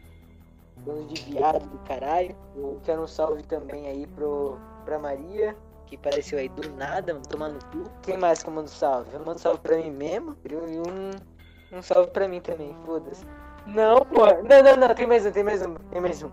Bando 0.77 1.07
de 1.07 1.23
viado 1.23 1.67
do 1.67 1.79
caralho. 1.79 2.37
Eu 2.55 2.79
quero 2.85 3.01
um 3.01 3.07
salve 3.07 3.43
também 3.43 3.87
aí 3.87 4.07
pro, 4.09 4.59
pra 4.85 4.99
Maria, 4.99 5.57
que 5.87 5.97
apareceu 5.97 6.39
aí 6.39 6.51
do 6.51 6.71
nada, 6.77 7.19
tomando 7.27 7.65
cu. 7.71 7.91
Quem 8.03 8.19
mais 8.19 8.43
que 8.43 8.51
eu 8.51 8.53
mando 8.53 8.69
salve? 8.69 9.15
Eu 9.15 9.25
mando 9.25 9.39
salve 9.39 9.61
pra 9.61 9.79
mim 9.79 9.91
mesmo 9.91 10.37
e 10.45 10.55
um, 10.55 11.79
um 11.79 11.81
salve 11.81 12.11
pra 12.11 12.29
mim 12.29 12.43
também, 12.43 12.77
foda-se. 12.85 13.25
Não, 13.67 14.01
pô. 14.05 14.27
Não, 14.27 14.63
não, 14.63 14.77
não, 14.77 14.95
tem 14.95 15.07
mais 15.07 15.27
um, 15.27 15.31
tem 15.31 15.45
mais 15.45 15.63
um, 15.65 15.75
tem 15.75 16.01
mais 16.01 16.23
um. 16.23 16.31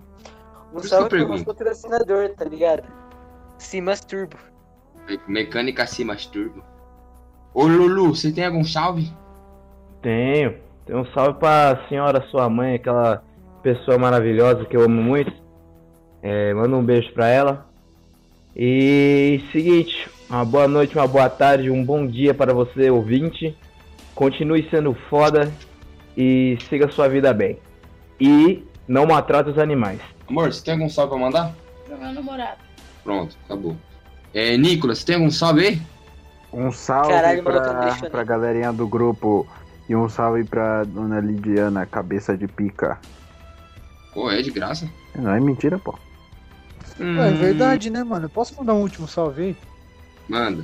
Um 0.74 0.80
salve 0.80 1.10
que 1.10 1.16
eu 1.16 1.20
pro 1.26 1.28
nosso 1.30 1.46
patrocinador, 1.46 2.30
tá 2.36 2.46
ligado? 2.46 2.84
Simas 3.58 4.02
Turbo. 4.02 4.38
Mecânica 5.28 5.84
acima 5.84 6.16
turbo. 6.16 6.64
Ô 7.54 7.68
Lulu, 7.68 8.16
você 8.16 8.32
tem 8.32 8.46
algum 8.46 8.64
salve? 8.64 9.12
Tenho. 10.02 10.56
Tem 10.86 10.96
um 10.96 11.06
salve 11.08 11.40
pra 11.40 11.86
senhora, 11.88 12.26
sua 12.30 12.50
mãe, 12.50 12.76
aquela 12.76 13.24
pessoa 13.62 13.98
maravilhosa 13.98 14.66
que 14.66 14.76
eu 14.76 14.82
amo 14.82 15.02
muito. 15.02 15.32
É, 16.22 16.54
manda 16.54 16.76
um 16.76 16.84
beijo 16.84 17.14
pra 17.14 17.28
ela. 17.28 17.68
E 18.56 19.44
seguinte, 19.52 20.10
uma 20.30 20.46
boa 20.46 20.68
noite, 20.68 20.96
uma 20.96 21.08
boa 21.08 21.30
tarde, 21.30 21.70
um 21.70 21.84
bom 21.84 22.08
dia 22.08 22.34
para 22.34 22.54
você, 22.54 22.90
ouvinte. 22.90 23.56
Continue 24.16 24.68
sendo 24.70 24.94
foda 25.10 25.52
e 26.18 26.58
siga 26.70 26.90
sua 26.92 27.08
vida 27.08 27.34
bem. 27.34 27.58
E 28.20 28.64
não 28.88 29.06
maltrate 29.06 29.50
os 29.50 29.58
animais. 29.58 30.00
Amor, 30.28 30.54
você 30.54 30.64
tem 30.64 30.74
algum 30.76 30.90
salve 30.90 31.12
pra 31.12 31.20
mandar? 31.20 31.54
Pro 31.86 31.98
meu 31.98 32.12
namorado. 32.14 32.58
Pronto, 33.04 33.36
acabou. 33.46 33.76
É, 34.34 34.58
Nicolas, 34.58 35.00
você 35.00 35.06
tem 35.06 35.16
algum 35.16 35.30
salve 35.32 35.68
aí? 35.68 35.82
Um 36.52 36.72
salve 36.72 37.10
Caralho, 37.12 37.44
pra, 37.44 37.74
né? 37.74 38.10
pra 38.10 38.24
galerinha 38.24 38.72
do 38.72 38.88
grupo 38.88 39.48
e 39.90 39.96
um 39.96 40.08
salve 40.08 40.44
pra 40.44 40.84
dona 40.84 41.20
Lidiana, 41.20 41.86
cabeça 41.86 42.38
de 42.38 42.48
pica. 42.48 43.00
Pô, 44.14 44.30
é 44.30 44.42
de 44.42 44.52
graça. 44.52 44.88
Não 45.16 45.34
é 45.34 45.40
mentira, 45.40 45.80
pô. 45.80 45.98
Hum, 47.00 47.20
É 47.20 47.32
verdade, 47.32 47.90
né, 47.90 48.04
mano? 48.04 48.26
Eu 48.26 48.30
posso 48.30 48.56
mandar 48.56 48.76
um 48.76 48.82
último 48.82 49.08
salve 49.08 49.42
aí? 49.42 49.58
Manda. 50.30 50.64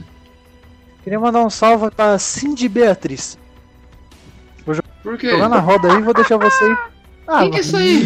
Queria 1.03 1.19
mandar 1.19 1.41
um 1.43 1.49
salve 1.49 1.89
pra 1.89 2.19
Cindy 2.19 2.69
Beatriz. 2.69 3.38
Por 5.03 5.17
quê? 5.17 5.29
Jogar 5.31 5.49
na 5.49 5.59
roda 5.59 5.91
aí, 5.93 6.01
vou 6.01 6.13
deixar 6.13 6.37
você 6.37 6.65
aí. 6.65 6.77
Ah, 7.27 7.39
Quem 7.41 7.51
que 7.51 7.57
é 7.57 7.59
isso 7.61 7.77
aí? 7.77 8.03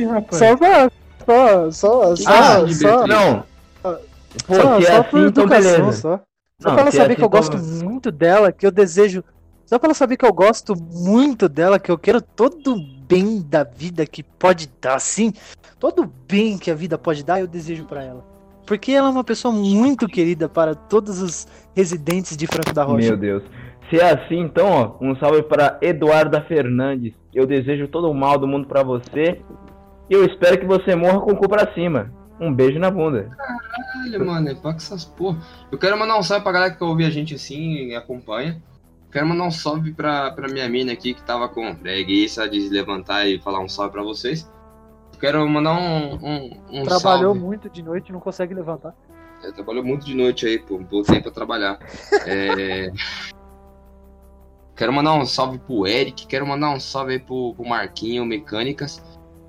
Ih, 0.00 0.04
rapaz. 0.06 0.38
Só 0.38 0.56
pra. 0.56 0.90
Só, 1.26 1.70
só, 1.70 2.16
só, 2.16 2.30
Ah, 2.30 2.42
só, 2.60 2.64
de 2.64 2.74
só. 2.74 3.06
Não. 3.06 3.44
Pô, 3.82 4.54
só, 4.54 4.80
se 4.80 4.86
é 4.86 4.90
só 4.90 5.00
assim, 5.00 5.10
por 5.10 5.20
então 5.20 5.44
educação, 5.44 5.92
só. 5.92 6.20
Só 6.60 6.68
Não, 6.68 6.72
pra 6.74 6.82
ela 6.82 6.90
se 6.90 6.96
é 6.98 7.00
saber 7.00 7.12
assim, 7.12 7.16
que 7.18 7.24
eu 7.24 7.26
então- 7.26 7.40
gosto 7.40 7.58
muito 7.84 8.10
dela, 8.12 8.52
que 8.52 8.66
eu 8.66 8.70
desejo. 8.70 9.24
Só 9.66 9.78
pra 9.78 9.88
ela 9.88 9.94
saber 9.94 10.16
que 10.16 10.24
eu 10.24 10.32
gosto 10.32 10.74
muito 10.76 11.48
dela, 11.48 11.78
que 11.78 11.90
eu 11.90 11.98
quero 11.98 12.20
todo 12.20 12.74
o 12.74 12.80
bem 13.06 13.40
da 13.48 13.62
vida 13.64 14.04
que 14.06 14.22
pode 14.22 14.68
dar, 14.80 14.94
assim. 14.96 15.32
Todo 15.78 16.02
o 16.02 16.12
bem 16.28 16.58
que 16.58 16.70
a 16.70 16.74
vida 16.74 16.98
pode 16.98 17.24
dar, 17.24 17.40
eu 17.40 17.46
desejo 17.46 17.84
pra 17.84 18.02
ela. 18.04 18.24
Porque 18.66 18.92
ela 18.92 19.08
é 19.08 19.10
uma 19.10 19.24
pessoa 19.24 19.52
muito 19.52 20.06
querida 20.06 20.48
para 20.48 20.74
todos 20.74 21.20
os 21.20 21.46
residentes 21.74 22.36
de 22.36 22.46
Franco 22.46 22.72
da 22.72 22.84
Rocha. 22.84 23.08
Meu 23.08 23.16
Deus. 23.16 23.42
Se 23.90 23.98
é 23.98 24.12
assim, 24.12 24.38
então, 24.38 24.68
ó, 24.70 25.04
um 25.04 25.16
salve 25.16 25.42
para 25.42 25.76
Eduarda 25.82 26.40
Fernandes. 26.42 27.12
Eu 27.34 27.44
desejo 27.44 27.88
todo 27.88 28.08
o 28.08 28.14
mal 28.14 28.38
do 28.38 28.46
mundo 28.46 28.68
pra 28.68 28.84
você. 28.84 29.42
E 30.08 30.14
eu 30.14 30.24
espero 30.24 30.58
que 30.58 30.66
você 30.66 30.94
morra 30.94 31.20
com 31.20 31.32
o 31.32 31.36
cu 31.36 31.48
pra 31.48 31.74
cima. 31.74 32.12
Um 32.40 32.54
beijo 32.54 32.78
na 32.78 32.90
bunda. 32.90 33.28
Caralho, 33.36 34.26
mano, 34.26 34.48
é 34.48 34.54
pra 34.54 34.72
que 34.72 34.78
essas 34.78 35.04
porra. 35.04 35.38
Eu 35.70 35.76
quero 35.76 35.98
mandar 35.98 36.16
um 36.18 36.22
salve 36.22 36.42
pra 36.42 36.52
galera 36.52 36.74
que 36.74 36.82
ouve 36.82 37.04
a 37.04 37.10
gente 37.10 37.34
assim 37.34 37.88
e 37.88 37.94
acompanha. 37.94 38.62
Quero 39.12 39.26
mandar 39.26 39.44
um 39.44 39.50
salve 39.50 39.92
pra, 39.92 40.30
pra 40.30 40.48
minha 40.48 40.68
mina 40.68 40.92
aqui 40.92 41.12
que 41.12 41.22
tava 41.22 41.48
com 41.48 41.74
preguiça 41.74 42.48
de 42.48 42.60
se 42.60 42.70
levantar 42.72 43.26
e 43.26 43.40
falar 43.40 43.60
um 43.60 43.68
salve 43.68 43.92
pra 43.92 44.02
vocês. 44.02 44.50
Quero 45.20 45.46
mandar 45.48 45.74
um, 45.74 46.14
um, 46.14 46.50
um 46.70 46.82
Trabalhou 46.84 47.34
salve. 47.34 47.40
muito 47.40 47.68
de 47.68 47.82
noite 47.82 48.08
e 48.08 48.12
não 48.12 48.20
consegue 48.20 48.54
levantar. 48.54 48.94
É, 49.44 49.50
trabalhou 49.52 49.84
muito 49.84 50.06
de 50.06 50.14
noite 50.14 50.46
aí, 50.46 50.58
pô. 50.58 50.78
Voltei 50.78 51.20
pra 51.20 51.30
trabalhar. 51.30 51.78
É... 52.24 52.90
Quero 54.80 54.94
mandar 54.94 55.12
um 55.12 55.26
salve 55.26 55.58
pro 55.58 55.86
Eric. 55.86 56.26
Quero 56.26 56.46
mandar 56.46 56.70
um 56.70 56.80
salve 56.80 57.12
aí 57.12 57.18
pro, 57.18 57.52
pro 57.54 57.68
Marquinho 57.68 58.24
Mecânicas. 58.24 59.02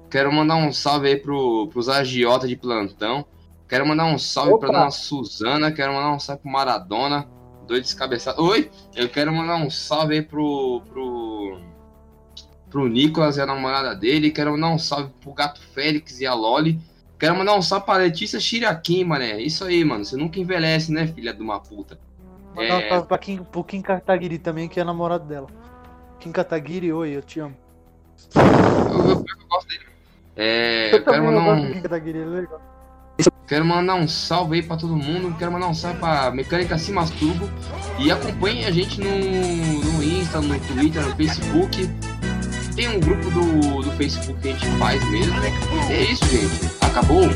Quero 0.09 0.29
mandar 0.29 0.57
um 0.57 0.73
salve 0.73 1.07
aí 1.07 1.15
pro, 1.15 1.69
pros 1.69 1.87
agiotas 1.87 2.49
de 2.49 2.57
plantão. 2.57 3.25
Quero 3.65 3.87
mandar 3.87 4.07
um 4.07 4.17
salve 4.17 4.59
pra 4.59 4.67
Opa! 4.67 4.79
dona 4.79 4.91
Suzana. 4.91 5.71
Quero 5.71 5.93
mandar 5.93 6.11
um 6.11 6.19
salve 6.19 6.41
pro 6.41 6.51
Maradona. 6.51 7.29
Dois 7.65 7.81
descabeçados. 7.81 8.43
Oi! 8.43 8.69
Eu 8.93 9.07
quero 9.07 9.31
mandar 9.31 9.55
um 9.55 9.69
salve 9.69 10.15
aí 10.15 10.21
pro. 10.21 10.81
pro. 10.89 11.61
pro 12.69 12.89
Nicolas 12.89 13.37
e 13.37 13.41
a 13.41 13.45
namorada 13.45 13.95
dele. 13.95 14.31
Quero 14.31 14.51
mandar 14.51 14.71
um 14.71 14.77
salve 14.77 15.13
pro 15.21 15.33
Gato 15.33 15.61
Félix 15.73 16.19
e 16.19 16.25
a 16.25 16.33
Loli. 16.33 16.77
Quero 17.17 17.37
mandar 17.37 17.55
um 17.55 17.61
salve 17.61 17.85
pra 17.85 17.95
Letícia 17.95 18.37
Shirakin, 18.37 19.05
mané. 19.05 19.41
Isso 19.41 19.63
aí, 19.63 19.85
mano. 19.85 20.03
Você 20.03 20.17
nunca 20.17 20.41
envelhece, 20.41 20.91
né, 20.91 21.07
filha 21.07 21.33
de 21.33 21.41
uma 21.41 21.61
puta? 21.61 21.97
Mandar 22.55 22.75
um 22.75 22.79
É. 22.79 22.89
salve 22.89 23.07
pra 23.07 23.17
Kim, 23.17 23.43
pro 23.43 23.63
Kim 23.63 23.81
Kataguiri 23.81 24.37
também, 24.37 24.67
que 24.67 24.79
é 24.79 24.83
namorado 24.83 25.25
dela. 25.25 25.47
Kim 26.19 26.31
Kataguiri, 26.31 26.91
oi, 26.91 27.09
eu 27.15 27.21
te 27.21 27.39
amo. 27.39 27.55
Eu, 28.35 28.41
eu, 28.41 29.09
eu 29.09 29.47
gosto 29.49 29.67
dele. 29.67 29.85
É, 30.35 30.87
eu 30.87 30.89
quero 30.91 31.05
também 31.05 31.21
mandar 31.21 31.45
gosto 31.45 31.61
um. 31.63 31.67
do 31.67 31.73
Kim 31.73 31.81
Kataguiri, 31.81 32.17
ele 32.19 32.29
é 32.37 32.39
legal. 32.41 32.61
Quero 33.47 33.65
mandar 33.65 33.95
um 33.95 34.07
salve 34.07 34.55
aí 34.55 34.63
pra 34.63 34.77
todo 34.77 34.95
mundo. 34.95 35.35
Quero 35.37 35.51
mandar 35.51 35.67
um 35.67 35.73
salve 35.73 35.99
pra 35.99 36.31
Mecânica 36.31 36.77
Se 36.77 36.91
Masturbo. 36.91 37.49
E 37.99 38.09
acompanhem 38.09 38.65
a 38.65 38.71
gente 38.71 39.01
no, 39.01 39.09
no 39.09 40.03
Insta, 40.03 40.39
no 40.39 40.57
Twitter, 40.57 41.05
no 41.05 41.15
Facebook. 41.17 41.89
Tem 42.75 42.87
um 42.87 42.99
grupo 43.01 43.29
do, 43.29 43.81
do 43.81 43.91
Facebook 43.97 44.39
que 44.39 44.49
a 44.49 44.51
gente 44.53 44.65
faz 44.77 45.03
mesmo. 45.11 45.35
E 45.89 45.91
é 45.91 46.01
isso, 46.03 46.25
gente. 46.25 46.77
Acabou. 46.81 47.27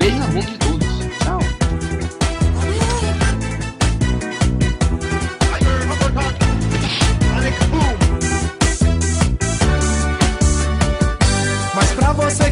Beijo 0.00 0.18
na 0.18 0.26
bunda 0.26 0.40
de 0.46 0.58
todos. 0.58 0.79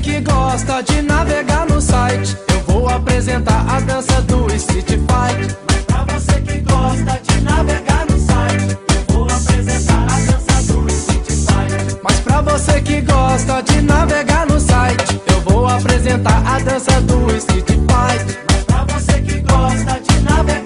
Que 0.08 0.20
gosta 0.20 0.82
de 0.82 1.02
navegar 1.02 1.66
no 1.66 1.80
site, 1.82 2.34
eu 2.50 2.60
vou 2.62 2.88
apresentar 2.88 3.60
a 3.68 3.78
dança 3.80 4.22
do 4.22 4.50
Street 4.54 4.88
Fight. 4.88 5.56
Mas 5.68 5.84
pra 5.84 6.04
você 6.04 6.40
que 6.40 6.58
gosta 6.60 7.20
de 7.26 7.40
navegar 7.42 8.06
no 8.06 8.18
site, 8.18 8.78
eu 8.94 9.14
vou 9.14 9.24
apresentar 9.24 10.04
a 10.04 10.18
dança 10.30 10.72
do 10.72 10.88
Street 10.88 11.26
Fight. 11.26 12.00
Mas 12.02 12.20
pra 12.20 12.40
você 12.40 12.80
que 12.80 13.00
gosta 13.02 13.60
de 13.60 13.82
navegar 13.82 14.46
no 14.46 14.58
site, 14.58 15.20
eu 15.26 15.40
vou 15.42 15.68
apresentar 15.68 16.42
a 16.46 16.58
dança 16.58 17.00
do 17.02 17.36
Street 17.36 17.68
Fight. 17.68 18.38
Mas 18.50 18.64
pra 18.64 18.84
você 18.84 19.20
que 19.20 19.40
gosta 19.40 20.00
de 20.00 20.20
navegar 20.22 20.57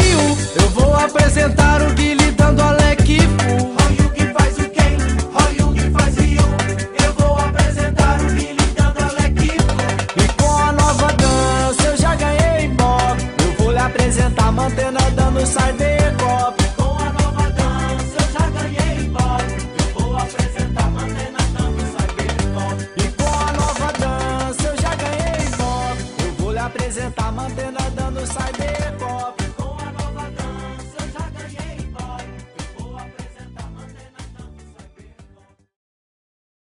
Rio. 0.00 0.38
Eu 0.60 0.70
vou 0.70 0.94
apresentar 0.94 1.82
o 1.82 1.94
Guilherme 1.94 2.17